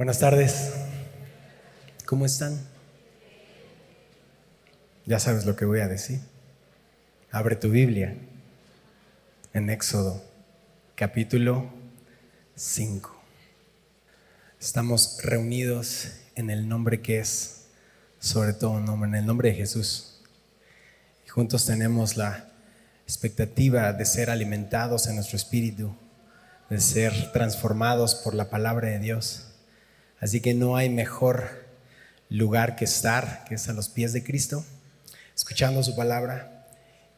Buenas 0.00 0.18
tardes. 0.18 0.72
¿Cómo 2.06 2.24
están? 2.24 2.58
Ya 5.04 5.20
sabes 5.20 5.44
lo 5.44 5.56
que 5.56 5.66
voy 5.66 5.80
a 5.80 5.88
decir. 5.88 6.20
Abre 7.30 7.54
tu 7.54 7.68
Biblia 7.68 8.16
en 9.52 9.68
Éxodo, 9.68 10.24
capítulo 10.94 11.70
5. 12.54 13.14
Estamos 14.58 15.18
reunidos 15.22 16.12
en 16.34 16.48
el 16.48 16.66
nombre 16.66 17.02
que 17.02 17.18
es, 17.18 17.66
sobre 18.20 18.54
todo 18.54 18.70
un 18.70 18.86
nombre, 18.86 19.10
en 19.10 19.16
el 19.16 19.26
nombre 19.26 19.50
de 19.50 19.56
Jesús. 19.56 20.22
Y 21.26 21.28
juntos 21.28 21.66
tenemos 21.66 22.16
la 22.16 22.48
expectativa 23.04 23.92
de 23.92 24.06
ser 24.06 24.30
alimentados 24.30 25.08
en 25.08 25.16
nuestro 25.16 25.36
espíritu, 25.36 25.94
de 26.70 26.80
ser 26.80 27.32
transformados 27.32 28.14
por 28.14 28.32
la 28.32 28.48
palabra 28.48 28.88
de 28.88 28.98
Dios. 28.98 29.49
Así 30.20 30.40
que 30.40 30.54
no 30.54 30.76
hay 30.76 30.90
mejor 30.90 31.48
lugar 32.28 32.76
que 32.76 32.84
estar, 32.84 33.44
que 33.48 33.54
es 33.54 33.68
a 33.68 33.72
los 33.72 33.88
pies 33.88 34.12
de 34.12 34.22
Cristo, 34.22 34.64
escuchando 35.34 35.82
su 35.82 35.96
palabra 35.96 36.68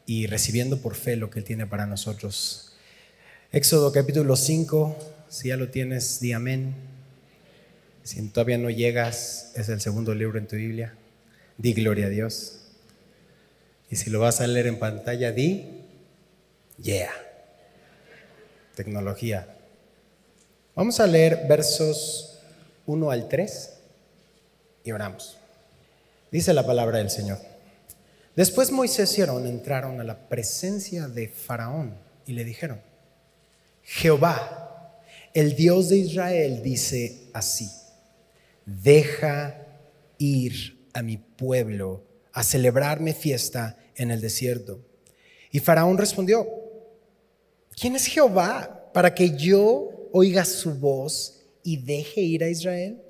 y 0.07 0.27
recibiendo 0.27 0.79
por 0.79 0.95
fe 0.95 1.17
lo 1.17 1.29
que 1.29 1.41
Él 1.41 1.45
tiene 1.45 1.67
para 1.67 1.85
nosotros. 1.85 2.73
Éxodo 3.51 3.93
capítulo 3.93 4.37
5, 4.37 4.97
si 5.29 5.49
ya 5.49 5.57
lo 5.57 5.69
tienes, 5.69 6.21
di 6.21 6.33
amén. 6.33 6.75
Si 8.05 8.21
todavía 8.29 8.57
no 8.57 8.71
llegas, 8.71 9.53
es 9.57 9.69
el 9.69 9.81
segundo 9.81 10.15
libro 10.15 10.39
en 10.39 10.47
tu 10.47 10.57
Biblia. 10.57 10.95
Di 11.59 11.75
gloria 11.75 12.07
a 12.07 12.09
Dios. 12.09 12.61
Y 13.91 13.97
si 13.97 14.11
lo 14.11 14.21
vas 14.21 14.41
a 14.41 14.47
leer 14.47 14.69
en 14.69 14.79
pantalla, 14.79 15.33
di 15.33 15.81
Yeah. 16.79 17.13
Tecnología. 18.75 19.47
Vamos 20.75 20.99
a 20.99 21.07
leer 21.07 21.47
versos 21.49 22.32
1 22.93 23.11
al 23.11 23.29
3 23.29 23.73
y 24.85 24.93
oramos. 24.93 25.39
Dice 26.31 26.53
la 26.53 26.65
palabra 26.65 26.99
del 26.99 27.11
Señor. 27.11 27.39
Después 28.37 28.71
Moisés 28.71 29.19
y 29.19 29.21
Aarón 29.21 29.47
entraron 29.47 30.01
a 30.01 30.05
la 30.05 30.29
presencia 30.29 31.09
de 31.09 31.29
Faraón 31.29 31.95
y 32.27 32.33
le 32.33 32.45
dijeron, 32.45 32.81
Jehová, 33.83 35.01
el 35.35 35.55
Dios 35.57 35.89
de 35.89 35.99
Israel, 35.99 36.63
dice 36.63 37.29
así, 37.33 37.71
deja 38.65 39.67
ir 40.19 40.89
a 40.95 41.03
mi 41.03 41.17
pueblo 41.17 42.05
a 42.33 42.43
celebrarme 42.43 43.13
fiesta 43.13 43.77
en 43.97 44.11
el 44.11 44.21
desierto. 44.21 44.81
Y 45.51 45.59
Faraón 45.59 45.99
respondió, 45.99 46.47
¿quién 47.79 47.97
es 47.97 48.07
Jehová 48.07 48.91
para 48.95 49.15
que 49.15 49.37
yo 49.37 50.09
oiga 50.13 50.45
su 50.45 50.75
voz 50.75 51.42
y 51.63 51.77
deje 51.77 52.21
ir 52.21 52.45
a 52.45 52.49
Israel? 52.49 53.03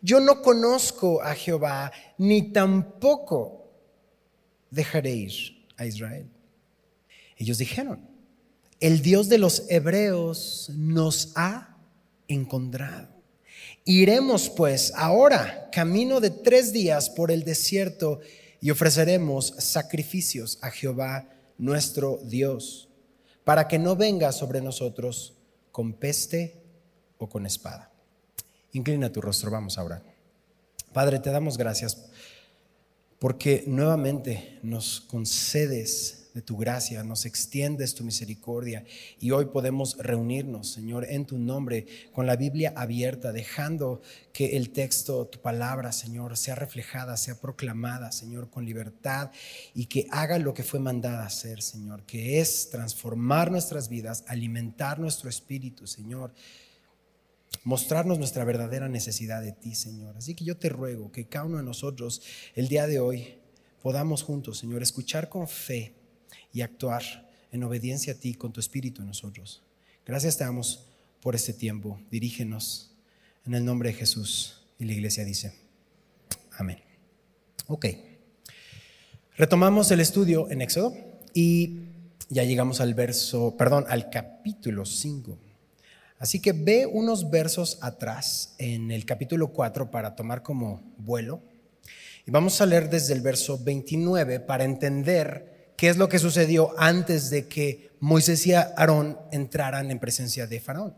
Yo 0.00 0.20
no 0.20 0.42
conozco 0.42 1.22
a 1.22 1.34
Jehová, 1.34 1.92
ni 2.18 2.52
tampoco 2.52 3.70
dejaré 4.70 5.12
ir 5.12 5.66
a 5.76 5.86
Israel. 5.86 6.26
Ellos 7.36 7.58
dijeron, 7.58 8.06
el 8.80 9.02
Dios 9.02 9.28
de 9.28 9.38
los 9.38 9.64
hebreos 9.68 10.70
nos 10.74 11.32
ha 11.34 11.76
encontrado. 12.28 13.08
Iremos 13.84 14.50
pues 14.50 14.92
ahora, 14.94 15.68
camino 15.72 16.20
de 16.20 16.30
tres 16.30 16.72
días 16.72 17.10
por 17.10 17.30
el 17.30 17.42
desierto, 17.42 18.20
y 18.60 18.70
ofreceremos 18.70 19.54
sacrificios 19.58 20.58
a 20.62 20.70
Jehová 20.70 21.28
nuestro 21.58 22.18
Dios 22.24 22.88
para 23.44 23.68
que 23.68 23.78
no 23.78 23.96
venga 23.96 24.32
sobre 24.32 24.60
nosotros 24.60 25.34
con 25.72 25.94
peste 25.94 26.60
o 27.18 27.28
con 27.28 27.46
espada. 27.46 27.90
Inclina 28.72 29.10
tu 29.12 29.20
rostro, 29.20 29.50
vamos 29.50 29.78
a 29.78 29.84
orar. 29.84 30.02
Padre, 30.92 31.18
te 31.18 31.30
damos 31.30 31.58
gracias 31.58 32.08
porque 33.18 33.64
nuevamente 33.66 34.58
nos 34.62 35.00
concedes 35.00 36.30
de 36.34 36.42
tu 36.42 36.56
gracia, 36.56 37.02
nos 37.02 37.24
extiendes 37.24 37.94
tu 37.94 38.04
misericordia 38.04 38.84
y 39.18 39.32
hoy 39.32 39.46
podemos 39.46 39.96
reunirnos, 39.98 40.70
Señor, 40.70 41.04
en 41.08 41.24
tu 41.24 41.36
nombre, 41.36 41.86
con 42.12 42.26
la 42.26 42.36
Biblia 42.36 42.72
abierta, 42.76 43.32
dejando 43.32 44.02
que 44.32 44.56
el 44.56 44.70
texto, 44.70 45.26
tu 45.26 45.40
palabra, 45.40 45.90
Señor, 45.90 46.36
sea 46.36 46.54
reflejada, 46.54 47.16
sea 47.16 47.40
proclamada, 47.40 48.12
Señor, 48.12 48.50
con 48.50 48.64
libertad 48.64 49.32
y 49.74 49.86
que 49.86 50.06
haga 50.10 50.38
lo 50.38 50.54
que 50.54 50.62
fue 50.62 50.78
mandada 50.78 51.26
hacer, 51.26 51.60
Señor, 51.60 52.04
que 52.04 52.40
es 52.40 52.70
transformar 52.70 53.50
nuestras 53.50 53.88
vidas, 53.88 54.22
alimentar 54.28 55.00
nuestro 55.00 55.28
espíritu, 55.28 55.88
Señor 55.88 56.32
mostrarnos 57.64 58.18
nuestra 58.18 58.44
verdadera 58.44 58.88
necesidad 58.88 59.42
de 59.42 59.52
ti, 59.52 59.74
Señor. 59.74 60.16
Así 60.16 60.34
que 60.34 60.44
yo 60.44 60.56
te 60.56 60.68
ruego 60.68 61.12
que 61.12 61.26
cada 61.26 61.44
uno 61.44 61.58
de 61.58 61.62
nosotros 61.62 62.22
el 62.54 62.68
día 62.68 62.86
de 62.86 63.00
hoy 63.00 63.38
podamos 63.82 64.22
juntos, 64.22 64.58
Señor, 64.58 64.82
escuchar 64.82 65.28
con 65.28 65.48
fe 65.48 65.94
y 66.52 66.62
actuar 66.62 67.28
en 67.52 67.62
obediencia 67.62 68.12
a 68.12 68.16
ti 68.16 68.34
con 68.34 68.52
tu 68.52 68.60
espíritu 68.60 69.02
en 69.02 69.08
nosotros. 69.08 69.62
Gracias 70.04 70.36
te 70.36 70.44
damos 70.44 70.86
por 71.20 71.34
este 71.34 71.52
tiempo. 71.52 72.00
Dirígenos 72.10 72.92
en 73.46 73.54
el 73.54 73.64
nombre 73.64 73.90
de 73.90 73.96
Jesús. 73.96 74.62
Y 74.78 74.84
la 74.84 74.92
iglesia 74.92 75.24
dice, 75.24 75.52
amén. 76.52 76.78
Ok. 77.66 77.86
Retomamos 79.36 79.90
el 79.90 80.00
estudio 80.00 80.50
en 80.50 80.62
Éxodo 80.62 80.94
y 81.34 81.80
ya 82.28 82.44
llegamos 82.44 82.80
al 82.80 82.94
verso, 82.94 83.56
perdón, 83.56 83.84
al 83.88 84.10
capítulo 84.10 84.84
5. 84.84 85.38
Así 86.18 86.40
que 86.40 86.52
ve 86.52 86.84
unos 86.84 87.30
versos 87.30 87.78
atrás 87.80 88.54
en 88.58 88.90
el 88.90 89.04
capítulo 89.04 89.52
4 89.52 89.90
para 89.90 90.16
tomar 90.16 90.42
como 90.42 90.82
vuelo. 90.98 91.40
Y 92.26 92.30
vamos 92.32 92.60
a 92.60 92.66
leer 92.66 92.90
desde 92.90 93.14
el 93.14 93.20
verso 93.20 93.58
29 93.62 94.40
para 94.40 94.64
entender 94.64 95.72
qué 95.76 95.88
es 95.88 95.96
lo 95.96 96.08
que 96.08 96.18
sucedió 96.18 96.74
antes 96.76 97.30
de 97.30 97.46
que 97.46 97.92
Moisés 98.00 98.46
y 98.48 98.54
Aarón 98.54 99.16
entraran 99.30 99.92
en 99.92 100.00
presencia 100.00 100.48
de 100.48 100.58
Faraón. 100.60 100.94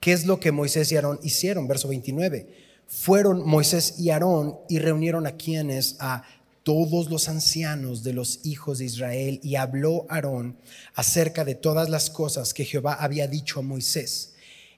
¿Qué 0.00 0.12
es 0.12 0.24
lo 0.24 0.40
que 0.40 0.52
Moisés 0.52 0.90
y 0.90 0.96
Aarón 0.96 1.20
hicieron? 1.22 1.68
Verso 1.68 1.88
29. 1.88 2.48
Fueron 2.86 3.46
Moisés 3.46 4.00
y 4.00 4.08
Aarón 4.08 4.56
y 4.70 4.78
reunieron 4.78 5.26
a 5.26 5.36
quienes 5.36 5.96
a 5.98 6.24
todos 6.62 7.10
los 7.10 7.28
ancianos 7.28 8.02
de 8.04 8.14
los 8.14 8.40
hijos 8.44 8.78
de 8.78 8.86
Israel 8.86 9.38
y 9.42 9.56
habló 9.56 10.06
Aarón 10.08 10.56
acerca 10.94 11.44
de 11.44 11.56
todas 11.56 11.90
las 11.90 12.08
cosas 12.08 12.54
que 12.54 12.64
Jehová 12.64 12.94
había 12.94 13.28
dicho 13.28 13.60
a 13.60 13.62
Moisés 13.62 14.31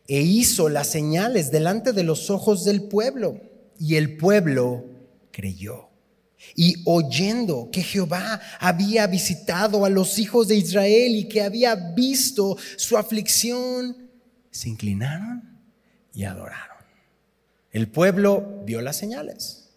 e 0.06 0.20
hizo 0.20 0.69
las 0.69 0.88
señales 0.88 1.50
delante 1.50 1.92
de 1.92 2.04
los 2.04 2.31
ojos 2.31 2.65
del 2.65 2.82
pueblo 2.82 3.41
y 3.78 3.97
el 3.97 4.16
pueblo 4.16 4.84
creyó. 5.31 5.88
Y 6.54 6.82
oyendo 6.84 7.70
que 7.72 7.82
Jehová 7.82 8.41
había 8.60 9.06
visitado 9.06 9.84
a 9.84 9.91
los 9.91 10.19
hijos 10.19 10.48
de 10.48 10.56
Israel 10.56 11.14
y 11.14 11.28
que 11.28 11.43
había 11.43 11.75
visto 11.75 12.56
su 12.76 12.98
aflicción, 12.98 14.10
se 14.50 14.69
inclinaron 14.69 15.59
y 16.12 16.25
adoraron. 16.25 16.76
El 17.72 17.88
pueblo 17.88 18.62
vio 18.64 18.82
las 18.82 18.97
señales, 18.97 19.70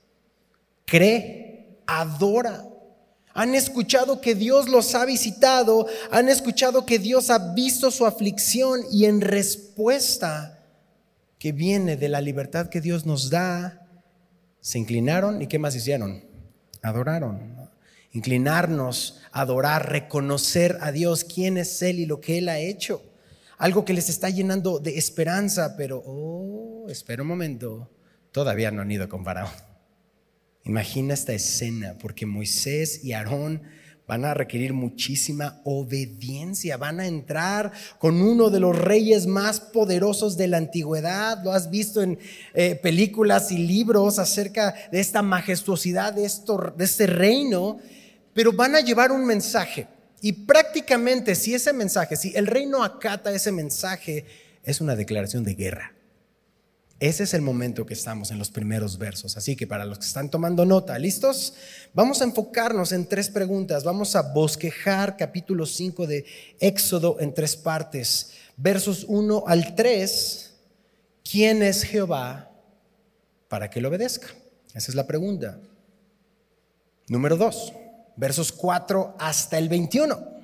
cree, 0.85 1.79
adora. 1.87 2.66
Han 3.37 3.53
escuchado 3.53 4.19
que 4.19 4.33
Dios 4.33 4.67
los 4.67 4.95
ha 4.95 5.05
visitado, 5.05 5.85
han 6.09 6.27
escuchado 6.27 6.87
que 6.87 6.97
Dios 6.97 7.29
ha 7.29 7.53
visto 7.53 7.91
su 7.91 8.07
aflicción 8.07 8.81
y 8.91 9.05
en 9.05 9.21
respuesta 9.21 10.65
que 11.37 11.51
viene 11.51 11.97
de 11.97 12.09
la 12.09 12.19
libertad 12.19 12.67
que 12.67 12.81
Dios 12.81 13.05
nos 13.05 13.29
da, 13.29 13.87
se 14.59 14.79
inclinaron 14.79 15.39
y 15.39 15.45
¿qué 15.45 15.59
más 15.59 15.75
hicieron? 15.75 16.25
adoraron. 16.81 17.69
Inclinarnos, 18.11 19.21
adorar, 19.31 19.91
reconocer 19.91 20.79
a 20.81 20.91
Dios, 20.91 21.23
quién 21.23 21.59
es 21.59 21.79
Él 21.83 21.99
y 21.99 22.07
lo 22.07 22.19
que 22.19 22.39
Él 22.39 22.49
ha 22.49 22.57
hecho. 22.57 23.03
Algo 23.59 23.85
que 23.85 23.93
les 23.93 24.09
está 24.09 24.31
llenando 24.31 24.79
de 24.79 24.97
esperanza, 24.97 25.75
pero, 25.77 26.01
oh, 26.03 26.87
espera 26.89 27.21
un 27.21 27.27
momento, 27.27 27.87
todavía 28.31 28.72
no 28.72 28.81
han 28.81 28.91
ido 28.91 29.07
con 29.07 29.23
Faraón. 29.23 29.66
Imagina 30.67 31.14
esta 31.14 31.31
escena, 31.31 31.96
porque 31.97 32.25
Moisés 32.25 33.02
y 33.02 33.14
Aarón 33.14 33.61
van 34.05 34.25
a 34.25 34.34
requerir 34.34 34.73
muchísima 34.73 35.61
obediencia, 35.64 36.75
van 36.75 36.99
a 36.99 37.08
entrar 37.08 37.72
con 37.99 38.22
uno 38.22 38.49
de 38.49 38.59
los 38.59 38.78
reyes 38.78 39.28
más 39.28 39.61
poderosos 39.61 40.35
de 40.35 40.47
la 40.47 40.58
antigüedad, 40.58 41.41
lo 41.41 41.53
has 41.53 41.69
visto 41.69 42.02
en 42.02 42.19
eh, 42.53 42.75
películas 42.75 43.49
y 43.53 43.59
libros 43.59 44.19
acerca 44.19 44.75
de 44.91 44.99
esta 44.99 45.22
majestuosidad 45.22 46.11
de, 46.11 46.25
esto, 46.25 46.73
de 46.75 46.84
este 46.84 47.08
reino, 47.08 47.78
pero 48.34 48.52
van 48.52 48.75
a 48.75 48.81
llevar 48.81 49.14
un 49.14 49.25
mensaje. 49.25 49.87
Y 50.22 50.34
prácticamente 50.34 51.34
si 51.34 51.53
ese 51.53 51.72
mensaje, 51.72 52.17
si 52.17 52.35
el 52.35 52.46
reino 52.46 52.84
acata 52.84 53.31
ese 53.31 53.53
mensaje, 53.53 54.25
es 54.64 54.81
una 54.81 54.97
declaración 54.97 55.46
de 55.46 55.55
guerra. 55.55 55.97
Ese 56.99 57.23
es 57.23 57.34
el 57.34 57.41
momento 57.41 57.85
que 57.85 57.94
estamos 57.94 58.32
en 58.32 58.40
los 58.40 58.49
primeros 58.49 58.97
versos. 58.97 59.38
Así 59.38 59.55
que 59.55 59.67
para 59.67 59.85
los 59.85 59.99
que 59.99 60.05
están 60.05 60.29
tomando 60.29 60.66
nota, 60.66 60.97
¿listos? 60.97 61.53
Vamos 61.94 62.22
a 62.22 62.26
enfocarnos 62.26 62.91
en 62.91 63.05
tres 63.05 63.29
preguntas. 63.29 63.84
Vamos 63.84 64.16
a 64.16 64.22
bosquejar 64.22 65.16
capítulo 65.16 65.66
5 65.66 66.08
de 66.08 66.26
Éxodo 66.59 67.17
en 67.20 67.34
tres 67.34 67.55
partes. 67.55 68.32
Versos 68.55 69.05
1 69.08 69.44
al 69.46 69.76
3. 69.76 70.53
¿Quién 71.23 71.61
es 71.61 71.84
Jehová? 71.84 72.47
para 73.47 73.70
que 73.70 73.82
le 73.82 73.88
obedezca. 73.88 74.28
Esa 74.73 74.91
es 74.91 74.96
la 74.96 75.08
pregunta. 75.08 75.59
Número 77.08 77.38
dos, 77.38 77.73
versos 78.16 78.52
4 78.52 79.16
hasta 79.20 79.58
el 79.58 79.70
21. 79.70 80.38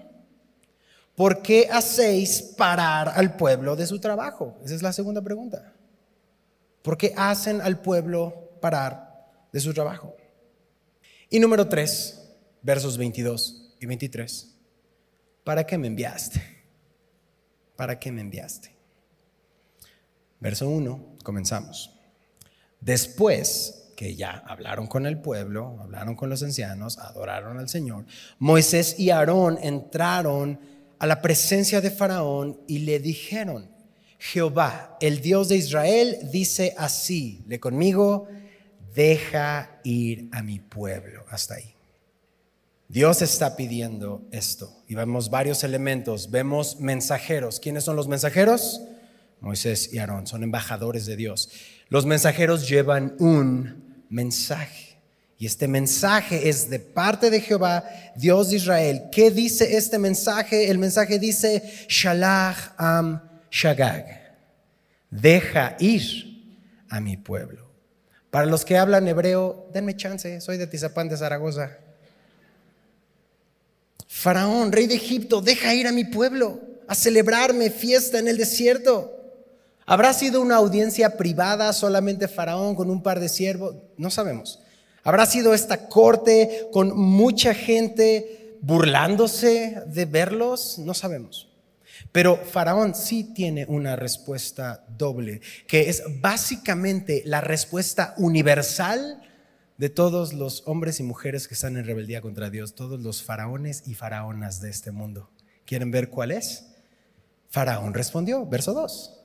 ¿Por 1.16 1.42
qué 1.42 1.68
hacéis 1.72 2.42
parar 2.42 3.10
al 3.10 3.36
pueblo 3.36 3.76
de 3.76 3.86
su 3.86 4.00
trabajo? 4.00 4.58
Esa 4.64 4.76
es 4.76 4.82
la 4.82 4.94
segunda 4.94 5.22
pregunta. 5.22 5.73
¿Por 6.84 6.98
qué 6.98 7.14
hacen 7.16 7.62
al 7.62 7.82
pueblo 7.82 8.60
parar 8.62 9.32
de 9.52 9.60
su 9.60 9.74
trabajo? 9.74 10.16
Y 11.30 11.40
número 11.40 11.68
3, 11.68 12.36
versos 12.62 12.98
22 12.98 13.78
y 13.80 13.86
23. 13.86 14.56
¿Para 15.44 15.66
qué 15.66 15.78
me 15.78 15.88
enviaste? 15.88 16.42
¿Para 17.78 17.98
qué 17.98 18.12
me 18.12 18.22
enviaste? 18.22 18.76
Verso 20.40 20.68
1, 20.68 21.16
comenzamos. 21.24 21.98
Después 22.82 23.94
que 23.96 24.16
ya 24.16 24.44
hablaron 24.46 24.88
con 24.88 25.06
el 25.06 25.22
pueblo, 25.22 25.78
hablaron 25.80 26.16
con 26.16 26.30
los 26.30 26.44
ancianos, 26.44 26.98
adoraron 26.98 27.60
al 27.60 27.70
Señor, 27.70 28.06
Moisés 28.40 29.00
y 29.00 29.10
Aarón 29.10 29.58
entraron 29.62 30.60
a 31.00 31.08
la 31.08 31.22
presencia 31.22 31.80
de 31.80 31.92
Faraón 31.92 32.60
y 32.68 32.80
le 32.80 33.00
dijeron, 33.00 33.73
Jehová, 34.26 34.98
el 35.02 35.20
Dios 35.20 35.50
de 35.50 35.58
Israel, 35.58 36.18
dice 36.32 36.74
así, 36.78 37.44
le 37.46 37.60
conmigo, 37.60 38.30
deja 38.96 39.82
ir 39.84 40.30
a 40.32 40.42
mi 40.42 40.60
pueblo. 40.60 41.26
Hasta 41.30 41.56
ahí. 41.56 41.76
Dios 42.88 43.22
está 43.22 43.58
pidiendo 43.58 44.22
esto 44.32 44.82
y 44.88 44.96
vemos 44.96 45.30
varios 45.30 45.66
elementos, 45.66 46.32
vemos 46.32 46.80
mensajeros. 46.80 47.60
¿Quiénes 47.60 47.84
son 47.84 47.98
los 47.98 48.08
mensajeros? 48.08 48.82
Moisés 49.42 49.90
y 49.92 49.98
Aarón 49.98 50.26
son 50.26 50.42
embajadores 50.42 51.06
de 51.06 51.18
Dios. 51.18 51.50
Los 51.90 52.06
mensajeros 52.06 52.70
llevan 52.70 53.18
un 53.20 54.06
mensaje. 54.10 55.02
Y 55.38 55.48
este 55.48 55.68
mensaje 55.68 56.48
es 56.48 56.70
de 56.70 56.80
parte 56.80 57.30
de 57.30 57.42
Jehová, 57.42 57.84
Dios 58.16 58.52
de 58.52 58.56
Israel. 58.56 59.04
¿Qué 59.12 59.32
dice 59.32 59.76
este 59.76 60.00
mensaje? 60.00 60.70
El 60.72 60.78
mensaje 60.78 61.20
dice, 61.20 61.62
Shalach 61.90 62.74
am 62.78 63.33
Shagag. 63.54 64.06
Deja 65.12 65.76
ir 65.80 66.02
a 66.90 67.00
mi 67.00 67.18
pueblo. 67.18 67.68
Para 68.32 68.48
los 68.48 68.66
que 68.66 68.80
hablan 68.80 69.08
hebreo, 69.08 69.70
denme 69.72 69.96
chance, 69.96 70.42
soy 70.42 70.58
de 70.58 70.66
Tizapán 70.66 71.08
de 71.08 71.18
Zaragoza. 71.18 71.78
Faraón, 74.08 74.72
rey 74.72 74.88
de 74.88 74.96
Egipto, 74.96 75.40
deja 75.40 75.76
ir 75.76 75.86
a 75.86 75.92
mi 75.92 76.04
pueblo 76.04 76.62
a 76.88 76.96
celebrarme 76.96 77.70
fiesta 77.70 78.18
en 78.18 78.28
el 78.28 78.38
desierto. 78.38 79.12
¿Habrá 79.86 80.14
sido 80.14 80.42
una 80.42 80.56
audiencia 80.56 81.16
privada 81.16 81.72
solamente 81.74 82.28
Faraón 82.28 82.74
con 82.74 82.90
un 82.90 83.04
par 83.04 83.20
de 83.20 83.30
siervos? 83.30 83.76
No 83.98 84.10
sabemos. 84.10 84.62
¿Habrá 85.04 85.28
sido 85.28 85.54
esta 85.54 85.90
corte 85.90 86.70
con 86.72 86.98
mucha 86.98 87.54
gente 87.54 88.58
burlándose 88.62 89.84
de 89.86 90.06
verlos? 90.06 90.80
No 90.80 90.96
sabemos. 90.96 91.53
Pero 92.14 92.38
Faraón 92.38 92.96
sí 92.96 93.26
tiene 93.34 93.66
una 93.68 93.98
respuesta 93.98 94.86
doble, 94.98 95.42
que 95.68 95.90
es 95.90 96.04
básicamente 96.22 97.24
la 97.26 97.42
respuesta 97.42 98.14
universal 98.18 99.22
de 99.78 99.90
todos 99.90 100.32
los 100.32 100.64
hombres 100.66 101.02
y 101.02 101.04
mujeres 101.04 101.50
que 101.50 101.56
están 101.56 101.76
en 101.76 101.86
rebeldía 101.86 102.22
contra 102.22 102.50
Dios, 102.50 102.76
todos 102.76 103.02
los 103.02 103.22
faraones 103.22 103.84
y 103.86 103.96
faraonas 103.96 104.62
de 104.62 104.70
este 104.70 104.92
mundo. 104.92 105.30
¿Quieren 105.66 105.92
ver 105.92 106.10
cuál 106.10 106.32
es? 106.32 106.68
Faraón 107.50 107.94
respondió, 107.94 108.46
verso 108.46 108.74
2. 108.74 109.20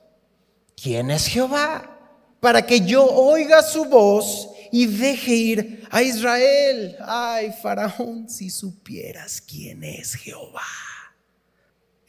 ¿quién 0.81 1.11
es 1.11 1.27
Jehová? 1.27 1.97
Para 2.39 2.65
que 2.65 2.81
yo 2.81 3.05
oiga 3.05 3.61
su 3.61 3.85
voz 3.85 4.49
y 4.71 4.85
deje 4.85 5.31
ir 5.33 5.87
a 5.91 6.01
Israel. 6.01 6.95
Ay, 7.01 7.53
Faraón, 7.61 8.29
si 8.29 8.49
supieras 8.49 9.41
quién 9.41 9.83
es 9.83 10.15
Jehová, 10.15 10.61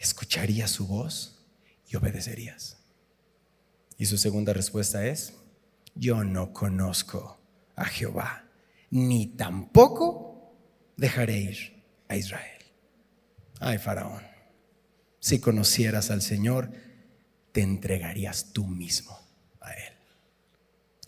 escucharías 0.01 0.71
su 0.71 0.87
voz 0.87 1.47
y 1.87 1.95
obedecerías. 1.95 2.79
Y 3.99 4.07
su 4.07 4.17
segunda 4.17 4.55
respuesta 4.55 5.07
es, 5.07 5.35
yo 5.95 6.25
no 6.25 6.53
conozco 6.53 7.39
a 7.77 7.85
Jehová, 7.85 8.47
ni 8.91 9.27
tampoco 9.27 10.57
dejaré 10.97 11.39
ir 11.39 11.85
a 12.09 12.17
Israel. 12.17 12.65
Ay, 13.61 13.77
Faraón, 13.77 14.23
si 15.21 15.39
conocieras 15.39 16.11
al 16.11 16.23
Señor, 16.23 16.73
te 17.53 17.61
entregarías 17.61 18.53
tú 18.55 18.67
mismo 18.67 19.19
a 19.61 19.73
Él. 19.73 20.00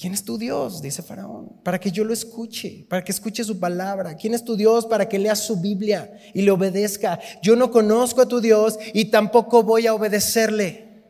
¿Quién 0.03 0.15
es 0.15 0.25
tu 0.25 0.37
Dios? 0.37 0.83
Dice 0.83 1.01
Faraón, 1.01 1.61
para 1.63 1.79
que 1.79 1.93
yo 1.93 2.03
lo 2.03 2.13
escuche, 2.13 2.85
para 2.89 3.05
que 3.05 3.13
escuche 3.13 3.45
su 3.45 3.61
palabra. 3.61 4.17
¿Quién 4.17 4.35
es 4.35 4.45
tu 4.45 4.57
Dios? 4.57 4.85
Para 4.85 5.09
que 5.09 5.17
lea 5.17 5.37
su 5.37 5.61
Biblia 5.61 6.19
y 6.35 6.43
le 6.43 6.51
obedezca. 6.51 7.21
Yo 7.41 7.55
no 7.55 7.71
conozco 7.71 8.21
a 8.21 8.27
tu 8.27 8.41
Dios 8.41 8.81
y 8.95 9.05
tampoco 9.13 9.63
voy 9.63 9.87
a 9.87 9.95
obedecerle. 9.95 11.05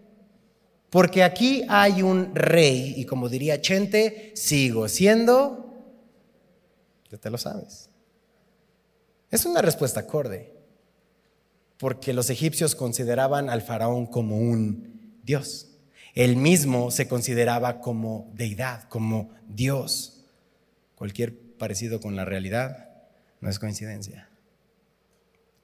Porque 0.90 1.22
aquí 1.22 1.64
hay 1.70 2.02
un 2.02 2.34
rey 2.34 2.92
y 2.98 3.06
como 3.06 3.30
diría 3.30 3.62
Chente, 3.62 4.32
sigo 4.36 4.86
siendo, 4.88 5.72
ya 7.10 7.16
te 7.16 7.30
lo 7.30 7.38
sabes. 7.38 7.88
Es 9.30 9.46
una 9.46 9.62
respuesta 9.62 10.00
acorde, 10.00 10.52
porque 11.78 12.12
los 12.12 12.28
egipcios 12.28 12.74
consideraban 12.74 13.48
al 13.48 13.62
faraón 13.62 14.04
como 14.04 14.36
un 14.36 15.16
Dios. 15.22 15.71
Él 16.14 16.36
mismo 16.36 16.90
se 16.90 17.08
consideraba 17.08 17.80
como 17.80 18.30
deidad, 18.34 18.84
como 18.88 19.30
Dios. 19.48 20.24
Cualquier 20.94 21.38
parecido 21.56 22.00
con 22.00 22.16
la 22.16 22.24
realidad 22.24 22.90
no 23.40 23.48
es 23.48 23.58
coincidencia. 23.58 24.28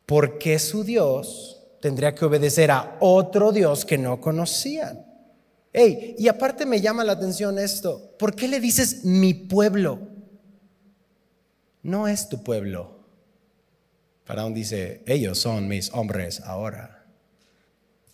Porque 0.06 0.58
su 0.58 0.84
Dios 0.84 1.62
tendría 1.80 2.14
que 2.14 2.24
obedecer 2.24 2.70
a 2.70 2.96
otro 3.00 3.52
Dios 3.52 3.84
que 3.84 3.98
no 3.98 4.20
conocían. 4.20 5.04
Hey, 5.72 6.16
y 6.18 6.28
aparte 6.28 6.64
me 6.64 6.80
llama 6.80 7.04
la 7.04 7.12
atención 7.12 7.58
esto. 7.58 8.16
¿Por 8.18 8.34
qué 8.34 8.48
le 8.48 8.58
dices 8.58 9.04
mi 9.04 9.34
pueblo? 9.34 10.00
No 11.82 12.08
es 12.08 12.30
tu 12.30 12.42
pueblo. 12.42 12.98
Faraón 14.24 14.54
dice, 14.54 15.02
ellos 15.06 15.38
son 15.38 15.68
mis 15.68 15.92
hombres 15.92 16.40
ahora. 16.40 17.06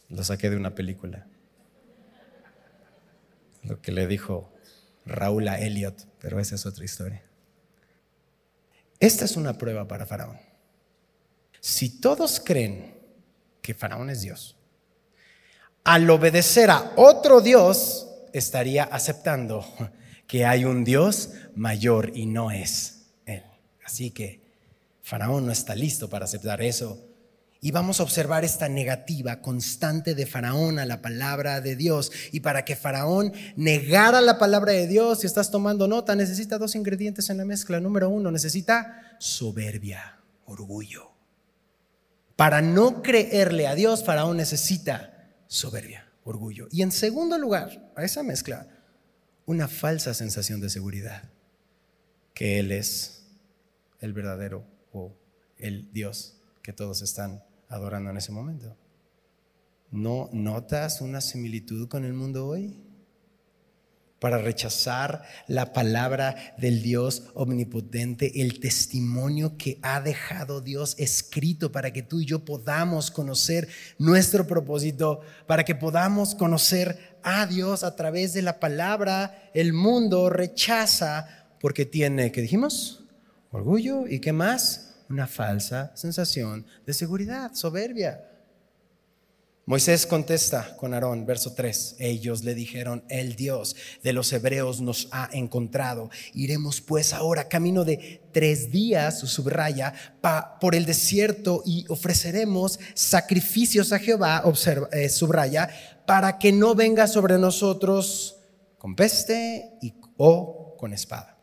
Lo 0.08 0.22
saqué 0.24 0.50
de 0.50 0.56
una 0.56 0.74
película 0.74 1.26
lo 3.64 3.80
que 3.80 3.92
le 3.92 4.06
dijo 4.06 4.52
Raúl 5.06 5.48
a 5.48 5.58
Elliot, 5.58 6.06
pero 6.18 6.40
esa 6.40 6.54
es 6.54 6.66
otra 6.66 6.84
historia. 6.84 7.22
Esta 9.00 9.24
es 9.24 9.36
una 9.36 9.58
prueba 9.58 9.86
para 9.86 10.06
Faraón. 10.06 10.38
Si 11.60 12.00
todos 12.00 12.40
creen 12.40 12.94
que 13.60 13.74
Faraón 13.74 14.10
es 14.10 14.22
Dios, 14.22 14.56
al 15.82 16.08
obedecer 16.08 16.70
a 16.70 16.92
otro 16.96 17.40
Dios, 17.40 18.08
estaría 18.32 18.84
aceptando 18.84 19.64
que 20.26 20.46
hay 20.46 20.64
un 20.64 20.84
Dios 20.84 21.30
mayor 21.54 22.12
y 22.14 22.26
no 22.26 22.50
es 22.50 23.06
Él. 23.26 23.44
Así 23.84 24.10
que 24.10 24.40
Faraón 25.02 25.46
no 25.46 25.52
está 25.52 25.74
listo 25.74 26.08
para 26.08 26.24
aceptar 26.24 26.62
eso 26.62 27.13
y 27.64 27.70
vamos 27.70 27.98
a 27.98 28.02
observar 28.02 28.44
esta 28.44 28.68
negativa 28.68 29.40
constante 29.40 30.14
de 30.14 30.26
Faraón 30.26 30.78
a 30.78 30.84
la 30.84 31.00
palabra 31.00 31.62
de 31.62 31.76
Dios. 31.76 32.12
Y 32.30 32.40
para 32.40 32.62
que 32.62 32.76
Faraón 32.76 33.32
negara 33.56 34.20
la 34.20 34.38
palabra 34.38 34.72
de 34.72 34.86
Dios, 34.86 35.20
si 35.20 35.26
estás 35.26 35.50
tomando 35.50 35.88
nota, 35.88 36.14
necesita 36.14 36.58
dos 36.58 36.74
ingredientes 36.74 37.30
en 37.30 37.38
la 37.38 37.46
mezcla. 37.46 37.80
Número 37.80 38.10
uno, 38.10 38.30
necesita 38.30 39.16
soberbia, 39.18 40.20
orgullo. 40.44 41.12
Para 42.36 42.60
no 42.60 43.02
creerle 43.02 43.66
a 43.66 43.74
Dios, 43.74 44.04
Faraón 44.04 44.36
necesita 44.36 45.32
soberbia, 45.46 46.06
orgullo. 46.24 46.68
Y 46.70 46.82
en 46.82 46.92
segundo 46.92 47.38
lugar, 47.38 47.90
a 47.96 48.04
esa 48.04 48.22
mezcla, 48.22 48.68
una 49.46 49.68
falsa 49.68 50.12
sensación 50.12 50.60
de 50.60 50.68
seguridad, 50.68 51.30
que 52.34 52.58
Él 52.58 52.72
es 52.72 53.24
el 54.00 54.12
verdadero 54.12 54.66
o 54.92 55.16
el 55.56 55.90
Dios 55.94 56.42
que 56.62 56.74
todos 56.74 57.00
están 57.00 57.42
adorando 57.74 58.10
en 58.10 58.16
ese 58.16 58.32
momento. 58.32 58.76
¿No 59.90 60.28
notas 60.32 61.00
una 61.00 61.20
similitud 61.20 61.88
con 61.88 62.04
el 62.04 62.12
mundo 62.12 62.46
hoy? 62.46 62.80
Para 64.20 64.38
rechazar 64.38 65.22
la 65.48 65.72
palabra 65.72 66.54
del 66.56 66.82
Dios 66.82 67.24
omnipotente, 67.34 68.40
el 68.40 68.58
testimonio 68.60 69.56
que 69.58 69.78
ha 69.82 70.00
dejado 70.00 70.60
Dios 70.60 70.94
escrito 70.98 71.72
para 71.72 71.92
que 71.92 72.02
tú 72.02 72.20
y 72.20 72.24
yo 72.24 72.44
podamos 72.44 73.10
conocer 73.10 73.68
nuestro 73.98 74.46
propósito, 74.46 75.20
para 75.46 75.64
que 75.64 75.74
podamos 75.74 76.34
conocer 76.34 77.18
a 77.22 77.46
Dios 77.46 77.84
a 77.84 77.96
través 77.96 78.32
de 78.32 78.42
la 78.42 78.60
palabra, 78.60 79.50
el 79.52 79.72
mundo 79.72 80.30
rechaza 80.30 81.26
porque 81.60 81.84
tiene, 81.84 82.32
¿qué 82.32 82.40
dijimos? 82.40 83.04
Orgullo 83.50 84.06
y 84.06 84.20
qué 84.20 84.32
más? 84.32 84.93
Una 85.08 85.26
falsa 85.26 85.92
sensación 85.96 86.66
de 86.86 86.92
seguridad, 86.92 87.52
soberbia. 87.54 88.30
Moisés 89.66 90.04
contesta 90.04 90.76
con 90.76 90.92
Aarón, 90.92 91.24
verso 91.24 91.54
3. 91.54 91.96
Ellos 91.98 92.44
le 92.44 92.54
dijeron, 92.54 93.02
el 93.08 93.34
Dios 93.34 93.74
de 94.02 94.12
los 94.12 94.30
hebreos 94.34 94.82
nos 94.82 95.08
ha 95.10 95.30
encontrado. 95.32 96.10
Iremos 96.34 96.82
pues 96.82 97.14
ahora 97.14 97.48
camino 97.48 97.82
de 97.82 98.20
tres 98.30 98.70
días, 98.70 99.20
subraya, 99.20 99.94
por 100.60 100.74
el 100.74 100.84
desierto 100.84 101.62
y 101.64 101.86
ofreceremos 101.88 102.78
sacrificios 102.92 103.92
a 103.92 103.98
Jehová, 103.98 104.42
observa, 104.44 104.88
eh, 104.92 105.08
subraya, 105.08 105.70
para 106.06 106.38
que 106.38 106.52
no 106.52 106.74
venga 106.74 107.06
sobre 107.06 107.38
nosotros 107.38 108.36
con 108.76 108.94
peste 108.94 109.78
y, 109.80 109.94
o 110.18 110.76
con 110.78 110.92
espada. 110.92 111.33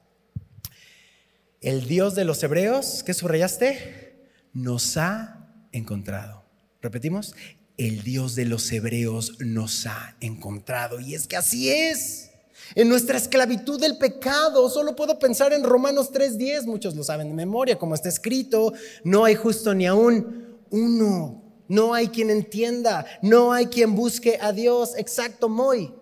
El 1.61 1.87
Dios 1.87 2.15
de 2.15 2.25
los 2.25 2.41
hebreos, 2.41 3.03
¿qué 3.05 3.13
subrayaste? 3.13 4.27
Nos 4.51 4.97
ha 4.97 5.47
encontrado. 5.71 6.43
Repetimos, 6.81 7.35
el 7.77 8.01
Dios 8.01 8.33
de 8.33 8.45
los 8.45 8.71
hebreos 8.71 9.37
nos 9.41 9.85
ha 9.85 10.15
encontrado. 10.21 10.99
Y 10.99 11.13
es 11.13 11.27
que 11.27 11.37
así 11.37 11.69
es. 11.69 12.31
En 12.73 12.89
nuestra 12.89 13.15
esclavitud 13.15 13.79
del 13.79 13.99
pecado, 13.99 14.71
solo 14.71 14.95
puedo 14.95 15.19
pensar 15.19 15.53
en 15.53 15.63
Romanos 15.63 16.11
3:10, 16.11 16.65
muchos 16.65 16.95
lo 16.95 17.03
saben 17.03 17.27
de 17.27 17.35
memoria, 17.35 17.77
como 17.77 17.93
está 17.93 18.09
escrito, 18.09 18.73
no 19.03 19.23
hay 19.23 19.35
justo 19.35 19.75
ni 19.75 19.85
aún 19.85 20.57
uno, 20.71 21.43
no 21.67 21.93
hay 21.93 22.07
quien 22.07 22.31
entienda, 22.31 23.05
no 23.21 23.53
hay 23.53 23.67
quien 23.67 23.95
busque 23.95 24.39
a 24.41 24.51
Dios, 24.51 24.93
exacto, 24.97 25.47
muy. 25.47 25.93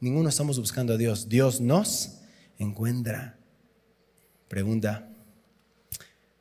Ninguno 0.00 0.28
estamos 0.28 0.58
buscando 0.58 0.94
a 0.94 0.96
Dios, 0.96 1.28
Dios 1.28 1.60
nos 1.60 2.18
encuentra. 2.58 3.38
Pregunta, 4.52 5.08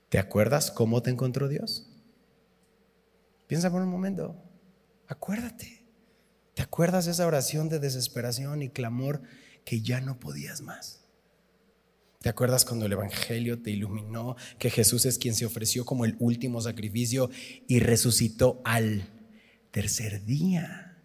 ¿te 0.09 0.19
acuerdas 0.19 0.69
cómo 0.69 1.01
te 1.01 1.09
encontró 1.09 1.47
Dios? 1.47 1.87
Piensa 3.47 3.71
por 3.71 3.81
un 3.81 3.87
momento. 3.87 4.35
Acuérdate. 5.07 5.85
¿Te 6.53 6.61
acuerdas 6.61 7.07
esa 7.07 7.25
oración 7.25 7.69
de 7.69 7.79
desesperación 7.79 8.63
y 8.63 8.69
clamor 8.69 9.21
que 9.63 9.79
ya 9.79 10.01
no 10.01 10.19
podías 10.19 10.59
más? 10.59 11.05
¿Te 12.19 12.27
acuerdas 12.27 12.65
cuando 12.65 12.85
el 12.85 12.91
Evangelio 12.91 13.61
te 13.61 13.71
iluminó 13.71 14.35
que 14.59 14.69
Jesús 14.69 15.05
es 15.05 15.17
quien 15.17 15.33
se 15.33 15.45
ofreció 15.45 15.85
como 15.85 16.03
el 16.03 16.17
último 16.19 16.59
sacrificio 16.59 17.29
y 17.65 17.79
resucitó 17.79 18.61
al 18.65 19.07
tercer 19.71 20.25
día? 20.25 21.01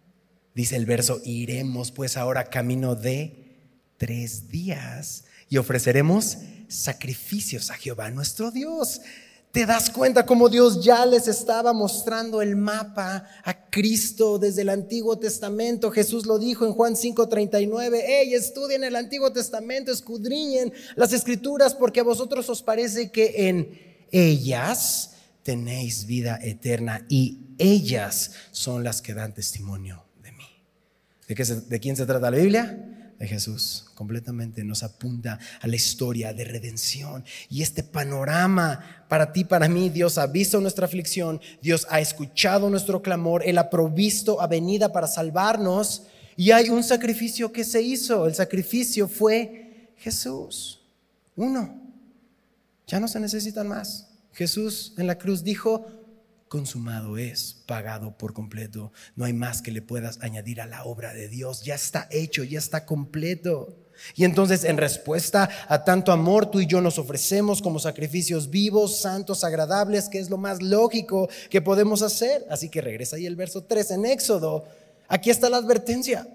Dice 0.56 0.74
el 0.74 0.86
verso, 0.86 1.20
iremos 1.24 1.92
pues 1.92 2.16
ahora 2.16 2.50
camino 2.50 2.96
de 2.96 3.60
tres 3.96 4.48
días 4.48 5.26
y 5.48 5.58
ofreceremos 5.58 6.38
sacrificios 6.68 7.70
a 7.70 7.74
Jehová 7.74 8.10
nuestro 8.10 8.50
Dios 8.50 9.00
te 9.56 9.64
das 9.64 9.88
cuenta 9.88 10.26
cómo 10.26 10.50
Dios 10.50 10.84
ya 10.84 11.06
les 11.06 11.28
estaba 11.28 11.72
mostrando 11.72 12.42
el 12.42 12.56
mapa 12.56 13.26
a 13.42 13.70
Cristo 13.70 14.38
desde 14.38 14.60
el 14.60 14.68
Antiguo 14.68 15.18
Testamento. 15.18 15.90
Jesús 15.90 16.26
lo 16.26 16.38
dijo 16.38 16.66
en 16.66 16.74
Juan 16.74 16.94
5:39, 16.94 18.02
hey, 18.06 18.34
estudien 18.34 18.84
el 18.84 18.94
Antiguo 18.94 19.32
Testamento, 19.32 19.90
escudriñen 19.90 20.74
las 20.94 21.14
escrituras 21.14 21.74
porque 21.74 22.00
a 22.00 22.02
vosotros 22.02 22.50
os 22.50 22.62
parece 22.62 23.10
que 23.10 23.48
en 23.48 23.80
ellas 24.10 25.12
tenéis 25.42 26.04
vida 26.04 26.38
eterna 26.42 27.06
y 27.08 27.46
ellas 27.56 28.32
son 28.50 28.84
las 28.84 29.00
que 29.00 29.14
dan 29.14 29.32
testimonio 29.32 30.04
de 30.22 30.32
mí. 30.32 30.44
¿De, 31.28 31.34
qué 31.34 31.44
¿De 31.44 31.80
quién 31.80 31.96
se 31.96 32.04
trata 32.04 32.30
la 32.30 32.36
Biblia? 32.36 32.95
De 33.18 33.26
Jesús 33.26 33.86
completamente 33.94 34.62
nos 34.62 34.82
apunta 34.82 35.38
a 35.60 35.66
la 35.66 35.76
historia 35.76 36.32
de 36.32 36.44
redención. 36.44 37.24
Y 37.48 37.62
este 37.62 37.82
panorama 37.82 39.04
para 39.08 39.32
ti, 39.32 39.44
para 39.44 39.68
mí, 39.68 39.88
Dios 39.88 40.18
ha 40.18 40.26
visto 40.26 40.60
nuestra 40.60 40.86
aflicción, 40.86 41.40
Dios 41.62 41.86
ha 41.90 42.00
escuchado 42.00 42.68
nuestro 42.68 43.02
clamor, 43.02 43.42
Él 43.46 43.58
ha 43.58 43.70
provisto 43.70 44.40
a 44.40 44.46
venida 44.46 44.92
para 44.92 45.06
salvarnos 45.06 46.02
y 46.36 46.50
hay 46.50 46.68
un 46.68 46.84
sacrificio 46.84 47.52
que 47.52 47.64
se 47.64 47.80
hizo. 47.80 48.26
El 48.26 48.34
sacrificio 48.34 49.08
fue 49.08 49.92
Jesús. 49.96 50.82
Uno. 51.34 51.82
Ya 52.86 53.00
no 53.00 53.08
se 53.08 53.18
necesitan 53.18 53.66
más. 53.66 54.08
Jesús 54.32 54.92
en 54.98 55.06
la 55.06 55.16
cruz 55.16 55.42
dijo, 55.42 56.05
consumado 56.48 57.18
es, 57.18 57.62
pagado 57.66 58.16
por 58.16 58.32
completo. 58.32 58.92
No 59.14 59.24
hay 59.24 59.32
más 59.32 59.62
que 59.62 59.72
le 59.72 59.82
puedas 59.82 60.18
añadir 60.22 60.60
a 60.60 60.66
la 60.66 60.84
obra 60.84 61.12
de 61.12 61.28
Dios. 61.28 61.62
Ya 61.62 61.74
está 61.74 62.08
hecho, 62.10 62.44
ya 62.44 62.58
está 62.58 62.86
completo. 62.86 63.76
Y 64.14 64.24
entonces 64.24 64.64
en 64.64 64.76
respuesta 64.76 65.48
a 65.68 65.84
tanto 65.84 66.12
amor, 66.12 66.50
tú 66.50 66.60
y 66.60 66.66
yo 66.66 66.80
nos 66.80 66.98
ofrecemos 66.98 67.62
como 67.62 67.78
sacrificios 67.78 68.50
vivos, 68.50 69.00
santos, 69.00 69.42
agradables, 69.42 70.08
que 70.08 70.18
es 70.18 70.30
lo 70.30 70.36
más 70.36 70.62
lógico 70.62 71.28
que 71.50 71.62
podemos 71.62 72.02
hacer. 72.02 72.46
Así 72.50 72.68
que 72.68 72.80
regresa 72.80 73.16
ahí 73.16 73.26
el 73.26 73.36
verso 73.36 73.64
3 73.64 73.92
en 73.92 74.06
Éxodo. 74.06 74.64
Aquí 75.08 75.30
está 75.30 75.48
la 75.48 75.58
advertencia, 75.58 76.28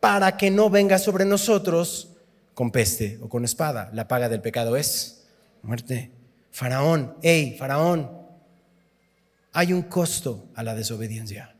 para 0.00 0.36
que 0.36 0.50
no 0.50 0.68
venga 0.68 0.98
sobre 0.98 1.24
nosotros 1.24 2.10
con 2.54 2.70
peste 2.70 3.18
o 3.22 3.28
con 3.28 3.44
espada. 3.44 3.90
La 3.92 4.08
paga 4.08 4.28
del 4.28 4.42
pecado 4.42 4.76
es 4.76 5.24
muerte. 5.62 6.10
Faraón, 6.50 7.16
hey, 7.22 7.56
Faraón, 7.58 8.25
hay 9.56 9.72
un 9.72 9.80
costo 9.80 10.52
a 10.54 10.62
la 10.62 10.74
desobediencia. 10.74 11.56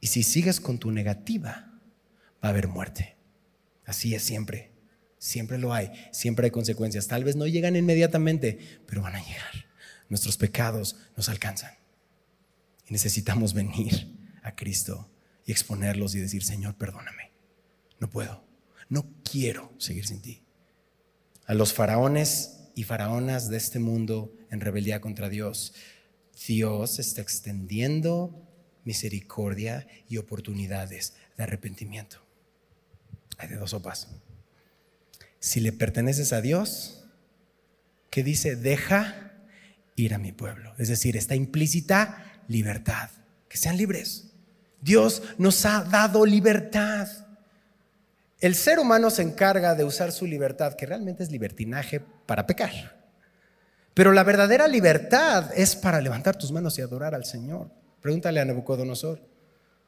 Y 0.00 0.06
si 0.06 0.22
sigues 0.22 0.60
con 0.60 0.78
tu 0.78 0.92
negativa, 0.92 1.72
va 2.42 2.48
a 2.48 2.48
haber 2.50 2.68
muerte. 2.68 3.16
Así 3.84 4.14
es 4.14 4.22
siempre. 4.22 4.70
Siempre 5.18 5.58
lo 5.58 5.74
hay. 5.74 5.90
Siempre 6.12 6.44
hay 6.44 6.52
consecuencias. 6.52 7.08
Tal 7.08 7.24
vez 7.24 7.34
no 7.34 7.48
llegan 7.48 7.74
inmediatamente, 7.74 8.80
pero 8.86 9.02
van 9.02 9.16
a 9.16 9.24
llegar. 9.24 9.66
Nuestros 10.08 10.36
pecados 10.36 10.94
nos 11.16 11.28
alcanzan. 11.28 11.72
Y 12.86 12.92
necesitamos 12.92 13.52
venir 13.52 14.16
a 14.44 14.54
Cristo 14.54 15.10
y 15.44 15.50
exponerlos 15.50 16.14
y 16.14 16.20
decir, 16.20 16.44
Señor, 16.44 16.76
perdóname. 16.76 17.32
No 17.98 18.08
puedo. 18.08 18.46
No 18.88 19.04
quiero 19.24 19.74
seguir 19.78 20.06
sin 20.06 20.22
ti. 20.22 20.44
A 21.46 21.54
los 21.54 21.72
faraones 21.72 22.70
y 22.76 22.84
faraonas 22.84 23.48
de 23.48 23.56
este 23.56 23.80
mundo 23.80 24.32
en 24.48 24.60
rebeldía 24.60 25.00
contra 25.00 25.28
Dios, 25.28 25.74
Dios 26.46 26.98
está 26.98 27.20
extendiendo 27.20 28.46
misericordia 28.84 29.86
y 30.08 30.16
oportunidades 30.16 31.14
de 31.36 31.44
arrepentimiento. 31.44 32.18
Hay 33.38 33.48
de 33.48 33.56
dos 33.56 33.70
sopas. 33.70 34.08
Si 35.38 35.60
le 35.60 35.72
perteneces 35.72 36.32
a 36.32 36.40
Dios, 36.40 37.04
¿qué 38.10 38.22
dice? 38.22 38.56
Deja 38.56 39.32
ir 39.96 40.14
a 40.14 40.18
mi 40.18 40.32
pueblo. 40.32 40.74
Es 40.78 40.88
decir, 40.88 41.16
está 41.16 41.34
implícita 41.34 42.42
libertad. 42.48 43.10
Que 43.48 43.56
sean 43.56 43.76
libres. 43.76 44.32
Dios 44.80 45.22
nos 45.38 45.64
ha 45.66 45.84
dado 45.84 46.26
libertad. 46.26 47.08
El 48.40 48.54
ser 48.54 48.78
humano 48.78 49.10
se 49.10 49.22
encarga 49.22 49.74
de 49.74 49.84
usar 49.84 50.12
su 50.12 50.26
libertad, 50.26 50.74
que 50.74 50.86
realmente 50.86 51.22
es 51.22 51.30
libertinaje, 51.30 52.00
para 52.00 52.46
pecar. 52.46 52.99
Pero 53.94 54.12
la 54.12 54.24
verdadera 54.24 54.68
libertad 54.68 55.50
es 55.54 55.76
para 55.76 56.00
levantar 56.00 56.36
tus 56.36 56.52
manos 56.52 56.78
y 56.78 56.82
adorar 56.82 57.14
al 57.14 57.24
Señor. 57.24 57.70
Pregúntale 58.00 58.40
a 58.40 58.44
Nabucodonosor, 58.44 59.20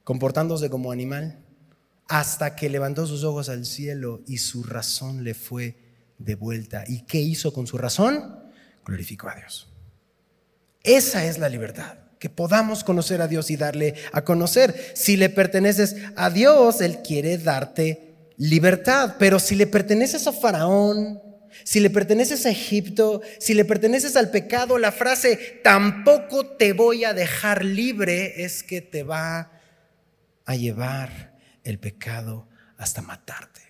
comportándose 0.04 0.68
como 0.68 0.92
animal, 0.92 1.38
hasta 2.08 2.56
que 2.56 2.68
levantó 2.68 3.06
sus 3.06 3.24
ojos 3.24 3.48
al 3.48 3.64
cielo 3.64 4.22
y 4.26 4.38
su 4.38 4.64
razón 4.64 5.24
le 5.24 5.34
fue 5.34 5.76
de 6.18 6.34
vuelta. 6.34 6.84
¿Y 6.86 7.02
qué 7.02 7.18
hizo 7.18 7.52
con 7.52 7.66
su 7.66 7.78
razón? 7.78 8.38
Glorificó 8.84 9.28
a 9.28 9.36
Dios. 9.36 9.68
Esa 10.82 11.24
es 11.24 11.38
la 11.38 11.48
libertad, 11.48 11.98
que 12.18 12.28
podamos 12.28 12.82
conocer 12.84 13.22
a 13.22 13.28
Dios 13.28 13.50
y 13.50 13.56
darle 13.56 13.94
a 14.12 14.24
conocer. 14.24 14.92
Si 14.94 15.16
le 15.16 15.28
perteneces 15.28 15.96
a 16.16 16.28
Dios, 16.28 16.80
Él 16.80 16.98
quiere 17.02 17.38
darte 17.38 18.32
libertad, 18.36 19.14
pero 19.18 19.38
si 19.38 19.54
le 19.54 19.66
perteneces 19.68 20.26
a 20.26 20.32
Faraón, 20.32 21.20
si 21.64 21.80
le 21.80 21.90
perteneces 21.90 22.46
a 22.46 22.50
Egipto, 22.50 23.22
si 23.38 23.54
le 23.54 23.64
perteneces 23.64 24.16
al 24.16 24.30
pecado, 24.30 24.78
la 24.78 24.92
frase 24.92 25.60
tampoco 25.62 26.46
te 26.46 26.72
voy 26.72 27.04
a 27.04 27.14
dejar 27.14 27.64
libre 27.64 28.44
es 28.44 28.62
que 28.62 28.80
te 28.80 29.02
va 29.02 29.52
a 30.44 30.56
llevar 30.56 31.38
el 31.64 31.78
pecado 31.78 32.48
hasta 32.76 33.02
matarte. 33.02 33.60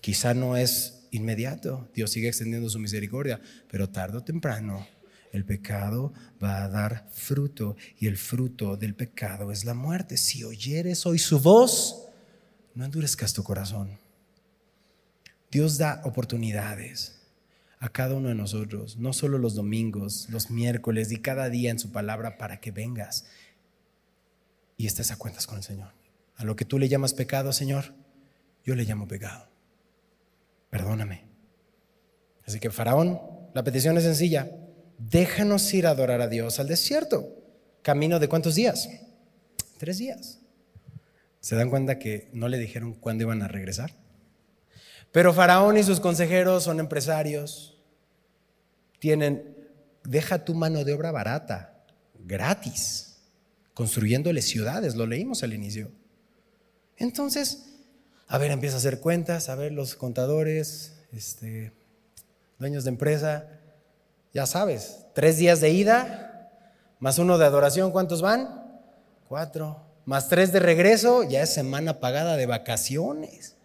Quizá 0.00 0.34
no 0.34 0.56
es 0.56 1.06
inmediato, 1.10 1.88
Dios 1.94 2.10
sigue 2.10 2.28
extendiendo 2.28 2.68
su 2.68 2.78
misericordia, 2.78 3.40
pero 3.70 3.88
tarde 3.88 4.18
o 4.18 4.24
temprano 4.24 4.86
el 5.32 5.44
pecado 5.44 6.12
va 6.42 6.64
a 6.64 6.68
dar 6.68 7.08
fruto 7.12 7.76
y 7.98 8.06
el 8.06 8.18
fruto 8.18 8.76
del 8.76 8.94
pecado 8.94 9.50
es 9.50 9.64
la 9.64 9.74
muerte. 9.74 10.16
Si 10.16 10.44
oyeres 10.44 11.06
hoy 11.06 11.18
su 11.18 11.40
voz, 11.40 12.08
no 12.74 12.84
endurezcas 12.84 13.32
tu 13.32 13.42
corazón. 13.42 14.01
Dios 15.52 15.76
da 15.76 16.00
oportunidades 16.04 17.20
a 17.78 17.90
cada 17.90 18.14
uno 18.14 18.30
de 18.30 18.34
nosotros, 18.34 18.96
no 18.96 19.12
solo 19.12 19.36
los 19.36 19.54
domingos, 19.54 20.26
los 20.30 20.50
miércoles 20.50 21.12
y 21.12 21.18
cada 21.18 21.50
día 21.50 21.70
en 21.70 21.78
su 21.78 21.92
palabra 21.92 22.38
para 22.38 22.58
que 22.58 22.70
vengas 22.70 23.26
y 24.78 24.86
estés 24.86 25.10
a 25.10 25.16
cuentas 25.16 25.46
con 25.46 25.58
el 25.58 25.62
Señor. 25.62 25.92
A 26.36 26.44
lo 26.44 26.56
que 26.56 26.64
tú 26.64 26.78
le 26.78 26.88
llamas 26.88 27.12
pecado, 27.12 27.52
Señor, 27.52 27.92
yo 28.64 28.74
le 28.74 28.84
llamo 28.84 29.06
pecado. 29.06 29.46
Perdóname. 30.70 31.26
Así 32.46 32.58
que 32.58 32.70
Faraón, 32.70 33.20
la 33.52 33.62
petición 33.62 33.98
es 33.98 34.04
sencilla. 34.04 34.50
Déjanos 34.96 35.74
ir 35.74 35.86
a 35.86 35.90
adorar 35.90 36.22
a 36.22 36.28
Dios 36.28 36.60
al 36.60 36.68
desierto. 36.68 37.28
camino 37.82 38.18
de 38.18 38.28
cuántos 38.28 38.54
días? 38.54 38.88
Tres 39.76 39.98
días. 39.98 40.40
¿Se 41.40 41.56
dan 41.56 41.68
cuenta 41.68 41.98
que 41.98 42.30
no 42.32 42.48
le 42.48 42.56
dijeron 42.56 42.94
cuándo 42.94 43.24
iban 43.24 43.42
a 43.42 43.48
regresar? 43.48 44.01
Pero 45.12 45.34
Faraón 45.34 45.76
y 45.76 45.82
sus 45.82 46.00
consejeros 46.00 46.64
son 46.64 46.80
empresarios, 46.80 47.78
tienen, 48.98 49.56
deja 50.04 50.44
tu 50.44 50.54
mano 50.54 50.84
de 50.84 50.94
obra 50.94 51.12
barata, 51.12 51.84
gratis, 52.18 53.18
construyéndole 53.74 54.40
ciudades, 54.40 54.94
lo 54.94 55.06
leímos 55.06 55.42
al 55.42 55.52
inicio. 55.52 55.90
Entonces, 56.96 57.74
a 58.26 58.38
ver, 58.38 58.50
empieza 58.50 58.76
a 58.76 58.78
hacer 58.78 59.00
cuentas, 59.00 59.50
a 59.50 59.54
ver 59.54 59.72
los 59.72 59.94
contadores, 59.94 60.94
este, 61.12 61.72
dueños 62.58 62.84
de 62.84 62.90
empresa, 62.90 63.46
ya 64.32 64.46
sabes, 64.46 65.04
tres 65.14 65.36
días 65.36 65.60
de 65.60 65.70
ida, 65.70 66.50
más 67.00 67.18
uno 67.18 67.36
de 67.36 67.44
adoración, 67.44 67.90
¿cuántos 67.90 68.22
van? 68.22 68.80
Cuatro. 69.28 69.82
Más 70.04 70.28
tres 70.28 70.52
de 70.52 70.60
regreso, 70.60 71.22
ya 71.22 71.42
es 71.42 71.52
semana 71.52 72.00
pagada 72.00 72.36
de 72.36 72.46
vacaciones. 72.46 73.56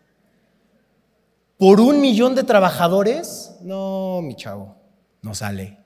¿Por 1.57 1.79
un 1.79 1.99
millón 1.99 2.35
de 2.35 2.43
trabajadores? 2.43 3.55
No, 3.61 4.21
mi 4.21 4.35
chavo, 4.35 4.75
no 5.21 5.33
sale. 5.33 5.79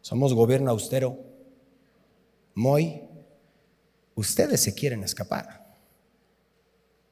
Somos 0.00 0.34
gobierno 0.34 0.70
austero. 0.70 1.16
Muy, 2.54 3.02
ustedes 4.16 4.60
se 4.60 4.74
quieren 4.74 5.04
escapar. 5.04 5.76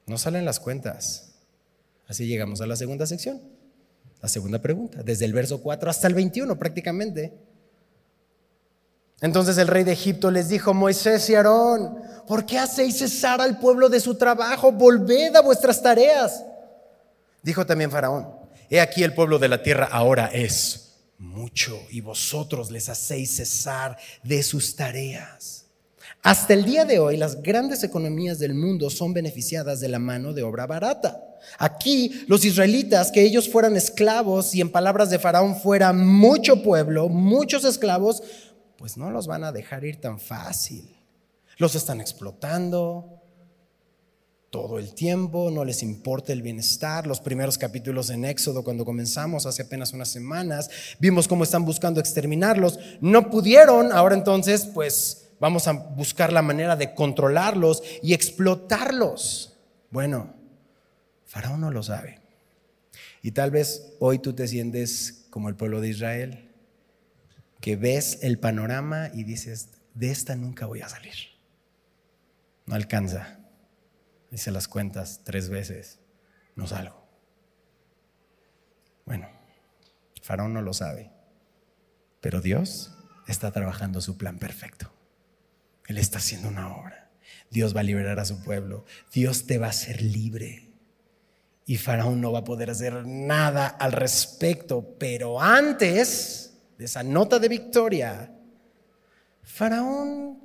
No 0.06 0.18
salen 0.18 0.44
las 0.44 0.58
cuentas. 0.58 1.34
Así 2.08 2.26
llegamos 2.26 2.60
a 2.60 2.66
la 2.66 2.74
segunda 2.74 3.06
sección. 3.06 3.40
La 4.20 4.28
segunda 4.28 4.60
pregunta, 4.60 5.02
desde 5.04 5.24
el 5.24 5.32
verso 5.32 5.62
4 5.62 5.88
hasta 5.88 6.08
el 6.08 6.14
21 6.14 6.58
prácticamente. 6.58 7.32
Entonces 9.20 9.56
el 9.58 9.68
rey 9.68 9.84
de 9.84 9.92
Egipto 9.92 10.30
les 10.30 10.48
dijo, 10.48 10.74
Moisés 10.74 11.30
y 11.30 11.36
Aarón, 11.36 11.96
¿por 12.26 12.44
qué 12.44 12.58
hacéis 12.58 12.98
cesar 12.98 13.40
al 13.40 13.58
pueblo 13.60 13.88
de 13.88 14.00
su 14.00 14.16
trabajo? 14.16 14.72
Volved 14.72 15.36
a 15.36 15.42
vuestras 15.42 15.80
tareas. 15.80 16.44
Dijo 17.46 17.64
también 17.64 17.92
Faraón, 17.92 18.26
he 18.68 18.80
aquí 18.80 19.04
el 19.04 19.14
pueblo 19.14 19.38
de 19.38 19.46
la 19.46 19.62
tierra 19.62 19.88
ahora 19.92 20.26
es 20.32 20.96
mucho 21.16 21.80
y 21.90 22.00
vosotros 22.00 22.72
les 22.72 22.88
hacéis 22.88 23.36
cesar 23.36 23.96
de 24.24 24.42
sus 24.42 24.74
tareas. 24.74 25.64
Hasta 26.24 26.54
el 26.54 26.64
día 26.64 26.84
de 26.84 26.98
hoy 26.98 27.16
las 27.16 27.40
grandes 27.42 27.84
economías 27.84 28.40
del 28.40 28.54
mundo 28.54 28.90
son 28.90 29.14
beneficiadas 29.14 29.78
de 29.78 29.88
la 29.88 30.00
mano 30.00 30.32
de 30.32 30.42
obra 30.42 30.66
barata. 30.66 31.22
Aquí 31.56 32.24
los 32.26 32.44
israelitas, 32.44 33.12
que 33.12 33.22
ellos 33.22 33.48
fueran 33.48 33.76
esclavos 33.76 34.52
y 34.52 34.60
en 34.60 34.72
palabras 34.72 35.08
de 35.08 35.20
Faraón 35.20 35.54
fuera 35.54 35.92
mucho 35.92 36.64
pueblo, 36.64 37.08
muchos 37.08 37.64
esclavos, 37.64 38.24
pues 38.76 38.96
no 38.96 39.12
los 39.12 39.28
van 39.28 39.44
a 39.44 39.52
dejar 39.52 39.84
ir 39.84 40.00
tan 40.00 40.18
fácil. 40.18 40.96
Los 41.58 41.76
están 41.76 42.00
explotando 42.00 43.15
todo 44.56 44.78
el 44.78 44.94
tiempo, 44.94 45.50
no 45.50 45.66
les 45.66 45.82
importa 45.82 46.32
el 46.32 46.40
bienestar. 46.40 47.06
Los 47.06 47.20
primeros 47.20 47.58
capítulos 47.58 48.08
en 48.08 48.24
Éxodo, 48.24 48.64
cuando 48.64 48.86
comenzamos 48.86 49.44
hace 49.44 49.60
apenas 49.60 49.92
unas 49.92 50.08
semanas, 50.08 50.70
vimos 50.98 51.28
cómo 51.28 51.44
están 51.44 51.66
buscando 51.66 52.00
exterminarlos. 52.00 52.78
No 53.02 53.28
pudieron, 53.28 53.92
ahora 53.92 54.14
entonces, 54.14 54.64
pues 54.72 55.28
vamos 55.40 55.68
a 55.68 55.72
buscar 55.72 56.32
la 56.32 56.40
manera 56.40 56.74
de 56.74 56.94
controlarlos 56.94 57.82
y 58.02 58.14
explotarlos. 58.14 59.58
Bueno, 59.90 60.32
Faraón 61.26 61.60
no 61.60 61.70
lo 61.70 61.82
sabe. 61.82 62.22
Y 63.20 63.32
tal 63.32 63.50
vez 63.50 63.92
hoy 64.00 64.20
tú 64.20 64.32
te 64.32 64.48
sientes 64.48 65.26
como 65.28 65.50
el 65.50 65.56
pueblo 65.56 65.82
de 65.82 65.90
Israel 65.90 66.50
que 67.60 67.76
ves 67.76 68.20
el 68.22 68.38
panorama 68.38 69.10
y 69.12 69.24
dices, 69.24 69.68
de 69.92 70.10
esta 70.10 70.34
nunca 70.34 70.64
voy 70.64 70.80
a 70.80 70.88
salir. 70.88 71.14
No 72.64 72.74
alcanza. 72.74 73.35
Dice 74.30 74.50
las 74.50 74.68
cuentas 74.68 75.20
tres 75.24 75.48
veces, 75.48 76.00
no 76.54 76.66
salgo. 76.66 77.06
Bueno, 79.04 79.28
Faraón 80.22 80.52
no 80.52 80.62
lo 80.62 80.72
sabe, 80.72 81.10
pero 82.20 82.40
Dios 82.40 82.92
está 83.28 83.52
trabajando 83.52 84.00
su 84.00 84.16
plan 84.18 84.38
perfecto. 84.38 84.92
Él 85.86 85.98
está 85.98 86.18
haciendo 86.18 86.48
una 86.48 86.76
obra. 86.76 87.10
Dios 87.50 87.74
va 87.74 87.80
a 87.80 87.84
liberar 87.84 88.18
a 88.18 88.24
su 88.24 88.42
pueblo. 88.42 88.84
Dios 89.12 89.46
te 89.46 89.58
va 89.58 89.66
a 89.66 89.70
hacer 89.70 90.02
libre. 90.02 90.70
Y 91.64 91.76
Faraón 91.76 92.20
no 92.20 92.32
va 92.32 92.40
a 92.40 92.44
poder 92.44 92.70
hacer 92.70 93.06
nada 93.06 93.68
al 93.68 93.92
respecto. 93.92 94.96
Pero 94.98 95.40
antes 95.40 96.58
de 96.78 96.84
esa 96.84 97.02
nota 97.02 97.38
de 97.38 97.48
victoria, 97.48 98.32
Faraón 99.42 100.40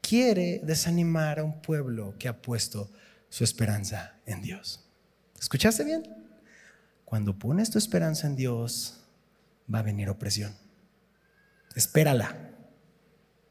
quiere 0.00 0.60
desanimar 0.62 1.40
a 1.40 1.44
un 1.44 1.60
pueblo 1.60 2.14
que 2.18 2.28
ha 2.28 2.40
puesto 2.40 2.90
su 3.28 3.44
esperanza 3.44 4.14
en 4.26 4.42
Dios. 4.42 4.84
¿Escuchaste 5.40 5.84
bien? 5.84 6.02
Cuando 7.04 7.38
pones 7.38 7.70
tu 7.70 7.78
esperanza 7.78 8.26
en 8.26 8.36
Dios, 8.36 9.00
va 9.72 9.80
a 9.80 9.82
venir 9.82 10.08
opresión. 10.10 10.54
Espérala. 11.74 12.36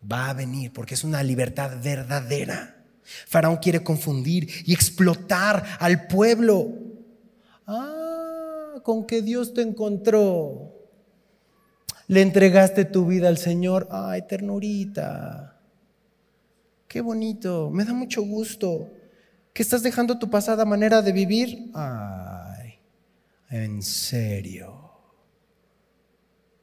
Va 0.10 0.30
a 0.30 0.34
venir 0.34 0.72
porque 0.74 0.94
es 0.94 1.04
una 1.04 1.24
libertad 1.24 1.82
verdadera. 1.82 2.76
Faraón 3.04 3.58
quiere 3.58 3.84
confundir 3.84 4.50
y 4.66 4.74
explotar 4.74 5.66
al 5.80 6.08
pueblo. 6.08 6.72
Ah, 7.66 8.76
con 8.84 9.08
que 9.08 9.22
Dios 9.22 9.54
te 9.54 9.62
encontró 9.62 10.78
le 12.08 12.22
entregaste 12.22 12.86
tu 12.86 13.06
vida 13.06 13.28
al 13.28 13.38
Señor. 13.38 13.88
Ay, 13.92 14.24
ternurita. 14.28 15.60
Qué 16.88 17.02
bonito. 17.02 17.70
Me 17.70 17.84
da 17.84 17.94
mucho 17.94 18.22
gusto. 18.22 18.90
Que 19.58 19.64
estás 19.64 19.82
dejando 19.82 20.20
tu 20.20 20.30
pasada 20.30 20.66
manera 20.66 21.02
de 21.02 21.12
vivir. 21.12 21.72
Ay, 21.74 22.76
en 23.50 23.82
serio. 23.82 24.92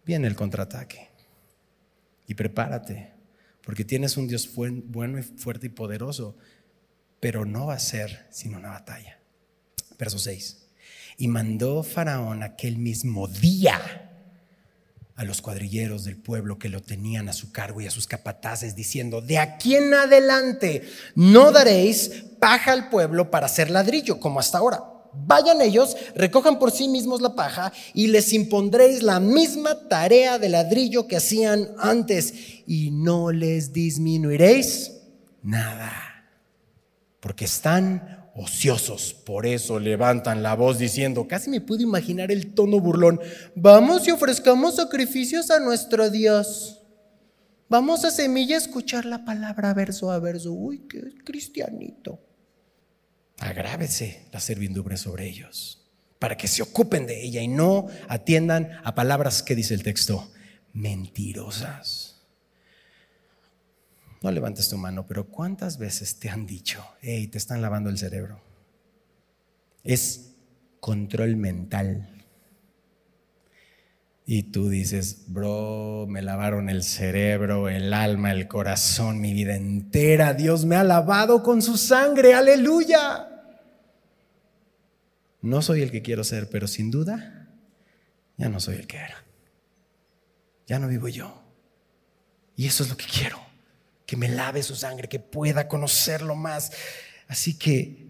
Viene 0.07 0.29
el 0.29 0.37
contraataque. 0.37 1.11
Y 2.29 2.35
prepárate, 2.35 3.13
porque 3.65 3.85
tienes 3.85 4.17
un 4.17 4.29
Dios 4.29 4.49
bueno 4.55 5.19
y 5.19 5.23
fuerte 5.23 5.67
y 5.67 5.71
poderoso, 5.71 6.37
pero 7.19 7.45
no 7.45 7.67
va 7.67 7.75
a 7.75 7.81
ser 7.81 8.29
sino 8.31 8.59
una 8.59 8.71
batalla. 8.71 9.19
Verso 9.99 10.21
6. 10.21 10.69
Y 11.17 11.27
mandó 11.27 11.83
Faraón 11.83 12.45
aquel 12.45 12.79
mismo 12.79 13.27
día 13.27 14.14
a 15.17 15.25
los 15.25 15.41
cuadrilleros 15.41 16.05
del 16.05 16.17
pueblo 16.17 16.59
que 16.59 16.69
lo 16.69 16.83
tenían 16.83 17.29
a 17.29 17.33
su 17.33 17.53
cargo 17.53 17.81
y 17.81 17.87
a 17.87 17.91
sus 17.91 18.07
capataces, 18.07 18.75
diciendo, 18.75 19.21
de 19.21 19.39
aquí 19.39 19.77
en 19.77 19.95
adelante 19.95 20.83
no 21.15 21.53
daréis 21.53 22.25
paja 22.41 22.73
al 22.73 22.89
pueblo 22.91 23.31
para 23.31 23.47
hacer 23.47 23.71
ladrillo, 23.71 24.19
como 24.19 24.41
hasta 24.41 24.59
ahora. 24.59 24.83
Vayan 25.17 25.61
ellos, 25.61 25.97
recojan 26.17 26.59
por 26.59 26.73
sí 26.73 26.89
mismos 26.89 27.21
la 27.21 27.37
paja 27.37 27.73
y 27.93 28.09
les 28.09 28.33
impondréis 28.33 29.05
la 29.05 29.21
misma 29.21 29.89
tarea 29.89 30.41
de 30.41 30.49
ladrillo 30.49 31.07
que 31.07 31.17
hacían 31.17 31.69
antes 31.79 32.35
y 32.67 32.91
no 32.91 33.31
les 33.31 33.73
disminuiréis 33.73 34.91
nada, 35.41 35.93
porque 37.21 37.45
están 37.45 38.24
ociosos. 38.35 39.15
Por 39.15 39.47
eso 39.47 39.79
levantan 39.79 40.43
la 40.43 40.55
voz 40.55 40.79
diciendo, 40.79 41.27
casi 41.29 41.51
me 41.51 41.61
puedo 41.61 41.83
imaginar 41.83 42.31
el 42.31 42.55
tono 42.55 42.81
burlón, 42.81 43.21
vamos 43.55 44.07
y 44.09 44.11
ofrezcamos 44.11 44.77
sacrificios 44.77 45.51
a 45.51 45.61
nuestro 45.61 46.11
Dios. 46.11 46.83
Vamos 47.69 48.05
a 48.05 48.11
semilla 48.11 48.57
a 48.57 48.59
escuchar 48.59 49.05
la 49.05 49.25
palabra 49.25 49.73
verso 49.75 50.13
a 50.13 50.19
verso. 50.19 50.53
Uy, 50.53 50.87
qué 50.89 51.15
cristianito. 51.25 52.21
Agrávese 53.39 54.29
la 54.33 54.41
servidumbre 54.41 54.97
sobre 54.97 55.29
ellos 55.29 55.81
para 56.25 56.39
que 56.39 56.49
se 56.49 56.63
ocupen 56.63 57.07
de 57.07 57.23
ella 57.23 57.43
y 57.43 57.49
no 57.49 57.89
atiendan 58.09 58.71
a 58.83 58.95
palabras 58.95 59.43
que 59.43 59.55
dice 59.55 59.75
el 59.75 59.83
texto, 59.83 60.33
mentirosas. 60.73 62.14
No 64.25 64.33
levantes 64.33 64.71
tu 64.71 64.79
mano, 64.79 65.07
pero 65.07 65.27
¿cuántas 65.27 65.77
veces 65.77 66.19
te 66.19 66.31
han 66.31 66.47
dicho, 66.47 66.83
hey, 67.03 67.27
te 67.27 67.37
están 67.37 67.61
lavando 67.61 67.91
el 67.91 67.99
cerebro? 67.99 68.41
Es 69.83 70.33
control 70.81 71.37
mental. 71.37 72.09
Y 74.25 74.45
tú 74.45 74.71
dices, 74.71 75.27
bro, 75.27 76.07
me 76.09 76.23
lavaron 76.23 76.71
el 76.71 76.85
cerebro, 76.85 77.69
el 77.69 77.93
alma, 77.93 78.33
el 78.33 78.49
corazón, 78.49 79.21
mi 79.21 79.35
vida 79.35 79.57
entera. 79.57 80.33
Dios 80.33 80.65
me 80.65 80.77
ha 80.77 80.85
lavado 80.85 81.43
con 81.43 81.61
su 81.61 81.77
sangre, 81.77 82.33
aleluya. 82.33 83.29
No 85.43 85.61
soy 85.61 85.83
el 85.83 85.91
que 85.91 86.01
quiero 86.01 86.25
ser, 86.25 86.49
pero 86.49 86.67
sin 86.67 86.91
duda, 86.91 87.51
ya 88.39 88.49
no 88.49 88.59
soy 88.59 88.77
el 88.77 88.87
que 88.87 88.97
era. 88.97 89.23
Ya 90.67 90.79
no 90.79 90.89
vivo 90.89 91.09
yo. 91.09 91.43
Y 92.57 92.65
eso 92.65 92.85
es 92.85 92.89
lo 92.89 92.97
que 92.97 93.05
quiero 93.05 93.45
que 94.07 94.17
me 94.17 94.29
lave 94.29 94.63
su 94.63 94.75
sangre, 94.75 95.09
que 95.09 95.21
pueda 95.21 95.69
conocerlo 95.69 96.35
más. 96.35 96.73
Así 97.29 97.59
que, 97.59 98.07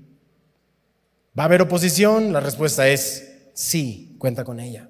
¿va 1.39 1.45
a 1.45 1.47
haber 1.47 1.63
oposición? 1.63 2.33
La 2.33 2.41
respuesta 2.41 2.89
es 2.89 3.35
sí, 3.55 4.17
cuenta 4.19 4.45
con 4.45 4.61
ella. 4.61 4.89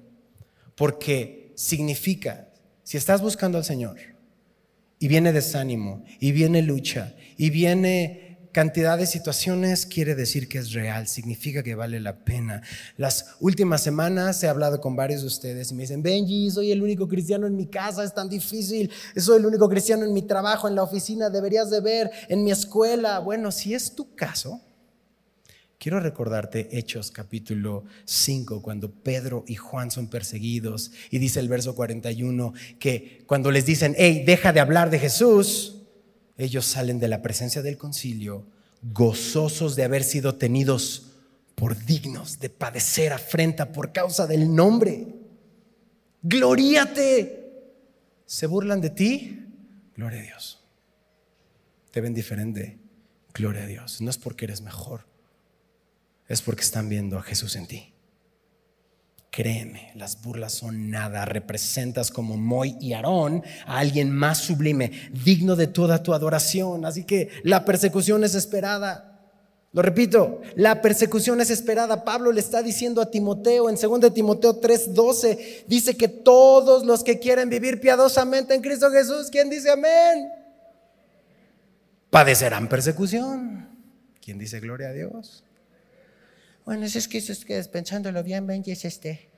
Porque 0.75 1.53
significa, 1.55 2.49
si 2.83 2.97
estás 2.97 3.21
buscando 3.21 3.57
al 3.57 3.65
Señor 3.65 3.97
y 4.99 5.07
viene 5.07 5.31
desánimo, 5.33 6.03
y 6.19 6.31
viene 6.31 6.61
lucha, 6.61 7.15
y 7.37 7.49
viene 7.49 8.24
cantidad 8.55 8.97
de 8.97 9.05
situaciones, 9.05 9.85
quiere 9.85 10.15
decir 10.15 10.47
que 10.47 10.59
es 10.59 10.71
real, 10.71 11.09
significa 11.09 11.61
que 11.61 11.75
vale 11.75 11.99
la 11.99 12.23
pena. 12.23 12.61
Las 12.95 13.35
últimas 13.41 13.83
semanas 13.83 14.41
he 14.41 14.47
hablado 14.47 14.79
con 14.79 14.95
varios 14.95 15.19
de 15.19 15.27
ustedes 15.27 15.71
y 15.71 15.75
me 15.75 15.83
dicen, 15.83 16.01
Benji, 16.01 16.49
soy 16.49 16.71
el 16.71 16.81
único 16.81 17.05
cristiano 17.05 17.47
en 17.47 17.57
mi 17.57 17.67
casa, 17.67 18.01
es 18.01 18.13
tan 18.13 18.29
difícil, 18.29 18.89
soy 19.17 19.39
el 19.39 19.45
único 19.45 19.67
cristiano 19.67 20.05
en 20.05 20.13
mi 20.13 20.21
trabajo, 20.21 20.69
en 20.69 20.75
la 20.75 20.83
oficina, 20.83 21.29
deberías 21.29 21.69
de 21.69 21.81
ver, 21.81 22.09
en 22.29 22.45
mi 22.45 22.51
escuela. 22.51 23.19
Bueno, 23.19 23.51
si 23.51 23.73
es 23.73 23.93
tu 23.93 24.15
caso, 24.15 24.61
Quiero 25.77 25.99
recordarte 25.99 26.79
Hechos 26.79 27.11
capítulo 27.11 27.83
5, 28.05 28.61
cuando 28.61 28.89
Pedro 28.89 29.43
y 29.45 29.55
Juan 29.55 29.91
son 29.91 30.07
perseguidos 30.07 30.93
y 31.11 31.19
dice 31.19 31.41
el 31.41 31.49
verso 31.49 31.75
41 31.75 32.53
que 32.79 33.25
cuando 33.27 33.51
les 33.51 33.65
dicen, 33.65 33.93
hey, 33.97 34.23
deja 34.25 34.53
de 34.53 34.61
hablar 34.61 34.89
de 34.89 34.99
Jesús, 34.99 35.84
ellos 36.37 36.65
salen 36.65 36.99
de 36.99 37.07
la 37.07 37.21
presencia 37.21 37.61
del 37.61 37.77
concilio 37.77 38.45
gozosos 38.93 39.75
de 39.75 39.83
haber 39.83 40.03
sido 40.03 40.35
tenidos 40.35 41.13
por 41.55 41.85
dignos 41.85 42.39
de 42.39 42.49
padecer 42.49 43.13
afrenta 43.13 43.71
por 43.71 43.91
causa 43.91 44.27
del 44.27 44.53
nombre. 44.53 45.07
Gloríate. 46.21 47.41
¿Se 48.25 48.47
burlan 48.47 48.81
de 48.81 48.89
ti? 48.89 49.45
Gloria 49.95 50.19
a 50.19 50.23
Dios. 50.23 50.63
Te 51.91 52.01
ven 52.01 52.13
diferente. 52.13 52.77
Gloria 53.33 53.63
a 53.63 53.67
Dios. 53.67 54.01
No 54.01 54.09
es 54.09 54.17
porque 54.17 54.45
eres 54.45 54.61
mejor, 54.61 55.05
es 56.27 56.41
porque 56.41 56.61
están 56.61 56.89
viendo 56.89 57.17
a 57.17 57.23
Jesús 57.23 57.55
en 57.55 57.67
ti. 57.67 57.94
Créeme, 59.35 59.91
las 59.95 60.21
burlas 60.21 60.53
son 60.53 60.89
nada. 60.89 61.25
Representas 61.25 62.09
como 62.09 62.37
Moy 62.37 62.77
y 62.79 62.93
Aarón 62.93 63.43
a 63.65 63.79
alguien 63.79 64.09
más 64.09 64.37
sublime, 64.37 64.93
digno 65.25 65.57
de 65.57 65.67
toda 65.67 66.01
tu 66.01 66.13
adoración. 66.13 66.85
Así 66.85 67.03
que 67.03 67.27
la 67.43 67.65
persecución 67.65 68.23
es 68.23 68.33
esperada. 68.33 69.19
Lo 69.73 69.81
repito, 69.81 70.39
la 70.55 70.81
persecución 70.81 71.41
es 71.41 71.49
esperada. 71.49 72.05
Pablo 72.05 72.31
le 72.31 72.39
está 72.39 72.63
diciendo 72.63 73.01
a 73.01 73.11
Timoteo 73.11 73.69
en 73.69 73.75
2 73.75 74.13
Timoteo 74.13 74.61
3:12, 74.61 75.65
dice 75.67 75.97
que 75.97 76.07
todos 76.07 76.85
los 76.85 77.03
que 77.03 77.19
quieren 77.19 77.49
vivir 77.49 77.81
piadosamente 77.81 78.55
en 78.55 78.61
Cristo 78.61 78.89
Jesús, 78.89 79.27
¿quién 79.29 79.49
dice 79.49 79.69
amén? 79.69 80.29
Padecerán 82.09 82.69
persecución. 82.69 83.67
¿Quién 84.21 84.39
dice 84.39 84.61
gloria 84.61 84.87
a 84.87 84.93
Dios? 84.93 85.44
Bueno, 86.65 86.85
es 86.85 87.07
que, 87.07 87.19
es 87.19 87.45
que 87.45 87.63
pensándolo 87.65 88.23
bien, 88.23 88.47
ven, 88.47 88.63
es 88.65 88.85
este. 88.85 89.29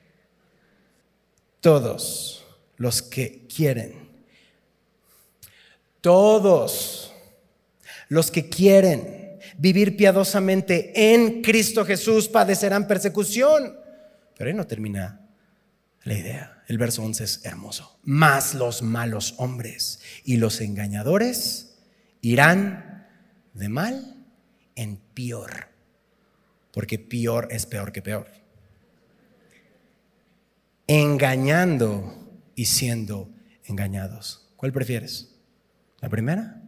Todos 1.60 2.46
los 2.76 3.02
que 3.02 3.46
quieren, 3.46 4.08
todos 6.00 7.12
los 8.08 8.30
que 8.30 8.48
quieren 8.48 9.38
vivir 9.58 9.96
piadosamente 9.96 11.14
en 11.14 11.42
Cristo 11.42 11.84
Jesús 11.84 12.28
padecerán 12.28 12.86
persecución. 12.86 13.76
Pero 14.36 14.48
ahí 14.48 14.56
no 14.56 14.66
termina 14.66 15.20
la 16.04 16.14
idea. 16.14 16.62
El 16.66 16.78
verso 16.78 17.02
11 17.02 17.24
es 17.24 17.44
hermoso. 17.44 17.98
Más 18.04 18.54
los 18.54 18.80
malos 18.80 19.34
hombres 19.36 20.00
y 20.24 20.38
los 20.38 20.62
engañadores 20.62 21.76
irán 22.22 23.06
de 23.52 23.68
mal 23.68 24.16
en 24.76 24.96
peor 24.96 25.77
porque 26.78 27.00
peor 27.00 27.48
es 27.50 27.66
peor 27.66 27.90
que 27.90 28.02
peor. 28.02 28.28
Engañando 30.86 32.30
y 32.54 32.66
siendo 32.66 33.32
engañados. 33.64 34.52
¿Cuál 34.54 34.72
prefieres? 34.72 35.40
¿La 35.98 36.08
primera 36.08 36.62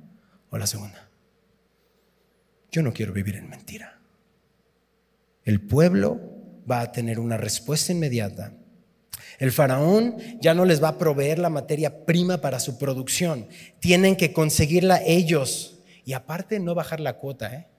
o 0.50 0.58
la 0.58 0.66
segunda? 0.66 1.08
Yo 2.72 2.82
no 2.82 2.92
quiero 2.92 3.12
vivir 3.12 3.36
en 3.36 3.50
mentira. 3.50 4.00
El 5.44 5.60
pueblo 5.60 6.20
va 6.68 6.80
a 6.80 6.90
tener 6.90 7.20
una 7.20 7.36
respuesta 7.36 7.92
inmediata. 7.92 8.52
El 9.38 9.52
faraón 9.52 10.16
ya 10.40 10.54
no 10.54 10.64
les 10.64 10.82
va 10.82 10.88
a 10.88 10.98
proveer 10.98 11.38
la 11.38 11.50
materia 11.50 12.04
prima 12.04 12.40
para 12.40 12.58
su 12.58 12.80
producción. 12.80 13.46
Tienen 13.78 14.16
que 14.16 14.32
conseguirla 14.32 15.02
ellos. 15.06 15.78
Y 16.04 16.14
aparte 16.14 16.58
no 16.58 16.74
bajar 16.74 16.98
la 16.98 17.16
cuota, 17.16 17.54
¿eh? 17.54 17.69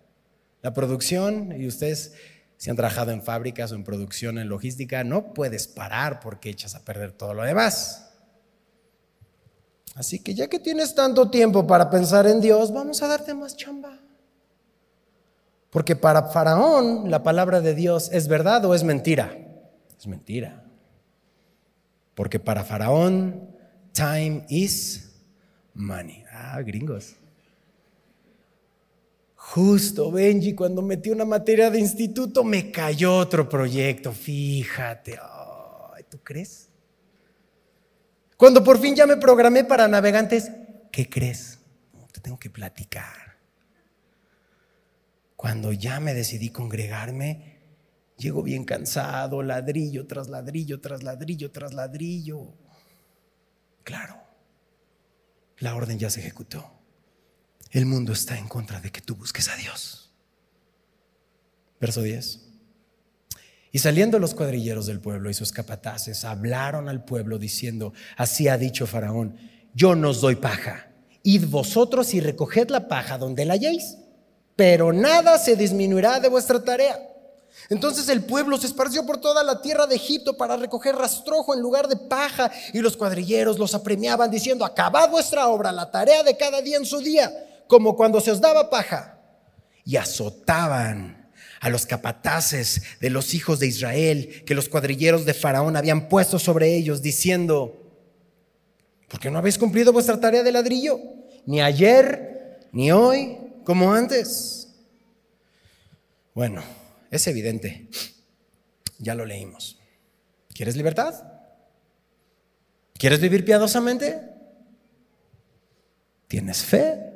La 0.62 0.74
producción, 0.74 1.60
y 1.60 1.68
ustedes 1.68 2.14
si 2.62 2.70
han 2.70 2.76
trabajado 2.76 3.10
en 3.10 3.24
fábricas 3.24 3.72
o 3.72 3.76
en 3.76 3.84
producción, 3.84 4.38
en 4.38 4.48
logística, 4.48 5.04
no 5.04 5.34
puedes 5.34 5.68
parar 5.68 6.20
porque 6.20 6.52
echas 6.52 6.76
a 6.76 6.86
perder 6.86 7.12
todo 7.12 7.34
lo 7.34 7.42
demás. 7.42 8.12
Así 9.96 10.20
que 10.20 10.36
ya 10.36 10.48
que 10.48 10.60
tienes 10.60 10.94
tanto 10.94 11.32
tiempo 11.32 11.66
para 11.66 11.90
pensar 11.90 12.28
en 12.28 12.40
Dios, 12.40 12.72
vamos 12.72 13.02
a 13.02 13.08
darte 13.08 13.34
más 13.34 13.58
chamba. 13.58 13.98
Porque 15.72 15.96
para 15.96 16.28
Faraón 16.28 17.10
la 17.10 17.24
palabra 17.24 17.62
de 17.62 17.74
Dios 17.74 18.12
es 18.14 18.28
verdad 18.28 18.64
o 18.66 18.76
es 18.76 18.84
mentira. 18.84 19.36
Es 19.98 20.06
mentira. 20.06 20.64
Porque 22.14 22.40
para 22.40 22.64
Faraón, 22.64 23.58
time 23.92 24.46
is 24.50 25.12
money. 25.74 26.24
Ah, 26.32 26.62
gringos. 26.62 27.16
Justo, 29.44 30.12
Benji, 30.12 30.54
cuando 30.54 30.84
metí 30.84 31.10
una 31.10 31.26
materia 31.26 31.72
de 31.72 31.80
instituto 31.80 32.44
me 32.44 32.72
cayó 32.72 33.18
otro 33.18 33.50
proyecto, 33.50 34.14
fíjate. 34.14 35.20
¿Tú 36.10 36.20
crees? 36.24 36.70
Cuando 38.38 38.64
por 38.64 38.80
fin 38.80 38.96
ya 38.96 39.08
me 39.08 39.18
programé 39.18 39.64
para 39.64 39.88
navegantes, 39.88 40.52
¿qué 40.92 41.10
crees? 41.10 41.60
te 42.14 42.22
tengo 42.22 42.38
que 42.38 42.50
platicar. 42.50 43.38
Cuando 45.36 45.74
ya 45.74 46.00
me 46.00 46.14
decidí 46.14 46.50
congregarme, 46.50 47.62
llego 48.18 48.44
bien 48.44 48.64
cansado, 48.64 49.42
ladrillo 49.42 50.06
tras 50.06 50.30
ladrillo, 50.30 50.80
tras 50.80 51.02
ladrillo, 51.02 51.52
tras 51.52 51.74
ladrillo. 51.74 52.54
Claro, 53.84 54.22
la 55.58 55.76
orden 55.76 55.98
ya 55.98 56.10
se 56.10 56.20
ejecutó. 56.20 56.81
El 57.72 57.86
mundo 57.86 58.12
está 58.12 58.38
en 58.38 58.48
contra 58.50 58.82
de 58.82 58.92
que 58.92 59.02
tú 59.02 59.16
busques 59.16 59.48
a 59.48 59.56
Dios. 59.56 60.10
Verso 61.80 62.02
10. 62.02 62.40
Y 63.72 63.80
saliendo 63.80 64.20
los 64.20 64.36
cuadrilleros 64.36 64.86
del 64.86 65.00
pueblo 65.00 65.30
y 65.30 65.34
sus 65.34 65.54
capataces 65.54 66.26
hablaron 66.26 66.90
al 66.90 67.06
pueblo 67.06 67.40
diciendo, 67.40 67.94
así 68.18 68.50
ha 68.50 68.58
dicho 68.58 68.86
Faraón, 68.86 69.38
yo 69.74 69.96
nos 69.96 70.20
doy 70.20 70.36
paja, 70.36 70.92
id 71.24 71.46
vosotros 71.48 72.14
y 72.14 72.20
recoged 72.20 72.70
la 72.70 72.90
paja 72.90 73.18
donde 73.18 73.46
la 73.46 73.54
halléis, 73.54 73.98
pero 74.58 74.92
nada 74.92 75.38
se 75.40 75.56
disminuirá 75.56 76.20
de 76.20 76.28
vuestra 76.28 76.62
tarea. 76.62 77.08
Entonces 77.70 78.10
el 78.10 78.26
pueblo 78.26 78.58
se 78.58 78.68
esparció 78.68 79.06
por 79.06 79.22
toda 79.22 79.44
la 79.44 79.62
tierra 79.62 79.88
de 79.88 79.96
Egipto 79.96 80.36
para 80.36 80.58
recoger 80.58 80.96
rastrojo 80.96 81.54
en 81.54 81.62
lugar 81.62 81.88
de 81.88 81.96
paja 81.96 82.52
y 82.74 82.80
los 82.80 82.98
cuadrilleros 82.98 83.58
los 83.58 83.74
apremiaban 83.74 84.30
diciendo, 84.30 84.66
acabad 84.66 85.10
vuestra 85.10 85.48
obra, 85.48 85.72
la 85.72 85.90
tarea 85.90 86.24
de 86.24 86.36
cada 86.36 86.62
día 86.62 86.76
en 86.76 86.86
su 86.86 87.00
día 87.00 87.32
como 87.72 87.96
cuando 87.96 88.20
se 88.20 88.32
os 88.32 88.42
daba 88.42 88.70
paja, 88.70 89.18
y 89.86 89.96
azotaban 89.96 91.32
a 91.62 91.70
los 91.70 91.86
capataces 91.86 92.82
de 93.00 93.10
los 93.10 93.34
hijos 93.34 93.60
de 93.60 93.68
Israel 93.68 94.44
que 94.46 94.56
los 94.56 94.68
cuadrilleros 94.68 95.24
de 95.24 95.34
Faraón 95.34 95.78
habían 95.78 96.10
puesto 96.10 96.38
sobre 96.38 96.76
ellos, 96.76 97.02
diciendo, 97.02 97.82
¿por 99.08 99.22
qué 99.22 99.32
no 99.32 99.38
habéis 99.38 99.58
cumplido 99.58 99.94
vuestra 99.94 100.20
tarea 100.20 100.44
de 100.44 100.52
ladrillo? 100.52 101.00
Ni 101.46 101.62
ayer, 101.62 102.68
ni 102.74 102.92
hoy, 102.92 103.38
como 103.64 103.94
antes. 103.94 104.68
Bueno, 106.34 106.62
es 107.10 107.26
evidente, 107.28 107.88
ya 109.00 109.16
lo 109.16 109.26
leímos. 109.26 109.80
¿Quieres 110.54 110.76
libertad? 110.76 111.24
¿Quieres 112.96 113.22
vivir 113.22 113.46
piadosamente? 113.46 114.20
¿Tienes 116.28 116.66
fe? 116.66 117.11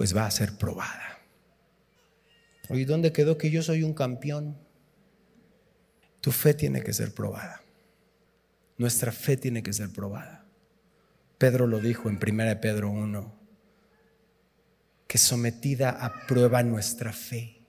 Pues 0.00 0.16
va 0.16 0.24
a 0.24 0.30
ser 0.30 0.56
probada. 0.56 1.18
¿Y 2.70 2.86
dónde 2.86 3.12
quedó 3.12 3.36
que 3.36 3.50
yo 3.50 3.62
soy 3.62 3.82
un 3.82 3.92
campeón? 3.92 4.56
Tu 6.22 6.32
fe 6.32 6.54
tiene 6.54 6.82
que 6.82 6.94
ser 6.94 7.12
probada. 7.12 7.60
Nuestra 8.78 9.12
fe 9.12 9.36
tiene 9.36 9.62
que 9.62 9.74
ser 9.74 9.90
probada. 9.90 10.46
Pedro 11.36 11.66
lo 11.66 11.80
dijo 11.80 12.08
en 12.08 12.16
1 12.16 12.60
Pedro 12.62 12.88
1, 12.88 13.38
que 15.06 15.18
sometida 15.18 15.90
a 15.90 16.26
prueba 16.26 16.62
nuestra 16.62 17.12
fe, 17.12 17.60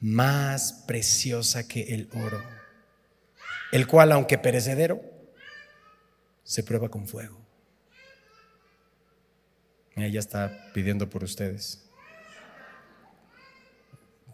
más 0.00 0.84
preciosa 0.86 1.66
que 1.66 1.94
el 1.94 2.10
oro, 2.12 2.42
el 3.72 3.86
cual, 3.86 4.12
aunque 4.12 4.36
perecedero, 4.36 5.00
se 6.44 6.62
prueba 6.62 6.90
con 6.90 7.08
fuego. 7.08 7.41
Ella 9.96 10.20
está 10.20 10.70
pidiendo 10.72 11.08
por 11.08 11.22
ustedes. 11.22 11.84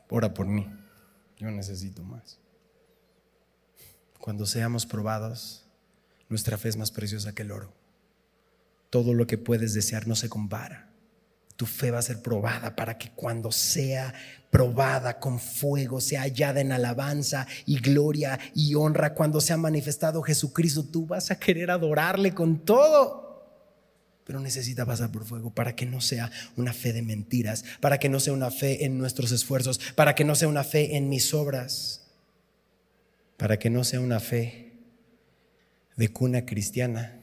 Ora 0.09 0.33
por 0.33 0.47
mí. 0.47 0.66
Yo 1.38 1.51
necesito 1.51 2.03
más. 2.03 2.38
Cuando 4.18 4.47
seamos 4.47 4.87
probados, 4.87 5.64
nuestra 6.29 6.59
fe 6.59 6.68
es 6.68 6.77
más 6.77 6.90
preciosa 6.90 7.35
que 7.35 7.42
el 7.42 7.53
oro. 7.53 7.73
todo 8.90 9.14
lo 9.14 9.27
que 9.27 9.38
puedes 9.38 9.75
desear 9.75 10.07
no 10.07 10.16
se 10.16 10.29
compara. 10.29 10.88
Tu 11.57 11.66
fe 11.66 11.90
va 11.90 11.99
a 11.99 12.03
ser 12.03 12.23
probada 12.23 12.77
para 12.77 12.97
que 12.97 13.11
cuando 13.11 13.51
sea 13.51 14.14
probada 14.51 15.18
con 15.18 15.38
fuego, 15.38 16.01
sea 16.01 16.23
hallada 16.23 16.61
en 16.61 16.73
alabanza 16.73 17.47
y 17.66 17.81
gloria 17.81 18.38
y 18.55 18.75
honra, 18.77 19.12
cuando 19.12 19.40
sea 19.40 19.57
manifestado 19.57 20.23
Jesucristo, 20.23 20.85
tú 20.85 21.07
vas 21.07 21.31
a 21.31 21.38
querer 21.38 21.71
adorarle 21.71 22.33
con 22.33 22.64
todo. 22.64 23.28
Pero 24.29 24.41
necesita 24.41 24.85
pasar 24.85 25.11
por 25.11 25.25
fuego 25.25 25.55
para 25.55 25.75
que 25.75 25.87
no 25.87 26.03
sea 26.03 26.31
una 26.55 26.75
fe 26.75 26.93
de 26.93 27.01
mentiras, 27.01 27.64
para 27.81 27.97
que 27.97 28.11
no 28.11 28.21
sea 28.21 28.35
una 28.35 28.51
fe 28.51 28.85
en 28.85 28.99
nuestros 28.99 29.33
esfuerzos, 29.33 29.81
para 29.95 30.14
que 30.14 30.23
no 30.23 30.35
sea 30.35 30.49
una 30.49 30.64
fe 30.64 30.99
en 30.99 31.09
mis 31.09 31.33
obras, 31.33 32.07
para 33.38 33.59
que 33.59 33.71
no 33.71 33.85
sea 33.85 34.01
una 34.01 34.21
fe 34.21 34.75
de 35.97 36.12
cuna 36.12 36.45
cristiana. 36.45 37.17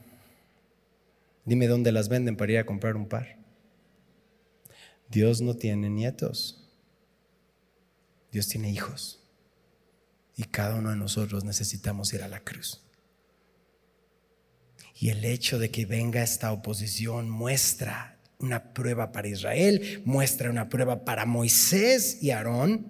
Dime 1.44 1.68
dónde 1.68 1.92
las 1.92 2.08
venden 2.08 2.36
para 2.36 2.50
ir 2.50 2.58
a 2.58 2.66
comprar 2.66 2.96
un 2.96 3.06
par. 3.06 3.36
Dios 5.08 5.40
no 5.40 5.54
tiene 5.54 5.88
nietos. 5.88 6.68
Dios 8.32 8.48
tiene 8.48 8.68
hijos. 8.68 9.22
Y 10.36 10.42
cada 10.42 10.74
uno 10.74 10.90
de 10.90 10.96
nosotros 10.96 11.44
necesitamos 11.44 12.12
ir 12.12 12.24
a 12.24 12.28
la 12.28 12.40
cruz. 12.40 12.82
Y 14.98 15.10
el 15.10 15.24
hecho 15.24 15.58
de 15.58 15.70
que 15.70 15.86
venga 15.86 16.22
esta 16.22 16.52
oposición 16.52 17.28
muestra 17.28 18.18
una 18.38 18.72
prueba 18.72 19.12
para 19.12 19.28
Israel, 19.28 20.02
muestra 20.04 20.50
una 20.50 20.68
prueba 20.68 21.04
para 21.04 21.26
Moisés 21.26 22.22
y 22.22 22.30
Aarón. 22.30 22.86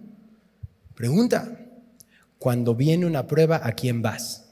Pregunta, 0.95 1.59
cuando 2.39 2.75
viene 2.75 3.07
una 3.07 3.27
prueba, 3.27 3.61
¿a 3.63 3.73
quién 3.73 4.03
vas? 4.03 4.45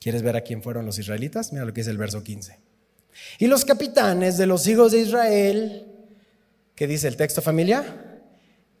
¿Quieres 0.00 0.22
ver 0.22 0.36
a 0.36 0.42
quién 0.42 0.62
fueron 0.62 0.86
los 0.86 0.98
israelitas? 0.98 1.52
Mira 1.52 1.64
lo 1.64 1.72
que 1.72 1.80
dice 1.80 1.90
el 1.90 1.98
verso 1.98 2.22
15. 2.22 2.58
Y 3.38 3.46
los 3.46 3.64
capitanes 3.64 4.38
de 4.38 4.46
los 4.46 4.66
hijos 4.66 4.92
de 4.92 5.00
Israel, 5.00 5.86
¿qué 6.74 6.86
dice 6.86 7.08
el 7.08 7.16
texto 7.16 7.42
familia? 7.42 8.06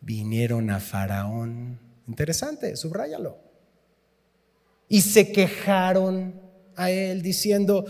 vinieron 0.00 0.70
a 0.70 0.80
Faraón. 0.80 1.78
Interesante, 2.08 2.76
subráyalo. 2.76 3.38
Y 4.88 5.02
se 5.02 5.30
quejaron 5.30 6.34
a 6.80 6.90
él 6.90 7.20
diciendo, 7.20 7.84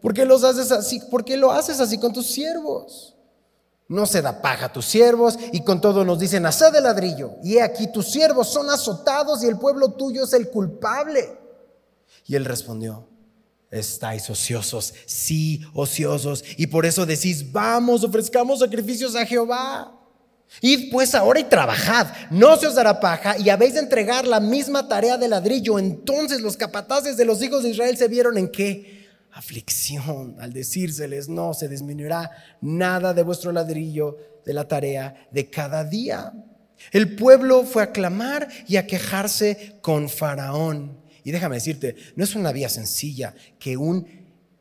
¿por 0.00 0.14
qué 0.14 0.24
los 0.24 0.44
haces 0.44 0.70
así? 0.70 1.00
¿Por 1.10 1.24
qué 1.24 1.36
lo 1.36 1.50
haces 1.50 1.80
así 1.80 1.98
con 1.98 2.12
tus 2.12 2.26
siervos? 2.26 3.16
No 3.88 4.06
se 4.06 4.22
da 4.22 4.40
paja 4.40 4.66
a 4.66 4.72
tus 4.72 4.84
siervos 4.84 5.36
y 5.52 5.62
con 5.62 5.80
todo 5.80 6.04
nos 6.04 6.18
dicen, 6.20 6.46
haced 6.46 6.72
de 6.72 6.80
ladrillo. 6.80 7.32
Y 7.42 7.58
aquí 7.58 7.90
tus 7.92 8.10
siervos 8.10 8.48
son 8.48 8.70
azotados 8.70 9.42
y 9.42 9.46
el 9.46 9.58
pueblo 9.58 9.90
tuyo 9.92 10.24
es 10.24 10.32
el 10.32 10.48
culpable. 10.48 11.38
Y 12.24 12.36
él 12.36 12.44
respondió, 12.44 13.08
estáis 13.70 14.30
ociosos, 14.30 14.94
sí, 15.06 15.62
ociosos. 15.74 16.44
Y 16.56 16.68
por 16.68 16.86
eso 16.86 17.04
decís, 17.04 17.50
vamos, 17.52 18.04
ofrezcamos 18.04 18.60
sacrificios 18.60 19.16
a 19.16 19.26
Jehová. 19.26 19.92
Id 20.60 20.90
pues 20.90 21.14
ahora 21.14 21.40
y 21.40 21.44
trabajad, 21.44 22.08
no 22.30 22.56
se 22.56 22.66
os 22.66 22.74
dará 22.74 22.98
paja 22.98 23.36
y 23.38 23.50
habéis 23.50 23.74
de 23.74 23.80
entregar 23.80 24.26
la 24.26 24.40
misma 24.40 24.88
tarea 24.88 25.18
de 25.18 25.28
ladrillo. 25.28 25.78
Entonces 25.78 26.40
los 26.40 26.56
capataces 26.56 27.16
de 27.16 27.24
los 27.24 27.42
hijos 27.42 27.62
de 27.62 27.70
Israel 27.70 27.96
se 27.96 28.08
vieron 28.08 28.38
en 28.38 28.50
qué? 28.50 29.06
Aflicción 29.32 30.36
al 30.40 30.52
decírseles, 30.52 31.28
no 31.28 31.52
se 31.52 31.68
disminuirá 31.68 32.30
nada 32.62 33.12
de 33.12 33.22
vuestro 33.22 33.52
ladrillo 33.52 34.16
de 34.46 34.54
la 34.54 34.66
tarea 34.66 35.28
de 35.30 35.50
cada 35.50 35.84
día. 35.84 36.32
El 36.90 37.16
pueblo 37.16 37.64
fue 37.64 37.82
a 37.82 37.92
clamar 37.92 38.48
y 38.66 38.76
a 38.76 38.86
quejarse 38.86 39.78
con 39.82 40.08
Faraón. 40.08 40.98
Y 41.22 41.32
déjame 41.32 41.56
decirte, 41.56 41.96
no 42.14 42.24
es 42.24 42.34
una 42.34 42.52
vía 42.52 42.68
sencilla 42.68 43.34
que 43.58 43.76
un 43.76 44.06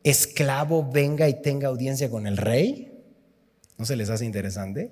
esclavo 0.03 0.89
venga 0.91 1.29
y 1.29 1.41
tenga 1.41 1.69
audiencia 1.69 2.09
con 2.09 2.27
el 2.27 2.37
rey. 2.37 2.91
¿No 3.77 3.85
se 3.85 3.95
les 3.95 4.09
hace 4.09 4.25
interesante? 4.25 4.91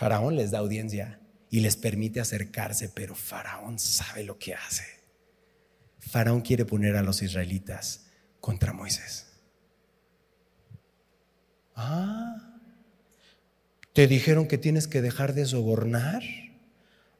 Faraón 0.00 0.34
les 0.34 0.50
da 0.50 0.60
audiencia 0.60 1.20
y 1.50 1.60
les 1.60 1.76
permite 1.76 2.20
acercarse, 2.20 2.88
pero 2.88 3.14
Faraón 3.14 3.78
sabe 3.78 4.24
lo 4.24 4.38
que 4.38 4.54
hace. 4.54 4.86
Faraón 5.98 6.40
quiere 6.40 6.64
poner 6.64 6.96
a 6.96 7.02
los 7.02 7.20
israelitas 7.20 8.06
contra 8.40 8.72
Moisés. 8.72 9.26
Ah, 11.76 12.56
¿te 13.92 14.06
dijeron 14.06 14.48
que 14.48 14.56
tienes 14.56 14.88
que 14.88 15.02
dejar 15.02 15.34
de 15.34 15.44
sobornar? 15.44 16.22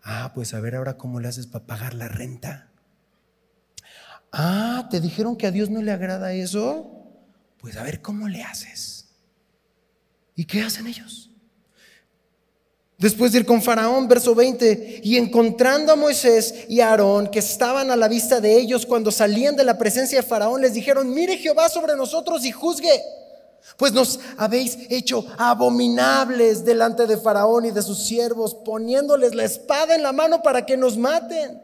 Ah, 0.02 0.32
pues 0.34 0.54
a 0.54 0.60
ver 0.60 0.74
ahora 0.74 0.96
cómo 0.96 1.20
le 1.20 1.28
haces 1.28 1.46
para 1.46 1.66
pagar 1.66 1.92
la 1.92 2.08
renta. 2.08 2.70
Ah, 4.32 4.88
¿te 4.90 5.02
dijeron 5.02 5.36
que 5.36 5.46
a 5.46 5.50
Dios 5.50 5.68
no 5.68 5.82
le 5.82 5.92
agrada 5.92 6.32
eso? 6.32 7.12
Pues 7.58 7.76
a 7.76 7.82
ver 7.82 8.00
cómo 8.00 8.26
le 8.26 8.42
haces. 8.42 9.10
¿Y 10.34 10.46
qué 10.46 10.62
hacen 10.62 10.86
ellos? 10.86 11.29
Después 13.00 13.32
de 13.32 13.38
ir 13.38 13.46
con 13.46 13.62
Faraón, 13.62 14.08
verso 14.08 14.34
20, 14.34 15.00
y 15.02 15.16
encontrando 15.16 15.90
a 15.90 15.96
Moisés 15.96 16.66
y 16.68 16.80
a 16.80 16.90
Aarón, 16.90 17.28
que 17.28 17.38
estaban 17.38 17.90
a 17.90 17.96
la 17.96 18.08
vista 18.08 18.42
de 18.42 18.54
ellos 18.54 18.84
cuando 18.84 19.10
salían 19.10 19.56
de 19.56 19.64
la 19.64 19.78
presencia 19.78 20.20
de 20.20 20.28
Faraón, 20.28 20.60
les 20.60 20.74
dijeron, 20.74 21.14
mire 21.14 21.38
Jehová 21.38 21.70
sobre 21.70 21.96
nosotros 21.96 22.44
y 22.44 22.52
juzgue, 22.52 22.92
pues 23.78 23.94
nos 23.94 24.20
habéis 24.36 24.76
hecho 24.90 25.24
abominables 25.38 26.62
delante 26.62 27.06
de 27.06 27.16
Faraón 27.16 27.64
y 27.64 27.70
de 27.70 27.80
sus 27.80 28.04
siervos, 28.04 28.54
poniéndoles 28.54 29.34
la 29.34 29.44
espada 29.44 29.94
en 29.94 30.02
la 30.02 30.12
mano 30.12 30.42
para 30.42 30.66
que 30.66 30.76
nos 30.76 30.98
maten. 30.98 31.58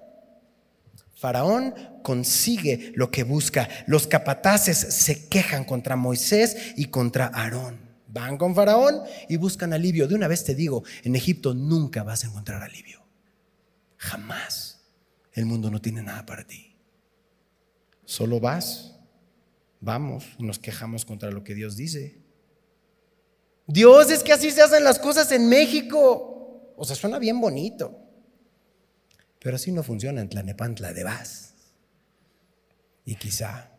Faraón 1.16 1.75
consigue 2.03 2.92
lo 2.94 3.11
que 3.11 3.25
busca, 3.25 3.68
los 3.87 4.07
capataces 4.07 4.79
se 4.79 5.29
quejan 5.29 5.64
contra 5.64 5.96
Moisés 5.96 6.57
y 6.77 6.87
contra 6.87 7.27
Aarón. 7.27 7.86
Van 8.16 8.38
con 8.38 8.55
Faraón 8.55 9.02
y 9.29 9.37
buscan 9.37 9.74
alivio. 9.74 10.09
De 10.09 10.14
una 10.14 10.26
vez 10.26 10.42
te 10.42 10.55
digo, 10.55 10.83
en 11.05 11.14
Egipto 11.16 11.52
nunca 11.52 12.02
vas 12.02 12.24
a 12.24 12.29
encontrar 12.29 12.62
alivio. 12.62 13.05
Jamás. 13.98 14.81
El 15.35 15.44
mundo 15.44 15.70
no 15.70 15.83
tiene 15.83 16.02
nada 16.02 16.24
para 16.24 16.46
ti. 16.46 16.74
Solo 18.07 18.40
vas, 18.40 18.98
vamos 19.81 20.24
y 20.38 20.44
nos 20.44 20.59
quejamos 20.59 21.05
contra 21.05 21.31
lo 21.31 21.44
que 21.44 21.55
Dios 21.55 21.76
dice. 21.76 22.22
Dios 23.66 24.11
es 24.11 24.22
que 24.22 24.33
así 24.33 24.50
se 24.50 24.62
hacen 24.62 24.83
las 24.83 24.98
cosas 24.98 25.31
en 25.33 25.50
México. 25.50 26.72
O 26.74 26.87
sea, 26.87 26.96
suena 26.96 27.18
bien 27.18 27.38
bonito. 27.38 28.00
Pero 29.40 29.57
así 29.57 29.72
no 29.72 29.83
funciona 29.83 30.22
en 30.22 30.31
Tlanepantla 30.31 30.94
de 30.94 31.05
Vaz. 31.05 31.55
Y 33.05 33.16
quizá, 33.16 33.72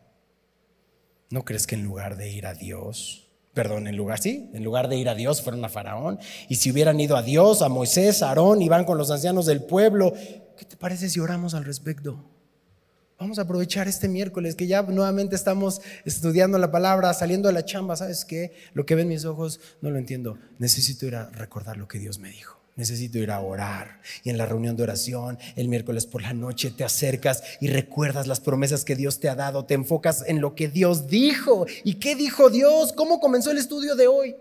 ¿no 1.31 1.43
crees 1.43 1.65
que 1.65 1.73
en 1.73 1.83
lugar 1.83 2.17
de 2.17 2.29
ir 2.29 2.45
a 2.45 2.53
Dios, 2.53 3.26
perdón, 3.57 3.87
en 3.87 3.97
lugar, 3.97 4.19
sí, 4.19 4.51
en 4.53 4.63
lugar 4.63 4.87
de 4.87 4.97
ir 4.97 5.09
a 5.09 5.15
Dios 5.15 5.41
fueron 5.41 5.65
a 5.65 5.69
Faraón. 5.69 6.19
Y 6.47 6.57
si 6.57 6.69
hubieran 6.69 6.99
ido 6.99 7.17
a 7.17 7.23
Dios, 7.23 7.63
a 7.63 7.69
Moisés, 7.69 8.21
a 8.21 8.29
Aarón 8.29 8.61
y 8.61 8.69
van 8.69 8.85
con 8.85 8.99
los 8.99 9.09
ancianos 9.09 9.47
del 9.47 9.63
pueblo, 9.63 10.13
¿qué 10.55 10.63
te 10.63 10.77
parece 10.77 11.09
si 11.09 11.19
oramos 11.19 11.55
al 11.55 11.65
respecto? 11.65 12.23
Vamos 13.17 13.39
a 13.39 13.41
aprovechar 13.41 13.87
este 13.87 14.07
miércoles 14.07 14.53
que 14.53 14.67
ya 14.67 14.83
nuevamente 14.83 15.35
estamos 15.35 15.81
estudiando 16.05 16.59
la 16.59 16.69
palabra, 16.69 17.11
saliendo 17.15 17.47
de 17.47 17.55
la 17.55 17.65
chamba. 17.65 17.95
¿Sabes 17.95 18.25
qué? 18.25 18.53
Lo 18.75 18.85
que 18.85 18.93
ven 18.93 19.07
mis 19.07 19.25
ojos 19.25 19.59
no 19.81 19.89
lo 19.89 19.97
entiendo. 19.97 20.37
Necesito 20.59 21.07
ir 21.07 21.15
a 21.15 21.31
recordar 21.31 21.77
lo 21.77 21.87
que 21.87 21.97
Dios 21.97 22.19
me 22.19 22.29
dijo. 22.29 22.56
Necesito 22.77 23.17
ir 23.17 23.31
a 23.31 23.39
orar. 23.39 24.01
Y 24.23 24.29
en 24.29 24.37
la 24.37 24.45
reunión 24.45 24.77
de 24.77 24.83
oración, 24.83 25.39
el 25.55 25.67
miércoles 25.67 26.05
por 26.05 26.21
la 26.21 26.33
noche, 26.33 26.69
te 26.69 26.83
acercas 26.83 27.43
y 27.59 27.67
recuerdas 27.67 28.27
las 28.27 28.39
promesas 28.39 28.85
que 28.85 28.95
Dios 28.95 29.19
te 29.19 29.29
ha 29.29 29.35
dado. 29.35 29.65
Te 29.65 29.73
enfocas 29.73 30.23
en 30.27 30.41
lo 30.41 30.53
que 30.53 30.67
Dios 30.67 31.07
dijo. 31.07 31.65
¿Y 31.83 31.95
qué 31.95 32.15
dijo 32.15 32.51
Dios? 32.51 32.93
¿Cómo 32.93 33.19
comenzó 33.19 33.49
el 33.49 33.57
estudio 33.57 33.95
de 33.95 34.07
hoy? 34.07 34.35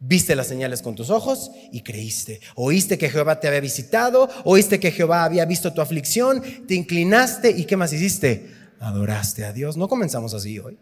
Viste 0.00 0.34
las 0.34 0.48
señales 0.48 0.82
con 0.82 0.96
tus 0.96 1.10
ojos 1.10 1.52
y 1.70 1.82
creíste. 1.82 2.40
Oíste 2.56 2.98
que 2.98 3.08
Jehová 3.08 3.38
te 3.38 3.46
había 3.46 3.60
visitado. 3.60 4.28
Oíste 4.44 4.80
que 4.80 4.90
Jehová 4.90 5.22
había 5.22 5.44
visto 5.44 5.72
tu 5.72 5.80
aflicción. 5.80 6.42
Te 6.66 6.74
inclinaste 6.74 7.50
y 7.50 7.66
¿qué 7.66 7.76
más 7.76 7.92
hiciste? 7.92 8.52
Adoraste 8.80 9.44
a 9.44 9.52
Dios. 9.52 9.76
No 9.76 9.88
comenzamos 9.88 10.34
así 10.34 10.58
hoy. 10.58 10.76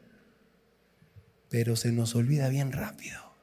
Pero 1.50 1.76
se 1.76 1.92
nos 1.92 2.14
olvida 2.14 2.48
bien 2.48 2.72
rápido. 2.72 3.35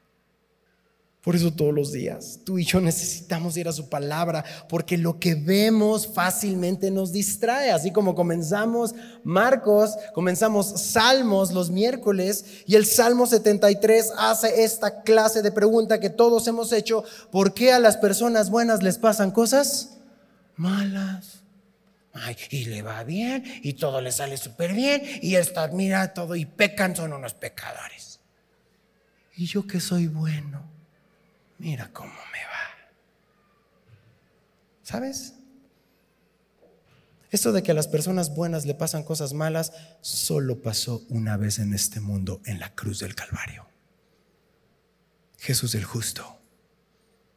Por 1.24 1.38
eso 1.38 1.54
todos 1.54 1.74
los 1.74 1.94
días 1.94 2.42
tú 2.44 2.60
y 2.60 2.66
yo 2.66 2.82
necesitamos 2.82 3.56
ir 3.56 3.70
a 3.70 3.72
su 3.72 3.88
palabra, 3.88 4.44
porque 4.68 4.98
lo 4.98 5.20
que 5.22 5.36
vemos 5.36 6.06
fácilmente 6.06 6.92
nos 6.92 7.14
distrae. 7.14 7.72
Así 7.72 7.92
como 7.92 8.14
comenzamos 8.14 8.94
Marcos, 9.24 9.96
comenzamos 10.14 10.82
Salmos 10.82 11.54
los 11.54 11.72
miércoles 11.72 12.44
y 12.66 12.76
el 12.76 12.86
Salmo 12.86 13.26
73 13.26 14.12
hace 14.18 14.66
esta 14.66 15.04
clase 15.04 15.42
de 15.42 15.54
pregunta 15.54 16.02
que 16.02 16.10
todos 16.10 16.46
hemos 16.50 16.74
hecho, 16.74 17.06
¿por 17.32 17.54
qué 17.54 17.72
a 17.72 17.80
las 17.80 17.96
personas 17.96 18.50
buenas 18.50 18.84
les 18.84 18.98
pasan 18.98 19.32
cosas 19.32 20.00
malas? 20.58 21.40
Ay, 22.12 22.36
y 22.50 22.66
le 22.66 22.82
va 22.82 23.06
bien 23.06 23.46
y 23.64 23.74
todo 23.74 24.02
le 24.02 24.12
sale 24.12 24.36
súper 24.36 24.74
bien 24.74 25.02
y 25.22 25.36
está, 25.36 25.70
mira 25.70 26.14
todo 26.14 26.36
y 26.36 26.44
pecan, 26.46 26.98
son 26.98 27.14
unos 27.14 27.34
pecadores. 27.34 28.20
Y 29.38 29.46
yo 29.46 29.66
que 29.66 29.80
soy 29.80 30.08
bueno 30.08 30.73
mira 31.64 31.90
cómo 31.94 32.12
me 32.12 32.44
va. 32.44 32.92
¿Sabes? 34.84 35.36
Esto 37.32 37.54
de 37.54 37.64
que 37.64 37.72
a 37.72 37.74
las 37.74 37.88
personas 37.88 38.36
buenas 38.36 38.66
le 38.66 38.76
pasan 38.76 39.04
cosas 39.04 39.34
malas 39.34 39.72
solo 40.02 40.62
pasó 40.62 41.06
una 41.08 41.38
vez 41.38 41.60
en 41.60 41.74
este 41.74 42.02
mundo, 42.02 42.42
en 42.46 42.60
la 42.60 42.76
cruz 42.76 43.00
del 43.00 43.16
Calvario. 43.16 43.66
Jesús 45.40 45.74
el 45.74 45.86
justo 45.86 46.38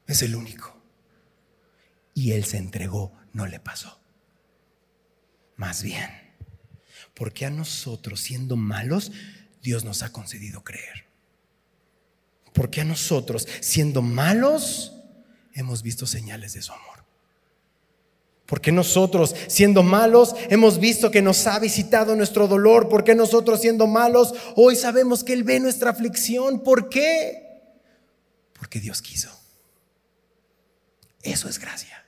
es 0.09 0.23
el 0.23 0.35
único. 0.35 0.77
Y 2.13 2.33
Él 2.33 2.45
se 2.45 2.59
entregó, 2.59 3.13
no 3.33 3.47
le 3.47 3.61
pasó. 3.61 4.01
Más 5.57 5.83
bien, 5.83 6.11
porque 7.15 7.47
a 7.47 7.51
nosotros, 7.51 8.21
siendo 8.21 8.57
malos, 8.57 9.13
Dios 9.63 9.85
nos 9.85 10.03
ha 10.03 10.13
concedido 10.13 10.65
creer. 10.65 11.06
Porque 12.57 12.81
a 12.81 12.85
nosotros, 12.85 13.47
siendo 13.61 14.01
malos, 14.01 14.95
hemos 15.53 15.83
visto 15.83 16.07
señales 16.07 16.55
de 16.55 16.63
su 16.63 16.73
amor. 16.73 17.05
Porque 18.47 18.73
nosotros, 18.73 19.37
siendo 19.47 19.83
malos, 19.83 20.35
hemos 20.49 20.81
visto 20.81 21.11
que 21.11 21.21
nos 21.21 21.47
ha 21.47 21.59
visitado 21.59 22.17
nuestro 22.17 22.49
dolor. 22.49 22.89
Porque 22.89 23.15
nosotros, 23.15 23.61
siendo 23.61 23.87
malos, 23.87 24.33
hoy 24.55 24.75
sabemos 24.75 25.23
que 25.23 25.35
Él 25.35 25.45
ve 25.45 25.61
nuestra 25.61 25.91
aflicción. 25.91 26.61
¿Por 26.61 26.89
qué? 26.89 27.61
Porque 28.55 28.81
Dios 28.81 29.03
quiso. 29.03 29.29
Eso 31.23 31.51
es 31.51 31.59
gracia. 31.59 32.07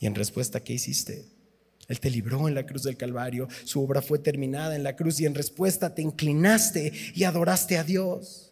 Y 0.00 0.06
en 0.06 0.14
respuesta, 0.14 0.62
¿qué 0.62 0.74
hiciste? 0.74 1.24
Él 1.88 1.98
te 1.98 2.10
libró 2.10 2.46
en 2.46 2.54
la 2.54 2.66
cruz 2.66 2.82
del 2.82 2.98
Calvario. 2.98 3.48
Su 3.64 3.82
obra 3.82 4.02
fue 4.02 4.18
terminada 4.18 4.76
en 4.76 4.82
la 4.82 4.96
cruz 4.96 5.18
y 5.18 5.24
en 5.24 5.34
respuesta 5.34 5.94
te 5.94 6.02
inclinaste 6.02 6.92
y 7.14 7.24
adoraste 7.24 7.78
a 7.78 7.84
Dios. 7.84 8.51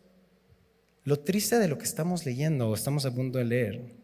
Lo 1.05 1.21
triste 1.21 1.59
de 1.59 1.69
lo 1.69 1.79
que 1.79 1.85
estamos 1.85 2.27
leyendo 2.27 2.69
o 2.69 2.75
estamos 2.75 3.07
a 3.07 3.15
punto 3.15 3.39
de 3.39 3.45
leer 3.45 4.01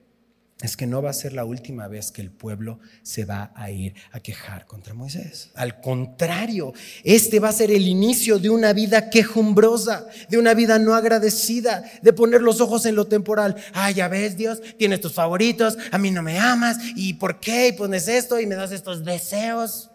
es 0.63 0.75
que 0.75 0.87
no 0.87 1.03
va 1.03 1.11
a 1.11 1.13
ser 1.13 1.35
la 1.35 1.45
última 1.45 1.87
vez 1.87 2.11
que 2.11 2.23
el 2.23 2.31
pueblo 2.31 2.79
se 3.03 3.27
va 3.27 3.53
a 3.55 3.71
ir 3.71 3.95
a 4.13 4.21
quejar 4.21 4.67
contra 4.67 4.95
Moisés. 4.95 5.51
Al 5.55 5.83
contrario, 5.83 6.73
este 7.05 7.41
va 7.41 7.51
a 7.51 7.53
ser 7.53 7.71
el 7.71 7.87
inicio 7.87 8.39
de 8.39 8.49
una 8.49 8.73
vida 8.73 9.11
quejumbrosa, 9.11 10.07
de 10.31 10.39
una 10.39 10.55
vida 10.55 10.79
no 10.79 10.95
agradecida, 10.95 11.85
de 12.01 12.13
poner 12.15 12.41
los 12.41 12.63
ojos 12.63 12.87
en 12.87 12.95
lo 12.95 13.07
temporal. 13.07 13.55
Ah, 13.75 13.91
ya 13.91 14.09
ves, 14.09 14.39
Dios, 14.39 14.63
tienes 14.79 15.03
tus 15.03 15.13
favoritos, 15.13 15.77
a 15.91 15.99
mí 15.99 16.11
no 16.11 16.23
me 16.23 16.39
amas, 16.39 16.79
¿y 16.97 17.15
por 17.15 17.39
qué? 17.39 17.69
Y 17.69 17.73
pones 17.73 18.09
esto 18.09 18.41
y 18.41 18.47
me 18.47 18.55
das 18.55 18.73
estos 18.73 19.05
deseos. 19.05 19.91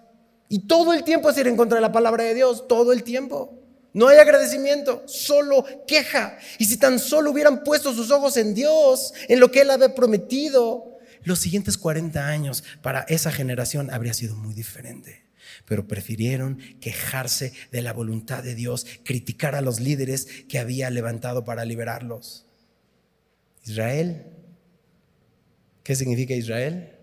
Y 0.48 0.68
todo 0.68 0.94
el 0.94 1.04
tiempo 1.04 1.32
es 1.32 1.38
ir 1.40 1.48
en 1.48 1.58
contra 1.58 1.78
de 1.78 1.82
la 1.82 1.92
palabra 1.92 2.24
de 2.24 2.36
Dios, 2.36 2.68
todo 2.68 2.94
el 2.94 3.02
tiempo. 3.02 3.61
No 3.94 4.08
hay 4.08 4.18
agradecimiento, 4.18 5.04
solo 5.06 5.66
queja. 5.86 6.38
Y 6.58 6.66
si 6.66 6.78
tan 6.78 7.00
solo 7.00 7.32
hubieran 7.32 7.64
puesto 7.64 7.94
sus 7.94 8.10
ojos 8.12 8.38
en 8.38 8.54
Dios, 8.54 9.14
en 9.28 9.40
lo 9.40 9.52
que 9.52 9.62
Él 9.62 9.70
había 9.70 9.94
prometido, 9.94 10.98
los 11.24 11.40
siguientes 11.40 11.78
40 11.78 12.26
años 12.26 12.64
para 12.82 13.02
esa 13.02 13.32
generación 13.32 13.92
habría 13.92 14.14
sido 14.14 14.36
muy 14.36 14.54
diferente. 14.54 15.26
Pero 15.66 15.88
prefirieron 15.88 16.58
quejarse 16.80 17.54
de 17.72 17.82
la 17.82 17.94
voluntad 17.94 18.44
de 18.44 18.56
Dios, 18.56 18.86
criticar 19.04 19.56
a 19.56 19.62
los 19.62 19.80
líderes 19.80 20.28
que 20.48 20.60
había 20.60 20.90
levantado 20.90 21.44
para 21.44 21.66
liberarlos. 21.66 22.46
Israel, 23.64 24.26
¿qué 25.84 25.96
significa 25.96 26.34
Israel? 26.34 26.96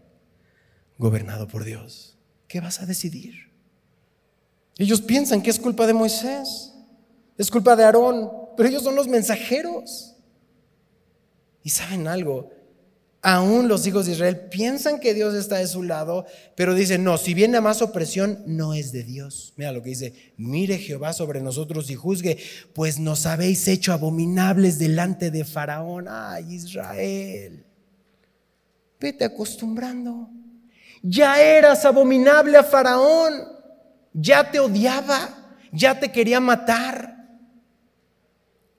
Gobernado 0.96 1.46
por 1.46 1.64
Dios. 1.64 2.16
¿Qué 2.48 2.60
vas 2.60 2.80
a 2.80 2.86
decidir? 2.86 3.52
Ellos 4.78 5.00
piensan 5.00 5.42
que 5.42 5.50
es 5.50 5.58
culpa 5.58 5.86
de 5.86 5.92
Moisés. 5.92 6.72
Es 7.38 7.50
culpa 7.50 7.76
de 7.76 7.84
Aarón, 7.84 8.30
pero 8.56 8.68
ellos 8.68 8.82
son 8.82 8.96
los 8.96 9.08
mensajeros. 9.08 10.16
Y 11.62 11.70
saben 11.70 12.08
algo, 12.08 12.50
aún 13.22 13.68
los 13.68 13.86
hijos 13.86 14.06
de 14.06 14.12
Israel 14.12 14.48
piensan 14.50 15.00
que 15.00 15.14
Dios 15.14 15.34
está 15.34 15.58
de 15.58 15.66
su 15.66 15.82
lado, 15.82 16.26
pero 16.56 16.74
dicen, 16.74 17.04
no, 17.04 17.18
si 17.18 17.34
viene 17.34 17.60
más 17.60 17.82
opresión, 17.82 18.42
no 18.46 18.74
es 18.74 18.90
de 18.90 19.04
Dios. 19.04 19.52
Mira 19.56 19.72
lo 19.72 19.82
que 19.82 19.90
dice, 19.90 20.32
mire 20.36 20.78
Jehová 20.78 21.12
sobre 21.12 21.40
nosotros 21.40 21.90
y 21.90 21.94
juzgue, 21.94 22.38
pues 22.74 22.98
nos 22.98 23.26
habéis 23.26 23.68
hecho 23.68 23.92
abominables 23.92 24.78
delante 24.78 25.30
de 25.30 25.44
Faraón. 25.44 26.06
Ay, 26.08 26.54
Israel, 26.54 27.64
vete 28.98 29.24
acostumbrando. 29.24 30.30
Ya 31.02 31.40
eras 31.40 31.84
abominable 31.84 32.56
a 32.56 32.64
Faraón, 32.64 33.34
ya 34.12 34.50
te 34.50 34.58
odiaba, 34.58 35.56
ya 35.72 36.00
te 36.00 36.10
quería 36.10 36.40
matar. 36.40 37.17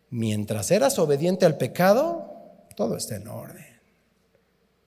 Mientras 0.10 0.72
eras 0.72 0.98
obediente 0.98 1.46
al 1.46 1.58
pecado, 1.58 2.66
todo 2.76 2.98
está 2.98 3.16
en 3.16 3.28
orden. 3.28 3.66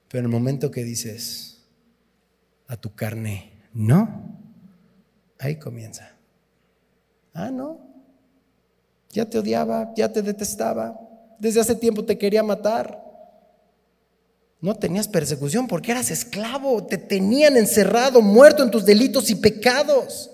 Pero 0.09 0.21
en 0.21 0.25
el 0.27 0.31
momento 0.31 0.71
que 0.71 0.85
dices 0.85 1.63
a 2.67 2.77
tu 2.77 2.95
carne, 2.95 3.53
no, 3.73 4.39
ahí 5.39 5.57
comienza. 5.57 6.13
Ah, 7.35 7.51
no. 7.51 7.81
Ya 9.11 9.29
te 9.29 9.39
odiaba, 9.39 9.93
ya 9.95 10.13
te 10.13 10.23
detestaba. 10.23 10.99
Desde 11.39 11.61
hace 11.61 11.75
tiempo 11.75 12.05
te 12.05 12.19
quería 12.19 12.43
matar. 12.43 13.03
No 14.61 14.75
tenías 14.75 15.09
persecución 15.09 15.67
porque 15.67 15.93
eras 15.93 16.11
esclavo. 16.11 16.85
Te 16.87 16.99
tenían 16.99 17.57
encerrado, 17.57 18.23
muerto 18.23 18.63
en 18.63 18.71
tus 18.71 18.85
delitos 18.85 19.31
y 19.31 19.35
pecados. 19.35 20.32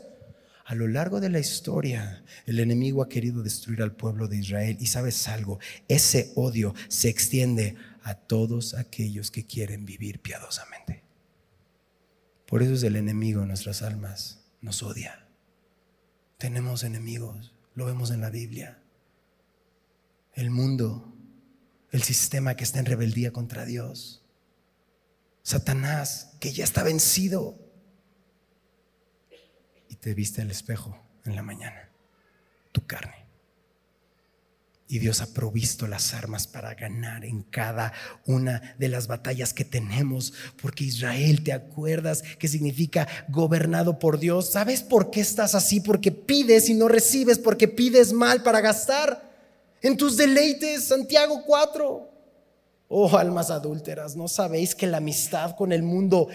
A 0.68 0.74
lo 0.74 0.86
largo 0.86 1.18
de 1.18 1.30
la 1.30 1.38
historia, 1.38 2.22
el 2.44 2.60
enemigo 2.60 3.02
ha 3.02 3.08
querido 3.08 3.42
destruir 3.42 3.80
al 3.80 3.96
pueblo 3.96 4.28
de 4.28 4.36
Israel. 4.36 4.76
Y 4.78 4.86
sabes 4.86 5.26
algo, 5.26 5.58
ese 5.88 6.30
odio 6.34 6.74
se 6.88 7.08
extiende 7.08 7.76
a 8.02 8.14
todos 8.14 8.74
aquellos 8.74 9.30
que 9.30 9.46
quieren 9.46 9.86
vivir 9.86 10.20
piadosamente. 10.20 11.04
Por 12.46 12.62
eso 12.62 12.74
es 12.74 12.82
el 12.82 12.96
enemigo 12.96 13.40
en 13.40 13.48
nuestras 13.48 13.80
almas, 13.80 14.44
nos 14.60 14.82
odia. 14.82 15.26
Tenemos 16.36 16.84
enemigos, 16.84 17.54
lo 17.74 17.86
vemos 17.86 18.10
en 18.10 18.20
la 18.20 18.28
Biblia. 18.28 18.82
El 20.34 20.50
mundo, 20.50 21.16
el 21.92 22.02
sistema 22.02 22.56
que 22.56 22.64
está 22.64 22.78
en 22.78 22.84
rebeldía 22.84 23.32
contra 23.32 23.64
Dios. 23.64 24.22
Satanás, 25.42 26.36
que 26.40 26.52
ya 26.52 26.64
está 26.64 26.82
vencido 26.82 27.67
te 30.00 30.14
viste 30.14 30.42
al 30.42 30.50
espejo 30.50 30.98
en 31.24 31.36
la 31.36 31.42
mañana, 31.42 31.90
tu 32.72 32.86
carne. 32.86 33.28
Y 34.90 35.00
Dios 35.00 35.20
ha 35.20 35.34
provisto 35.34 35.86
las 35.86 36.14
armas 36.14 36.46
para 36.46 36.74
ganar 36.74 37.22
en 37.26 37.42
cada 37.42 37.92
una 38.24 38.74
de 38.78 38.88
las 38.88 39.06
batallas 39.06 39.52
que 39.52 39.66
tenemos. 39.66 40.32
Porque 40.62 40.84
Israel, 40.84 41.44
¿te 41.44 41.52
acuerdas 41.52 42.22
que 42.22 42.48
significa 42.48 43.06
gobernado 43.28 43.98
por 43.98 44.18
Dios? 44.18 44.50
¿Sabes 44.50 44.82
por 44.82 45.10
qué 45.10 45.20
estás 45.20 45.54
así? 45.54 45.80
Porque 45.80 46.10
pides 46.10 46.70
y 46.70 46.74
no 46.74 46.88
recibes, 46.88 47.38
porque 47.38 47.68
pides 47.68 48.14
mal 48.14 48.42
para 48.42 48.62
gastar 48.62 49.30
en 49.82 49.94
tus 49.94 50.16
deleites. 50.16 50.84
Santiago 50.84 51.42
4. 51.44 52.10
Oh, 52.88 53.18
almas 53.18 53.50
adúlteras, 53.50 54.16
¿no 54.16 54.28
sabéis 54.28 54.74
que 54.74 54.86
la 54.86 54.96
amistad 54.96 55.54
con 55.54 55.72
el 55.72 55.82
mundo 55.82 56.28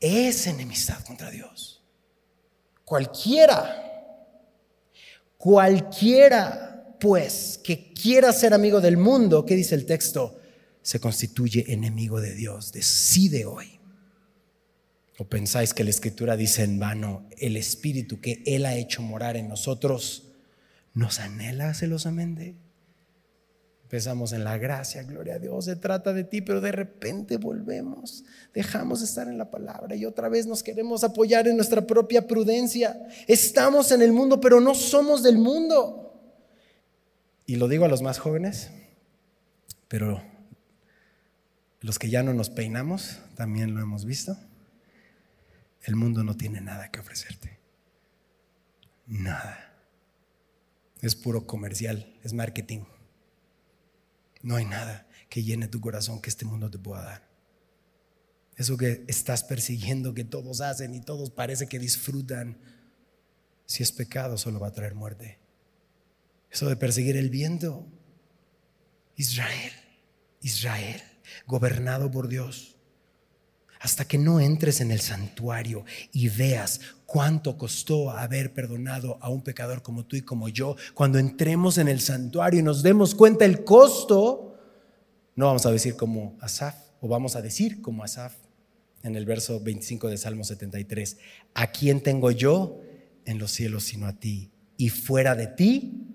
es 0.00 0.46
enemistad 0.46 1.02
contra 1.04 1.30
Dios? 1.30 1.75
Cualquiera, 2.86 3.82
cualquiera, 5.36 6.96
pues, 7.00 7.58
que 7.58 7.92
quiera 7.92 8.32
ser 8.32 8.54
amigo 8.54 8.80
del 8.80 8.96
mundo, 8.96 9.44
¿qué 9.44 9.56
dice 9.56 9.74
el 9.74 9.86
texto? 9.86 10.38
Se 10.82 11.00
constituye 11.00 11.64
enemigo 11.66 12.20
de 12.20 12.36
Dios. 12.36 12.70
Decide 12.70 13.44
hoy. 13.44 13.80
¿O 15.18 15.24
pensáis 15.24 15.74
que 15.74 15.82
la 15.82 15.90
escritura 15.90 16.36
dice 16.36 16.62
en 16.62 16.78
vano, 16.78 17.28
el 17.38 17.56
espíritu 17.56 18.20
que 18.20 18.44
Él 18.46 18.64
ha 18.64 18.76
hecho 18.76 19.02
morar 19.02 19.36
en 19.36 19.48
nosotros 19.48 20.28
nos 20.94 21.18
anhela 21.18 21.74
celosamente? 21.74 22.54
Empezamos 23.86 24.32
en 24.32 24.42
la 24.42 24.58
gracia, 24.58 25.04
gloria 25.04 25.36
a 25.36 25.38
Dios, 25.38 25.66
se 25.66 25.76
trata 25.76 26.12
de 26.12 26.24
ti, 26.24 26.40
pero 26.40 26.60
de 26.60 26.72
repente 26.72 27.36
volvemos, 27.36 28.24
dejamos 28.52 28.98
de 28.98 29.06
estar 29.06 29.28
en 29.28 29.38
la 29.38 29.48
palabra 29.48 29.94
y 29.94 30.04
otra 30.04 30.28
vez 30.28 30.44
nos 30.44 30.64
queremos 30.64 31.04
apoyar 31.04 31.46
en 31.46 31.54
nuestra 31.54 31.86
propia 31.86 32.26
prudencia. 32.26 33.00
Estamos 33.28 33.92
en 33.92 34.02
el 34.02 34.10
mundo, 34.10 34.40
pero 34.40 34.60
no 34.60 34.74
somos 34.74 35.22
del 35.22 35.38
mundo. 35.38 36.20
Y 37.46 37.54
lo 37.54 37.68
digo 37.68 37.84
a 37.84 37.88
los 37.88 38.02
más 38.02 38.18
jóvenes, 38.18 38.72
pero 39.86 40.20
los 41.80 42.00
que 42.00 42.10
ya 42.10 42.24
no 42.24 42.34
nos 42.34 42.50
peinamos, 42.50 43.20
también 43.36 43.72
lo 43.72 43.80
hemos 43.80 44.04
visto. 44.04 44.36
El 45.84 45.94
mundo 45.94 46.24
no 46.24 46.36
tiene 46.36 46.60
nada 46.60 46.90
que 46.90 46.98
ofrecerte. 46.98 47.60
Nada. 49.06 49.76
Es 51.02 51.14
puro 51.14 51.46
comercial, 51.46 52.12
es 52.24 52.32
marketing. 52.32 52.80
No 54.46 54.54
hay 54.54 54.64
nada 54.64 55.08
que 55.28 55.42
llene 55.42 55.66
tu 55.66 55.80
corazón 55.80 56.22
que 56.22 56.30
este 56.30 56.44
mundo 56.44 56.70
te 56.70 56.78
pueda 56.78 57.02
dar. 57.02 57.28
Eso 58.54 58.76
que 58.76 59.04
estás 59.08 59.42
persiguiendo, 59.42 60.14
que 60.14 60.22
todos 60.22 60.60
hacen 60.60 60.94
y 60.94 61.00
todos 61.00 61.30
parece 61.30 61.66
que 61.66 61.80
disfrutan, 61.80 62.56
si 63.64 63.82
es 63.82 63.90
pecado 63.90 64.38
solo 64.38 64.60
va 64.60 64.68
a 64.68 64.72
traer 64.72 64.94
muerte. 64.94 65.40
Eso 66.48 66.68
de 66.68 66.76
perseguir 66.76 67.16
el 67.16 67.28
viento. 67.28 67.88
Israel, 69.16 69.72
Israel, 70.42 71.02
gobernado 71.48 72.08
por 72.12 72.28
Dios 72.28 72.75
hasta 73.86 74.04
que 74.04 74.18
no 74.18 74.40
entres 74.40 74.80
en 74.80 74.90
el 74.90 75.00
santuario 75.00 75.84
y 76.10 76.28
veas 76.28 76.80
cuánto 77.06 77.56
costó 77.56 78.10
haber 78.10 78.52
perdonado 78.52 79.16
a 79.20 79.28
un 79.30 79.42
pecador 79.42 79.80
como 79.80 80.04
tú 80.04 80.16
y 80.16 80.22
como 80.22 80.48
yo, 80.48 80.74
cuando 80.92 81.20
entremos 81.20 81.78
en 81.78 81.86
el 81.86 82.00
santuario 82.00 82.58
y 82.58 82.62
nos 82.64 82.82
demos 82.82 83.14
cuenta 83.14 83.44
el 83.44 83.62
costo, 83.62 84.58
no 85.36 85.46
vamos 85.46 85.66
a 85.66 85.70
decir 85.70 85.94
como 85.94 86.36
Asaf, 86.40 86.74
o 87.00 87.06
vamos 87.06 87.36
a 87.36 87.42
decir 87.42 87.80
como 87.80 88.02
Asaf 88.02 88.34
en 89.04 89.14
el 89.14 89.24
verso 89.24 89.60
25 89.60 90.08
de 90.08 90.18
Salmo 90.18 90.42
73, 90.42 91.18
¿a 91.54 91.68
quién 91.68 92.00
tengo 92.00 92.32
yo 92.32 92.80
en 93.24 93.38
los 93.38 93.52
cielos 93.52 93.84
sino 93.84 94.08
a 94.08 94.14
ti? 94.14 94.50
Y 94.76 94.88
fuera 94.88 95.36
de 95.36 95.46
ti, 95.46 96.08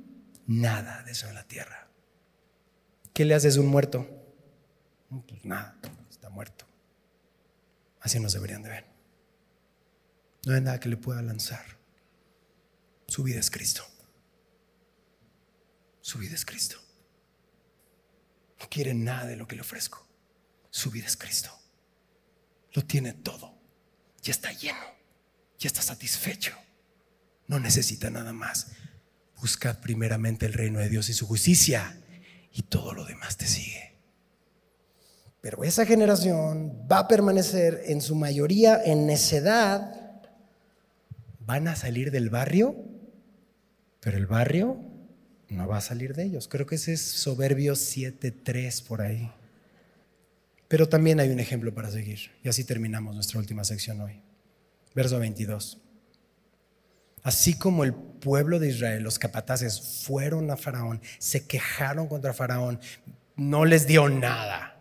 nada 0.46 1.04
de 1.04 1.14
eso 1.14 1.30
en 1.30 1.36
la 1.36 1.48
tierra. 1.48 1.88
¿Qué 3.14 3.24
le 3.24 3.34
haces 3.34 3.56
a 3.56 3.62
un 3.62 3.68
muerto? 3.68 4.10
Pues 5.26 5.46
nada, 5.46 5.78
está 6.10 6.30
muerto. 6.30 6.66
Así 8.02 8.20
nos 8.20 8.34
deberían 8.34 8.64
de 8.64 8.70
ver. 8.70 8.86
No 10.46 10.56
hay 10.56 10.62
nada 10.62 10.80
que 10.80 10.90
le 10.90 10.98
pueda 10.98 11.22
lanzar. 11.22 11.80
Su 13.08 13.24
vida 13.24 13.40
es 13.40 13.52
Cristo. 13.52 13.86
Su 16.02 16.18
vida 16.18 16.34
es 16.34 16.46
Cristo. 16.46 16.78
No 18.60 18.68
quiere 18.70 18.94
nada 18.94 19.26
de 19.28 19.36
lo 19.36 19.48
que 19.48 19.56
le 19.56 19.62
ofrezco. 19.62 20.08
Su 20.72 20.90
vida 20.90 21.06
es 21.06 21.16
Cristo. 21.16 21.52
Lo 22.74 22.84
tiene 22.86 23.14
todo. 23.14 23.60
Ya 24.24 24.32
está 24.32 24.52
lleno. 24.52 24.80
Ya 25.60 25.68
está 25.68 25.82
satisfecho. 25.82 26.56
No 27.48 27.60
necesita 27.60 28.10
nada 28.10 28.34
más. 28.34 28.72
Buscad 29.38 29.80
primeramente 29.80 30.46
el 30.46 30.54
reino 30.54 30.80
de 30.80 30.90
Dios 30.90 31.10
y 31.10 31.14
su 31.14 31.28
justicia 31.28 32.02
y 32.52 32.64
todo 32.64 32.94
lo 32.94 33.06
demás 33.06 33.38
te 33.38 33.46
sigue. 33.46 33.91
Pero 35.42 35.64
esa 35.64 35.86
generación 35.86 36.88
va 36.90 37.00
a 37.00 37.08
permanecer 37.08 37.82
en 37.88 38.02
su 38.02 38.16
mayoría 38.16 38.80
en 38.84 39.08
necedad. 39.08 40.22
Van 41.40 41.68
a 41.68 41.76
salir 41.76 42.12
del 42.12 42.30
barrio, 42.30 42.76
pero 44.00 44.18
el 44.18 44.28
barrio 44.28 44.78
no 45.50 45.68
va 45.68 45.78
a 45.78 45.82
salir 45.82 46.14
de 46.16 46.24
ellos. 46.24 46.48
Creo 46.48 46.68
que 46.68 46.76
ese 46.76 46.94
es 46.94 47.02
Soberbios 47.02 47.80
7.3 47.80 48.84
por 48.88 49.02
ahí. 49.02 49.32
Pero 50.68 50.88
también 50.88 51.20
hay 51.20 51.30
un 51.30 51.40
ejemplo 51.40 51.74
para 51.74 51.90
seguir. 51.92 52.32
Y 52.44 52.50
así 52.50 52.64
terminamos 52.64 53.16
nuestra 53.16 53.40
última 53.40 53.64
sección 53.64 54.00
hoy. 54.00 54.22
Verso 54.94 55.20
22. 55.20 55.82
Así 57.24 57.56
como 57.56 57.84
el 57.84 57.94
pueblo 57.94 58.60
de 58.60 58.70
Israel, 58.70 59.04
los 59.04 59.20
capataces, 59.20 60.04
fueron 60.06 60.50
a 60.50 60.58
Faraón, 60.58 61.02
se 61.20 61.46
quejaron 61.46 62.08
contra 62.08 62.34
Faraón, 62.34 62.80
no 63.36 63.66
les 63.66 63.86
dio 63.86 64.10
nada. 64.10 64.81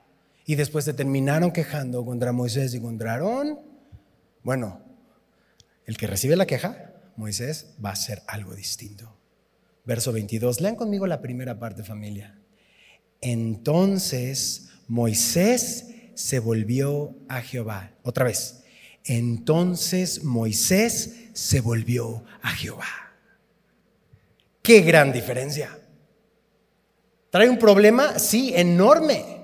Y 0.51 0.57
después 0.57 0.84
se 0.84 0.94
terminaron 0.94 1.53
quejando 1.53 2.05
contra 2.05 2.32
Moisés 2.32 2.74
y 2.74 2.80
contra 2.80 3.12
Aarón. 3.12 3.61
Bueno, 4.42 4.82
el 5.86 5.96
que 5.96 6.09
recibe 6.09 6.34
la 6.34 6.44
queja, 6.44 6.92
Moisés, 7.14 7.76
va 7.84 7.90
a 7.90 7.92
hacer 7.92 8.24
algo 8.26 8.53
distinto. 8.57 9.16
Verso 9.84 10.11
22. 10.11 10.61
Lean 10.61 10.74
conmigo 10.74 11.07
la 11.07 11.20
primera 11.20 11.61
parte, 11.61 11.84
familia. 11.84 12.36
Entonces 13.20 14.70
Moisés 14.88 15.94
se 16.14 16.40
volvió 16.40 17.14
a 17.28 17.42
Jehová. 17.42 17.92
Otra 18.03 18.24
vez. 18.24 18.64
Entonces 19.05 20.24
Moisés 20.24 21.28
se 21.32 21.61
volvió 21.61 22.24
a 22.42 22.51
Jehová. 22.51 22.88
Qué 24.62 24.80
gran 24.80 25.12
diferencia. 25.12 25.78
¿Trae 27.30 27.48
un 27.48 27.61
problema? 27.61 28.18
Sí, 28.18 28.53
enorme. 28.53 29.39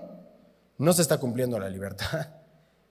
No 0.78 0.92
se 0.92 1.02
está 1.02 1.18
cumpliendo 1.18 1.58
la 1.58 1.68
libertad. 1.68 2.28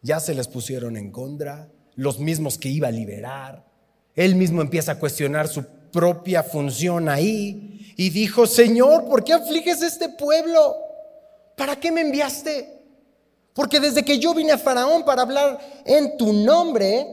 Ya 0.01 0.19
se 0.19 0.35
les 0.35 0.47
pusieron 0.47 0.97
en 0.97 1.09
contra, 1.09 1.67
los 1.95 2.19
mismos 2.19 2.59
que 2.59 2.69
iba 2.69 2.89
a 2.89 2.91
liberar. 2.91 3.65
Él 4.13 4.35
mismo 4.35 4.61
empieza 4.61 4.91
a 4.91 4.99
cuestionar 4.99 5.47
su 5.47 5.65
propia 5.91 6.43
función 6.43 7.09
ahí 7.09 7.93
y 7.97 8.11
dijo, 8.11 8.45
Señor, 8.45 9.05
¿por 9.05 9.23
qué 9.23 9.33
afliges 9.33 9.81
este 9.81 10.09
pueblo? 10.09 10.75
¿Para 11.57 11.79
qué 11.79 11.91
me 11.91 12.01
enviaste? 12.01 12.81
Porque 13.55 13.79
desde 13.79 14.03
que 14.03 14.19
yo 14.19 14.35
vine 14.35 14.51
a 14.51 14.59
Faraón 14.59 15.05
para 15.05 15.23
hablar 15.23 15.59
en 15.85 16.17
tu 16.17 16.33
nombre, 16.33 17.07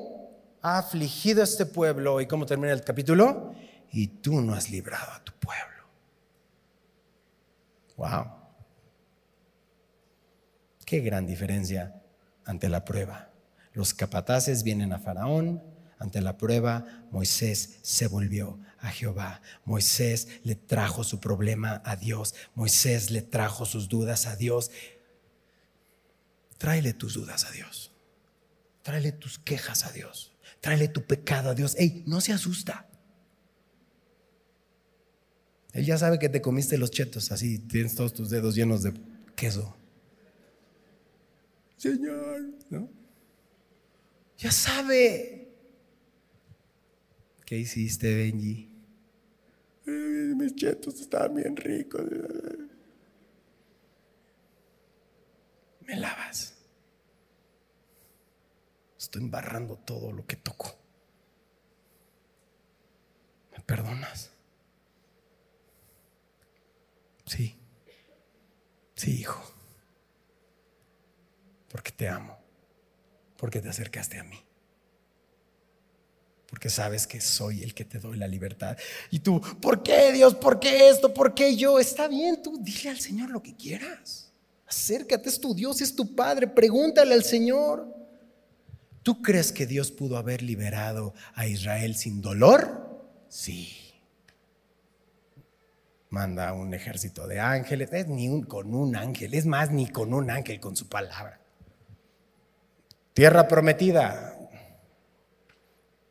ha 0.60 0.78
afligido 0.78 1.40
a 1.40 1.44
este 1.44 1.64
pueblo. 1.64 2.20
¿Y 2.20 2.26
cómo 2.26 2.44
termina 2.44 2.72
el 2.72 2.82
capítulo? 2.82 3.54
Y 3.92 4.08
tú 4.08 4.40
no 4.40 4.54
has 4.54 4.68
librado 4.68 5.12
a 5.12 5.22
tu 5.22 5.32
pueblo. 5.32 5.84
Wow. 7.96 8.41
Qué 10.92 11.00
gran 11.00 11.26
diferencia 11.26 12.02
ante 12.44 12.68
la 12.68 12.84
prueba. 12.84 13.30
Los 13.72 13.94
capataces 13.94 14.62
vienen 14.62 14.92
a 14.92 14.98
Faraón, 14.98 15.62
ante 15.98 16.20
la 16.20 16.36
prueba, 16.36 17.06
Moisés 17.10 17.78
se 17.80 18.08
volvió 18.08 18.60
a 18.78 18.90
Jehová. 18.90 19.40
Moisés 19.64 20.28
le 20.44 20.54
trajo 20.54 21.02
su 21.02 21.18
problema 21.18 21.80
a 21.86 21.96
Dios. 21.96 22.34
Moisés 22.54 23.10
le 23.10 23.22
trajo 23.22 23.64
sus 23.64 23.88
dudas 23.88 24.26
a 24.26 24.36
Dios. 24.36 24.70
Tráele 26.58 26.92
tus 26.92 27.14
dudas 27.14 27.46
a 27.46 27.50
Dios. 27.52 27.90
Tráele 28.82 29.12
tus 29.12 29.38
quejas 29.38 29.86
a 29.86 29.92
Dios. 29.92 30.34
Tráele 30.60 30.88
tu 30.88 31.06
pecado 31.06 31.48
a 31.48 31.54
Dios. 31.54 31.74
Ey, 31.78 32.04
no 32.06 32.20
se 32.20 32.34
asusta. 32.34 32.86
Él 35.72 35.86
ya 35.86 35.96
sabe 35.96 36.18
que 36.18 36.28
te 36.28 36.42
comiste 36.42 36.76
los 36.76 36.90
chetos, 36.90 37.32
así 37.32 37.60
tienes 37.60 37.94
todos 37.94 38.12
tus 38.12 38.28
dedos 38.28 38.54
llenos 38.54 38.82
de 38.82 38.92
queso. 39.34 39.74
Señor, 41.82 42.40
¿no? 42.70 42.88
Ya 44.38 44.52
sabe. 44.52 45.48
¿Qué 47.44 47.58
hiciste, 47.58 48.14
Benji? 48.14 48.70
mis 49.84 50.54
chetos 50.54 51.00
estaban 51.00 51.34
bien 51.34 51.56
ricos. 51.56 52.04
Me 55.80 55.96
lavas 55.96 56.54
estoy 58.96 59.22
embarrando 59.22 59.76
todo 59.76 60.12
lo 60.12 60.24
que 60.24 60.36
toco. 60.36 60.78
¿Me 63.50 63.58
perdonas? 63.64 64.30
Sí, 67.26 67.58
sí, 68.94 69.20
hijo. 69.20 69.61
Porque 71.72 71.90
te 71.90 72.06
amo, 72.06 72.38
porque 73.38 73.60
te 73.60 73.70
acercaste 73.70 74.18
a 74.18 74.24
mí. 74.24 74.38
Porque 76.46 76.68
sabes 76.68 77.06
que 77.06 77.18
soy 77.18 77.62
el 77.62 77.72
que 77.72 77.86
te 77.86 77.98
doy 77.98 78.18
la 78.18 78.28
libertad. 78.28 78.76
Y 79.10 79.20
tú, 79.20 79.40
¿por 79.40 79.82
qué 79.82 80.12
Dios? 80.12 80.34
¿Por 80.34 80.60
qué 80.60 80.90
esto? 80.90 81.14
¿Por 81.14 81.34
qué 81.34 81.56
yo? 81.56 81.78
Está 81.80 82.08
bien, 82.08 82.42
tú 82.42 82.58
dile 82.60 82.90
al 82.90 83.00
Señor 83.00 83.30
lo 83.30 83.42
que 83.42 83.56
quieras. 83.56 84.30
Acércate, 84.66 85.30
es 85.30 85.40
tu 85.40 85.54
Dios, 85.54 85.80
es 85.80 85.96
tu 85.96 86.14
Padre. 86.14 86.46
Pregúntale 86.46 87.14
al 87.14 87.24
Señor. 87.24 87.88
¿Tú 89.02 89.22
crees 89.22 89.50
que 89.50 89.66
Dios 89.66 89.90
pudo 89.90 90.18
haber 90.18 90.42
liberado 90.42 91.14
a 91.34 91.46
Israel 91.46 91.96
sin 91.96 92.20
dolor? 92.20 93.02
Sí. 93.28 93.78
Manda 96.10 96.52
un 96.52 96.74
ejército 96.74 97.26
de 97.26 97.40
ángeles, 97.40 97.90
es 97.94 98.08
ni 98.08 98.42
con 98.42 98.74
un 98.74 98.94
ángel, 98.94 99.32
es 99.32 99.46
más, 99.46 99.70
ni 99.70 99.88
con 99.88 100.12
un 100.12 100.30
ángel, 100.30 100.60
con 100.60 100.76
su 100.76 100.86
palabra. 100.86 101.41
Tierra 103.14 103.48
prometida. 103.48 104.28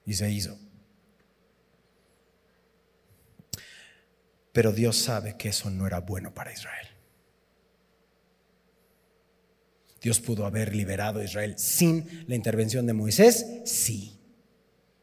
Y 0.05 0.13
se 0.13 0.29
hizo. 0.29 0.57
Pero 4.51 4.71
Dios 4.71 4.97
sabe 4.97 5.37
que 5.37 5.49
eso 5.49 5.69
no 5.69 5.87
era 5.87 5.99
bueno 5.99 6.33
para 6.33 6.51
Israel. 6.51 6.87
Dios 10.01 10.19
pudo 10.19 10.45
haber 10.45 10.75
liberado 10.75 11.19
a 11.19 11.23
Israel 11.23 11.57
sin 11.57 12.25
la 12.27 12.35
intervención 12.35 12.87
de 12.87 12.93
Moisés, 12.93 13.61
sí, 13.65 14.19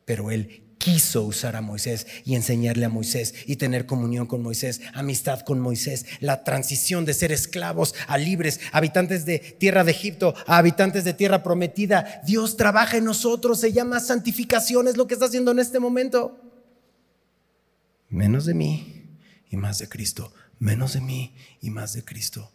pero 0.04 0.32
él 0.32 0.67
quiso 0.78 1.24
usar 1.24 1.56
a 1.56 1.60
Moisés 1.60 2.06
y 2.24 2.34
enseñarle 2.34 2.86
a 2.86 2.88
Moisés 2.88 3.34
y 3.46 3.56
tener 3.56 3.84
comunión 3.84 4.26
con 4.26 4.42
Moisés, 4.42 4.80
amistad 4.94 5.40
con 5.40 5.60
Moisés, 5.60 6.06
la 6.20 6.44
transición 6.44 7.04
de 7.04 7.14
ser 7.14 7.32
esclavos 7.32 7.94
a 8.06 8.16
libres, 8.16 8.60
habitantes 8.72 9.26
de 9.26 9.38
tierra 9.38 9.84
de 9.84 9.90
Egipto 9.90 10.34
a 10.46 10.58
habitantes 10.58 11.04
de 11.04 11.14
tierra 11.14 11.42
prometida. 11.42 12.22
Dios 12.24 12.56
trabaja 12.56 12.96
en 12.96 13.04
nosotros, 13.04 13.60
se 13.60 13.72
llama 13.72 14.00
santificación, 14.00 14.88
es 14.88 14.96
lo 14.96 15.06
que 15.06 15.14
está 15.14 15.26
haciendo 15.26 15.50
en 15.50 15.58
este 15.58 15.78
momento. 15.80 16.40
Menos 18.08 18.46
de 18.46 18.54
mí 18.54 19.18
y 19.50 19.56
más 19.56 19.78
de 19.78 19.88
Cristo, 19.88 20.32
menos 20.58 20.94
de 20.94 21.00
mí 21.00 21.34
y 21.60 21.70
más 21.70 21.92
de 21.92 22.04
Cristo. 22.04 22.50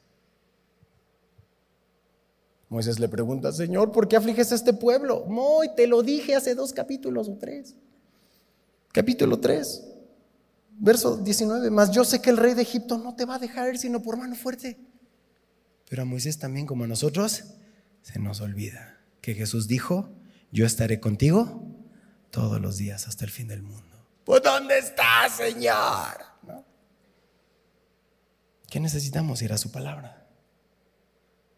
Moisés 2.70 3.00
le 3.00 3.08
pregunta, 3.08 3.52
Señor, 3.52 3.92
¿por 3.92 4.08
qué 4.08 4.16
afliges 4.16 4.52
a 4.52 4.56
este 4.56 4.74
pueblo? 4.74 5.26
Muy, 5.28 5.70
te 5.76 5.86
lo 5.86 6.02
dije 6.02 6.34
hace 6.34 6.56
dos 6.56 6.74
capítulos 6.74 7.30
o 7.30 7.38
tres. 7.38 7.76
Capítulo 8.94 9.40
3, 9.40 9.84
verso 10.80 11.18
19. 11.18 11.72
Mas 11.72 11.90
yo 11.90 12.06
sé 12.06 12.22
que 12.22 12.30
el 12.30 12.38
rey 12.38 12.54
de 12.54 12.62
Egipto 12.62 13.00
no 13.00 13.16
te 13.16 13.26
va 13.26 13.36
a 13.36 13.40
dejar 13.40 13.70
ir 13.70 13.80
sino 13.80 14.04
por 14.04 14.18
mano 14.18 14.36
fuerte. 14.36 14.80
Pero 15.90 16.04
a 16.04 16.06
Moisés 16.06 16.38
también, 16.38 16.68
como 16.68 16.84
a 16.84 16.88
nosotros, 16.88 17.44
se 18.04 18.20
nos 18.20 18.40
olvida. 18.40 19.00
que 19.20 19.34
Jesús 19.34 19.68
dijo, 19.68 20.10
yo 20.52 20.66
estaré 20.66 21.00
contigo 21.00 21.66
todos 22.30 22.62
los 22.62 22.78
días 22.78 23.08
hasta 23.08 23.26
el 23.26 23.32
fin 23.32 23.48
del 23.48 23.64
mundo. 23.64 24.06
¿Pues 24.26 24.44
dónde 24.44 24.78
está, 24.78 25.28
Señor? 25.30 26.64
¿Qué 28.70 28.80
necesitamos? 28.80 29.42
Ir 29.42 29.54
a 29.54 29.58
su 29.58 29.72
palabra. 29.72 30.28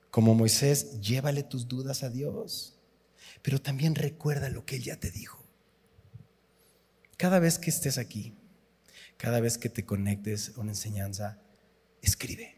Como 0.09 0.35
Moisés, 0.35 1.01
llévale 1.01 1.43
tus 1.43 1.67
dudas 1.67 2.03
a 2.03 2.09
Dios, 2.09 2.79
pero 3.41 3.61
también 3.61 3.95
recuerda 3.95 4.49
lo 4.49 4.65
que 4.65 4.77
Él 4.77 4.83
ya 4.83 4.99
te 4.99 5.11
dijo. 5.11 5.44
Cada 7.17 7.39
vez 7.39 7.59
que 7.59 7.69
estés 7.69 7.97
aquí, 7.97 8.35
cada 9.17 9.39
vez 9.39 9.57
que 9.57 9.69
te 9.69 9.85
conectes 9.85 10.53
a 10.55 10.61
una 10.61 10.71
enseñanza, 10.71 11.39
escribe. 12.01 12.55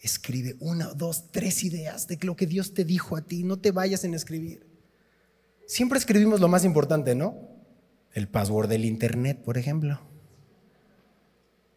Escribe 0.00 0.56
una, 0.60 0.88
dos, 0.88 1.30
tres 1.30 1.64
ideas 1.64 2.06
de 2.06 2.18
lo 2.22 2.36
que 2.36 2.46
Dios 2.46 2.74
te 2.74 2.84
dijo 2.84 3.16
a 3.16 3.22
ti. 3.22 3.42
No 3.42 3.58
te 3.58 3.70
vayas 3.70 4.04
en 4.04 4.12
escribir. 4.12 4.66
Siempre 5.66 5.98
escribimos 5.98 6.40
lo 6.40 6.48
más 6.48 6.64
importante, 6.64 7.14
¿no? 7.14 7.48
El 8.12 8.28
password 8.28 8.68
del 8.68 8.84
Internet, 8.84 9.42
por 9.42 9.56
ejemplo. 9.56 10.00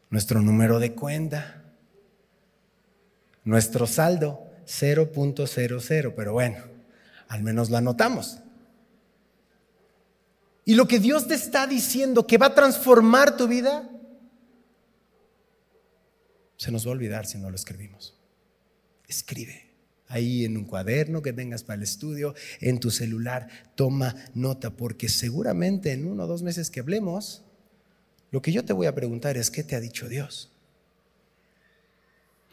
Nuestro 0.09 0.41
número 0.41 0.79
de 0.79 0.93
cuenta. 0.93 1.63
Nuestro 3.45 3.87
saldo, 3.87 4.51
0.00. 4.65 6.13
Pero 6.15 6.33
bueno, 6.33 6.57
al 7.29 7.43
menos 7.43 7.69
lo 7.69 7.77
anotamos. 7.77 8.39
Y 10.67 10.75
lo 10.75 10.85
que 10.85 10.99
Dios 10.99 11.29
te 11.29 11.33
está 11.33 11.65
diciendo 11.65 12.27
que 12.27 12.37
va 12.37 12.47
a 12.47 12.53
transformar 12.53 13.37
tu 13.37 13.47
vida, 13.47 13.89
se 16.57 16.71
nos 16.73 16.85
va 16.85 16.89
a 16.89 16.91
olvidar 16.91 17.25
si 17.25 17.37
no 17.37 17.49
lo 17.49 17.55
escribimos. 17.55 18.19
Escribe 19.07 19.71
ahí 20.09 20.43
en 20.43 20.57
un 20.57 20.65
cuaderno 20.65 21.21
que 21.21 21.31
tengas 21.31 21.63
para 21.63 21.77
el 21.77 21.83
estudio, 21.83 22.35
en 22.59 22.81
tu 22.81 22.91
celular, 22.91 23.47
toma 23.75 24.13
nota, 24.33 24.75
porque 24.75 25.07
seguramente 25.07 25.93
en 25.93 26.05
uno 26.05 26.25
o 26.25 26.27
dos 26.27 26.43
meses 26.43 26.69
que 26.69 26.81
hablemos, 26.81 27.45
lo 28.29 28.41
que 28.41 28.51
yo 28.51 28.65
te 28.65 28.73
voy 28.73 28.87
a 28.87 28.93
preguntar 28.93 29.37
es, 29.37 29.49
¿qué 29.49 29.63
te 29.63 29.77
ha 29.77 29.79
dicho 29.79 30.09
Dios? 30.09 30.51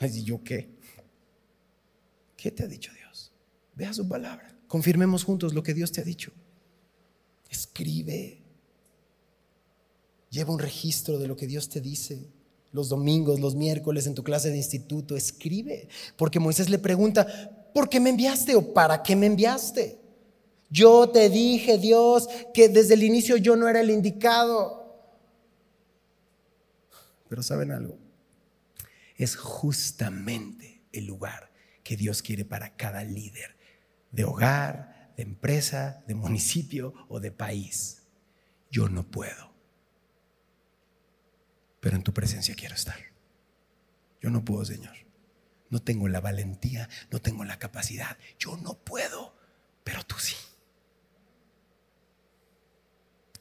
¿Y 0.01 0.23
yo 0.23 0.45
qué? 0.45 0.69
¿Qué 2.37 2.53
te 2.53 2.62
ha 2.62 2.69
dicho 2.69 2.93
Dios? 2.93 3.33
Vea 3.75 3.93
su 3.93 4.09
palabra. 4.09 4.57
Confirmemos 4.69 5.25
juntos 5.25 5.53
lo 5.53 5.65
que 5.65 5.75
Dios 5.75 5.91
te 5.91 6.01
ha 6.01 6.05
dicho. 6.05 6.33
Escribe. 7.55 8.42
Lleva 10.30 10.52
un 10.52 10.59
registro 10.59 11.18
de 11.18 11.28
lo 11.28 11.36
que 11.36 11.46
Dios 11.46 11.68
te 11.68 11.80
dice. 11.80 12.26
Los 12.72 12.88
domingos, 12.88 13.38
los 13.38 13.55
miércoles 13.55 14.09
en 14.09 14.16
tu 14.16 14.24
clase 14.24 14.50
de 14.50 14.57
instituto, 14.57 15.16
escribe. 15.16 15.88
Porque 16.16 16.40
Moisés 16.40 16.68
le 16.68 16.78
pregunta, 16.80 17.70
¿por 17.72 17.88
qué 17.88 18.00
me 18.00 18.11
enviaste 18.11 18.57
o 18.57 18.74
para 18.74 19.02
qué 19.02 19.14
me 19.14 19.26
enviaste? 19.26 20.00
Yo 20.68 21.09
te 21.09 21.30
dije, 21.30 21.78
Dios, 21.78 22.28
que 22.52 22.68
desde 22.68 22.94
el 22.94 23.05
inicio 23.05 23.36
yo 23.36 23.55
no 23.55 23.68
era 23.68 23.80
el 23.80 23.90
indicado. 23.90 24.82
Pero 27.28 27.42
¿saben 27.44 27.70
algo? 27.70 27.96
Es 29.16 29.36
justamente 29.36 30.82
el 30.90 31.05
lugar 31.05 31.52
que 31.84 31.96
Dios 31.96 32.22
quiere 32.22 32.44
para 32.44 32.74
cada 32.74 33.05
líder 33.05 33.55
de 34.11 34.24
hogar, 34.24 34.93
de 35.17 35.23
empresa, 35.23 36.03
de 36.07 36.15
municipio 36.15 36.95
o 37.09 37.21
de 37.21 37.31
país. 37.31 38.03
Yo 38.71 38.89
no 38.89 39.11
puedo. 39.11 39.53
Pero 41.81 41.97
en 41.97 42.03
tu 42.03 42.12
presencia 42.12 42.55
quiero 42.55 42.75
estar. 42.75 42.99
Yo 44.21 44.31
no 44.31 44.45
puedo, 44.45 44.65
Señor. 44.65 44.97
No 45.71 45.83
tengo 45.83 46.09
la 46.09 46.21
valentía, 46.21 46.89
no 47.11 47.21
tengo 47.21 47.45
la 47.45 47.59
capacidad. 47.59 48.17
Yo 48.39 48.57
no 48.57 48.75
puedo, 48.75 49.37
pero 49.83 50.03
tú 50.05 50.15
sí. 50.19 50.35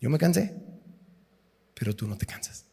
Yo 0.02 0.10
me 0.10 0.18
cansé, 0.18 0.54
pero 1.74 1.96
tú 1.96 2.08
no 2.08 2.18
te 2.18 2.26
cansas. 2.26 2.66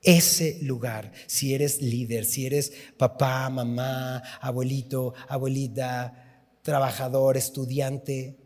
Ese 0.00 0.58
lugar, 0.62 1.12
si 1.26 1.54
eres 1.54 1.82
líder, 1.82 2.24
si 2.24 2.46
eres 2.46 2.72
papá, 2.96 3.48
mamá, 3.50 4.22
abuelito, 4.40 5.14
abuelita, 5.28 6.23
trabajador, 6.64 7.36
estudiante. 7.36 8.36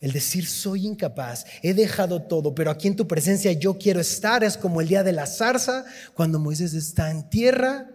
El 0.00 0.10
decir 0.10 0.46
soy 0.46 0.86
incapaz, 0.86 1.46
he 1.62 1.72
dejado 1.74 2.22
todo, 2.22 2.54
pero 2.54 2.72
aquí 2.72 2.88
en 2.88 2.96
tu 2.96 3.06
presencia 3.06 3.52
yo 3.52 3.78
quiero 3.78 4.00
estar, 4.00 4.42
es 4.42 4.58
como 4.58 4.80
el 4.80 4.88
día 4.88 5.04
de 5.04 5.12
la 5.12 5.26
zarza, 5.26 5.84
cuando 6.14 6.40
Moisés 6.40 6.74
está 6.74 7.12
en 7.12 7.30
tierra 7.30 7.88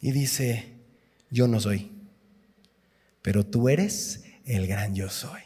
y 0.00 0.12
dice, 0.12 0.76
yo 1.30 1.48
no 1.48 1.58
soy, 1.58 1.90
pero 3.20 3.44
tú 3.44 3.68
eres 3.68 4.22
el 4.44 4.68
gran 4.68 4.94
yo 4.94 5.10
soy. 5.10 5.40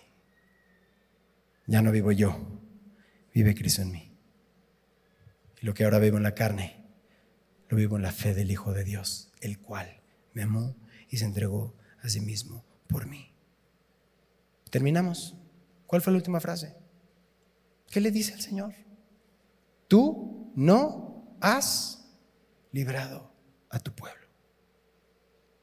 Ya 1.67 1.81
no 1.81 1.91
vivo 1.91 2.13
yo, 2.13 2.61
vive 3.33 3.55
Cristo 3.55 3.81
en 3.81 3.93
mí. 3.93 4.13
Y 5.63 5.65
lo 5.67 5.73
que 5.73 5.85
ahora 5.85 5.99
vivo 5.99 6.19
en 6.19 6.23
la 6.23 6.35
carne, 6.35 6.85
lo 7.71 7.79
vivo 7.79 7.97
en 7.97 8.03
la 8.03 8.13
fe 8.13 8.35
del 8.35 8.51
Hijo 8.51 8.75
de 8.75 8.85
Dios, 8.85 9.33
el 9.41 9.59
cual 9.59 10.03
me 10.35 10.43
amó 10.43 10.77
y 11.09 11.17
se 11.17 11.25
entregó 11.25 11.75
a 12.03 12.11
sí 12.11 12.21
mismo 12.21 12.68
por 12.89 13.07
mí. 13.07 13.33
Terminamos. 14.71 15.37
¿Cuál 15.87 16.03
fue 16.03 16.13
la 16.13 16.19
última 16.19 16.41
frase? 16.41 16.75
¿Qué 17.91 18.01
le 18.01 18.11
dice 18.11 18.35
el 18.35 18.41
Señor? 18.41 18.75
Tú 19.87 20.53
no 20.55 21.37
has 21.41 22.05
librado 22.73 23.31
a 23.71 23.79
tu 23.79 23.93
pueblo. 23.93 24.27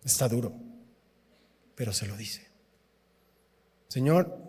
Está 0.03 0.27
duro, 0.27 0.53
pero 1.75 1.93
se 1.93 2.07
lo 2.07 2.15
dice. 2.15 2.47
Señor, 3.87 4.41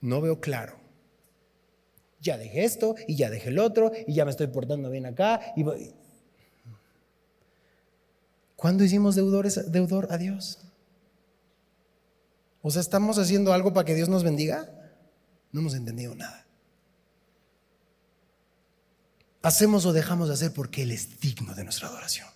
no 0.00 0.20
veo 0.20 0.40
claro. 0.40 0.80
Ya 2.20 2.38
dejé 2.38 2.64
esto 2.64 2.94
y 3.08 3.16
ya 3.16 3.30
dejé 3.30 3.48
el 3.48 3.58
otro 3.58 3.90
y 4.06 4.14
ya 4.14 4.24
me 4.24 4.30
estoy 4.30 4.46
portando 4.46 4.90
bien 4.90 5.06
acá. 5.06 5.40
Y... 5.56 5.64
¿Cuándo 8.54 8.84
hicimos 8.84 9.16
deudores, 9.16 9.72
deudor 9.72 10.06
a 10.12 10.18
Dios? 10.18 10.71
O 12.62 12.70
sea, 12.70 12.80
¿estamos 12.80 13.18
haciendo 13.18 13.52
algo 13.52 13.74
para 13.74 13.84
que 13.84 13.94
Dios 13.94 14.08
nos 14.08 14.22
bendiga? 14.22 14.70
No 15.50 15.60
hemos 15.60 15.74
entendido 15.74 16.14
nada. 16.14 16.46
Hacemos 19.42 19.84
o 19.84 19.92
dejamos 19.92 20.28
de 20.28 20.34
hacer 20.34 20.52
porque 20.52 20.82
Él 20.82 20.92
es 20.92 21.20
digno 21.20 21.54
de 21.54 21.64
nuestra 21.64 21.88
adoración. 21.88 22.28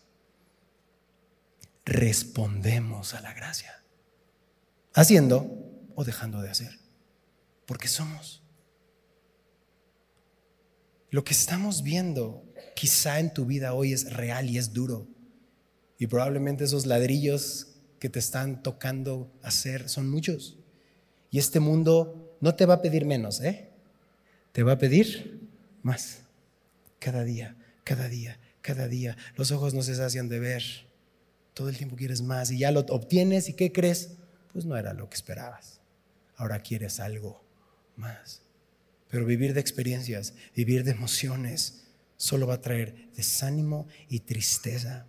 Respondemos 1.85 3.15
a 3.15 3.21
la 3.21 3.33
gracia. 3.33 3.85
Haciendo 4.93 5.49
o 5.95 6.05
dejando 6.05 6.43
de 6.43 6.51
hacer. 6.51 6.77
Porque 7.65 7.87
somos. 7.87 8.43
Lo 11.11 11.23
que 11.23 11.33
estamos 11.33 11.85
viendo 11.85 12.45
quizá 12.75 13.21
en 13.21 13.33
tu 13.33 13.47
vida 13.47 13.73
hoy 13.73 13.93
es 13.93 14.13
real 14.13 14.51
y 14.51 14.59
es 14.59 14.73
duro. 14.73 15.07
Y 15.99 16.09
probablemente 16.09 16.65
esos 16.65 16.87
ladrillos 16.87 17.76
que 17.99 18.09
te 18.09 18.19
están 18.19 18.63
tocando 18.63 19.31
hacer 19.43 19.89
son 19.89 20.11
muchos. 20.11 20.59
Y 21.31 21.39
este 21.39 21.61
mundo 21.61 22.37
no 22.41 22.55
te 22.55 22.67
va 22.67 22.75
a 22.75 22.83
pedir 22.83 23.05
menos, 23.05 23.41
¿eh? 23.41 23.71
Te 24.53 24.63
va 24.63 24.73
a 24.73 24.79
pedir 24.79 25.49
más. 25.83 26.21
Cada 26.99 27.25
día, 27.25 27.57
cada 27.85 28.09
día, 28.09 28.39
cada 28.63 28.89
día. 28.89 29.17
Los 29.37 29.51
ojos 29.51 29.75
no 29.75 29.83
se 29.83 29.95
sacian 29.95 30.29
de 30.29 30.41
ver. 30.41 30.63
Todo 31.55 31.69
el 31.69 31.77
tiempo 31.77 31.97
quieres 31.97 32.23
más 32.23 32.51
y 32.51 32.59
ya 32.59 32.71
lo 32.71 32.81
obtienes 32.81 33.49
y 33.49 33.55
¿qué 33.55 33.73
crees? 33.73 34.17
Pues 34.53 34.65
no 34.65 34.77
era 34.77 34.93
lo 34.93 35.09
que 35.09 35.17
esperabas. 35.17 35.81
Ahora 36.37 36.61
quieres 36.61 37.01
algo 37.01 37.43
más. 37.97 38.43
Pero 39.09 39.25
vivir 39.25 39.55
de 39.55 39.61
experiencias, 39.61 40.35
vivir 40.55 40.85
de 40.85 40.91
emociones, 40.91 41.85
solo 42.17 42.47
va 42.47 42.55
a 42.55 42.61
traer 42.61 43.11
desánimo 43.15 43.87
y 44.09 44.21
tristeza. 44.21 45.07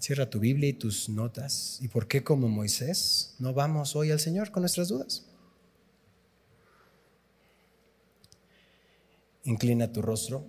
Cierra 0.00 0.30
tu 0.30 0.40
Biblia 0.40 0.70
y 0.70 0.72
tus 0.72 1.10
notas. 1.10 1.78
¿Y 1.82 1.88
por 1.88 2.08
qué 2.08 2.24
como 2.24 2.48
Moisés 2.48 3.34
no 3.38 3.52
vamos 3.52 3.94
hoy 3.94 4.10
al 4.10 4.18
Señor 4.18 4.50
con 4.50 4.62
nuestras 4.62 4.88
dudas? 4.88 5.26
Inclina 9.44 9.92
tu 9.92 10.00
rostro. 10.00 10.46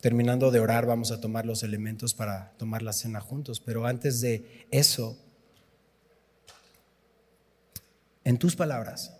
Terminando 0.00 0.52
de 0.52 0.60
orar 0.60 0.86
vamos 0.86 1.10
a 1.10 1.20
tomar 1.20 1.46
los 1.46 1.64
elementos 1.64 2.14
para 2.14 2.52
tomar 2.58 2.82
la 2.82 2.92
cena 2.92 3.20
juntos. 3.20 3.58
Pero 3.58 3.86
antes 3.86 4.20
de 4.20 4.66
eso, 4.70 5.18
en 8.22 8.38
tus 8.38 8.54
palabras, 8.54 9.16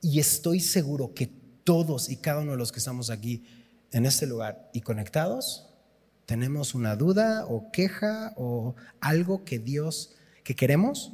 y 0.00 0.20
estoy 0.20 0.60
seguro 0.60 1.12
que 1.12 1.26
todos 1.64 2.08
y 2.08 2.18
cada 2.18 2.42
uno 2.42 2.52
de 2.52 2.58
los 2.58 2.70
que 2.70 2.78
estamos 2.78 3.10
aquí 3.10 3.44
en 3.90 4.06
este 4.06 4.28
lugar 4.28 4.70
y 4.72 4.82
conectados, 4.82 5.75
tenemos 6.26 6.74
una 6.74 6.96
duda 6.96 7.46
o 7.46 7.70
queja 7.70 8.34
o 8.36 8.74
algo 9.00 9.44
que 9.44 9.60
Dios, 9.60 10.16
que 10.42 10.56
queremos, 10.56 11.12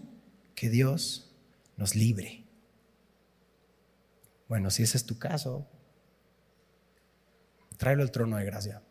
que 0.55 0.71
Dios 0.71 1.35
nos 1.77 1.95
libre. 1.95 2.45
Bueno, 4.49 4.71
si 4.71 4.83
ese 4.83 4.97
es 4.97 5.05
tu 5.05 5.19
caso, 5.19 5.69
tráelo 7.77 8.03
al 8.03 8.11
trono 8.11 8.39
de 8.39 8.45
gracia. 8.45 8.83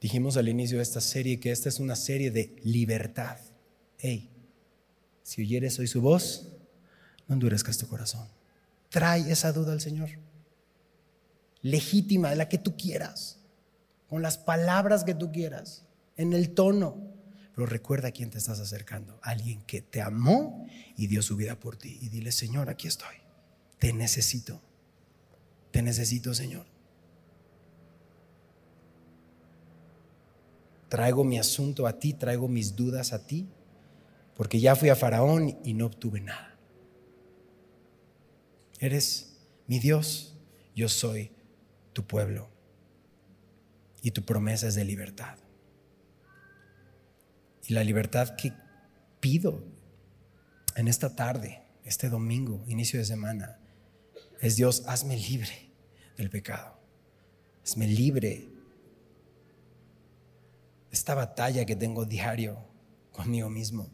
Dijimos 0.00 0.36
al 0.36 0.48
inicio 0.48 0.78
de 0.78 0.82
esta 0.82 1.00
serie 1.00 1.38
que 1.38 1.52
esta 1.52 1.68
es 1.68 1.78
una 1.78 1.94
serie 1.94 2.32
de 2.32 2.56
libertad. 2.64 3.38
Hey, 3.98 4.30
si 5.22 5.42
oyeres 5.42 5.78
hoy 5.78 5.86
su 5.86 6.00
voz, 6.00 6.48
no 7.28 7.34
endurezcas 7.34 7.78
tu 7.78 7.86
corazón. 7.86 8.26
Trae 8.88 9.30
esa 9.30 9.52
duda 9.52 9.72
al 9.72 9.80
Señor. 9.80 10.10
Legítima, 11.62 12.30
de 12.30 12.36
la 12.36 12.48
que 12.48 12.58
tú 12.58 12.76
quieras, 12.76 13.41
con 14.12 14.20
las 14.20 14.36
palabras 14.36 15.04
que 15.04 15.14
tú 15.14 15.32
quieras, 15.32 15.86
en 16.18 16.34
el 16.34 16.50
tono. 16.52 16.98
Pero 17.54 17.64
recuerda 17.64 18.08
a 18.08 18.10
quién 18.10 18.28
te 18.28 18.36
estás 18.36 18.60
acercando. 18.60 19.18
Alguien 19.22 19.62
que 19.62 19.80
te 19.80 20.02
amó 20.02 20.66
y 20.98 21.06
dio 21.06 21.22
su 21.22 21.34
vida 21.34 21.58
por 21.58 21.78
ti. 21.78 21.96
Y 22.02 22.10
dile, 22.10 22.30
Señor, 22.30 22.68
aquí 22.68 22.88
estoy. 22.88 23.14
Te 23.78 23.94
necesito. 23.94 24.60
Te 25.70 25.80
necesito, 25.80 26.34
Señor. 26.34 26.66
Traigo 30.90 31.24
mi 31.24 31.38
asunto 31.38 31.86
a 31.86 31.98
ti, 31.98 32.12
traigo 32.12 32.48
mis 32.48 32.76
dudas 32.76 33.14
a 33.14 33.26
ti, 33.26 33.48
porque 34.36 34.60
ya 34.60 34.76
fui 34.76 34.90
a 34.90 34.94
Faraón 34.94 35.56
y 35.64 35.72
no 35.72 35.86
obtuve 35.86 36.20
nada. 36.20 36.54
Eres 38.78 39.38
mi 39.66 39.78
Dios, 39.78 40.36
yo 40.76 40.90
soy 40.90 41.30
tu 41.94 42.06
pueblo 42.06 42.51
y 44.02 44.10
tu 44.10 44.24
promesa 44.24 44.66
es 44.66 44.74
de 44.74 44.84
libertad. 44.84 45.38
Y 47.68 47.74
la 47.74 47.84
libertad 47.84 48.34
que 48.36 48.52
pido 49.20 49.64
en 50.74 50.88
esta 50.88 51.14
tarde, 51.14 51.62
este 51.84 52.08
domingo, 52.08 52.64
inicio 52.66 52.98
de 52.98 53.04
semana, 53.04 53.60
es 54.40 54.56
Dios, 54.56 54.82
hazme 54.86 55.16
libre 55.16 55.70
del 56.16 56.28
pecado. 56.28 56.76
Hazme 57.64 57.86
libre 57.86 58.48
esta 60.90 61.14
batalla 61.14 61.64
que 61.64 61.76
tengo 61.76 62.04
diario 62.04 62.58
conmigo 63.12 63.48
mismo. 63.48 63.88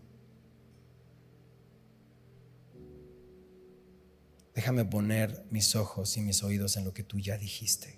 Déjame 4.55 4.87
poner 4.87 5.45
mis 5.51 5.77
ojos 5.77 6.17
y 6.17 6.23
mis 6.23 6.43
oídos 6.43 6.77
en 6.79 6.85
lo 6.85 6.95
que 6.95 7.05
tú 7.05 7.19
ya 7.21 7.37
dijiste. 7.37 7.98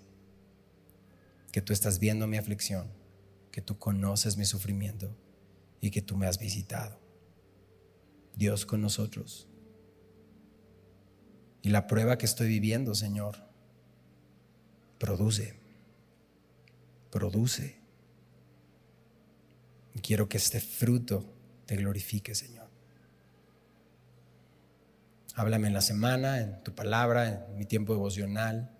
Que 1.52 1.60
tú 1.60 1.72
estás 1.72 1.98
viendo 1.98 2.26
mi 2.26 2.36
aflicción, 2.36 2.88
que 3.50 3.60
tú 3.60 3.78
conoces 3.78 4.36
mi 4.36 4.44
sufrimiento 4.44 5.16
y 5.80 5.90
que 5.90 6.02
tú 6.02 6.16
me 6.16 6.26
has 6.26 6.38
visitado. 6.38 7.00
Dios 8.36 8.66
con 8.66 8.80
nosotros. 8.80 9.48
Y 11.62 11.70
la 11.70 11.86
prueba 11.86 12.16
que 12.16 12.26
estoy 12.26 12.48
viviendo, 12.48 12.94
Señor, 12.94 13.36
produce, 14.98 15.54
produce 17.10 17.80
y 19.94 20.00
quiero 20.00 20.28
que 20.28 20.38
este 20.38 20.60
fruto 20.60 21.24
te 21.66 21.76
glorifique, 21.76 22.34
Señor. 22.34 22.68
Háblame 25.34 25.68
en 25.68 25.74
la 25.74 25.80
semana, 25.80 26.40
en 26.40 26.62
tu 26.62 26.74
palabra, 26.74 27.46
en 27.48 27.56
mi 27.56 27.64
tiempo 27.64 27.92
devocional. 27.92 28.70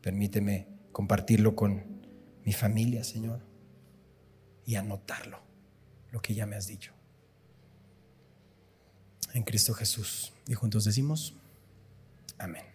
Permíteme 0.00 0.73
compartirlo 0.94 1.56
con 1.56 1.82
mi 2.44 2.52
familia, 2.52 3.02
Señor, 3.02 3.40
y 4.64 4.76
anotarlo, 4.76 5.40
lo 6.12 6.22
que 6.22 6.34
ya 6.34 6.46
me 6.46 6.54
has 6.54 6.68
dicho. 6.68 6.92
En 9.34 9.42
Cristo 9.42 9.74
Jesús. 9.74 10.32
Y 10.46 10.54
juntos 10.54 10.84
decimos, 10.84 11.34
amén. 12.38 12.73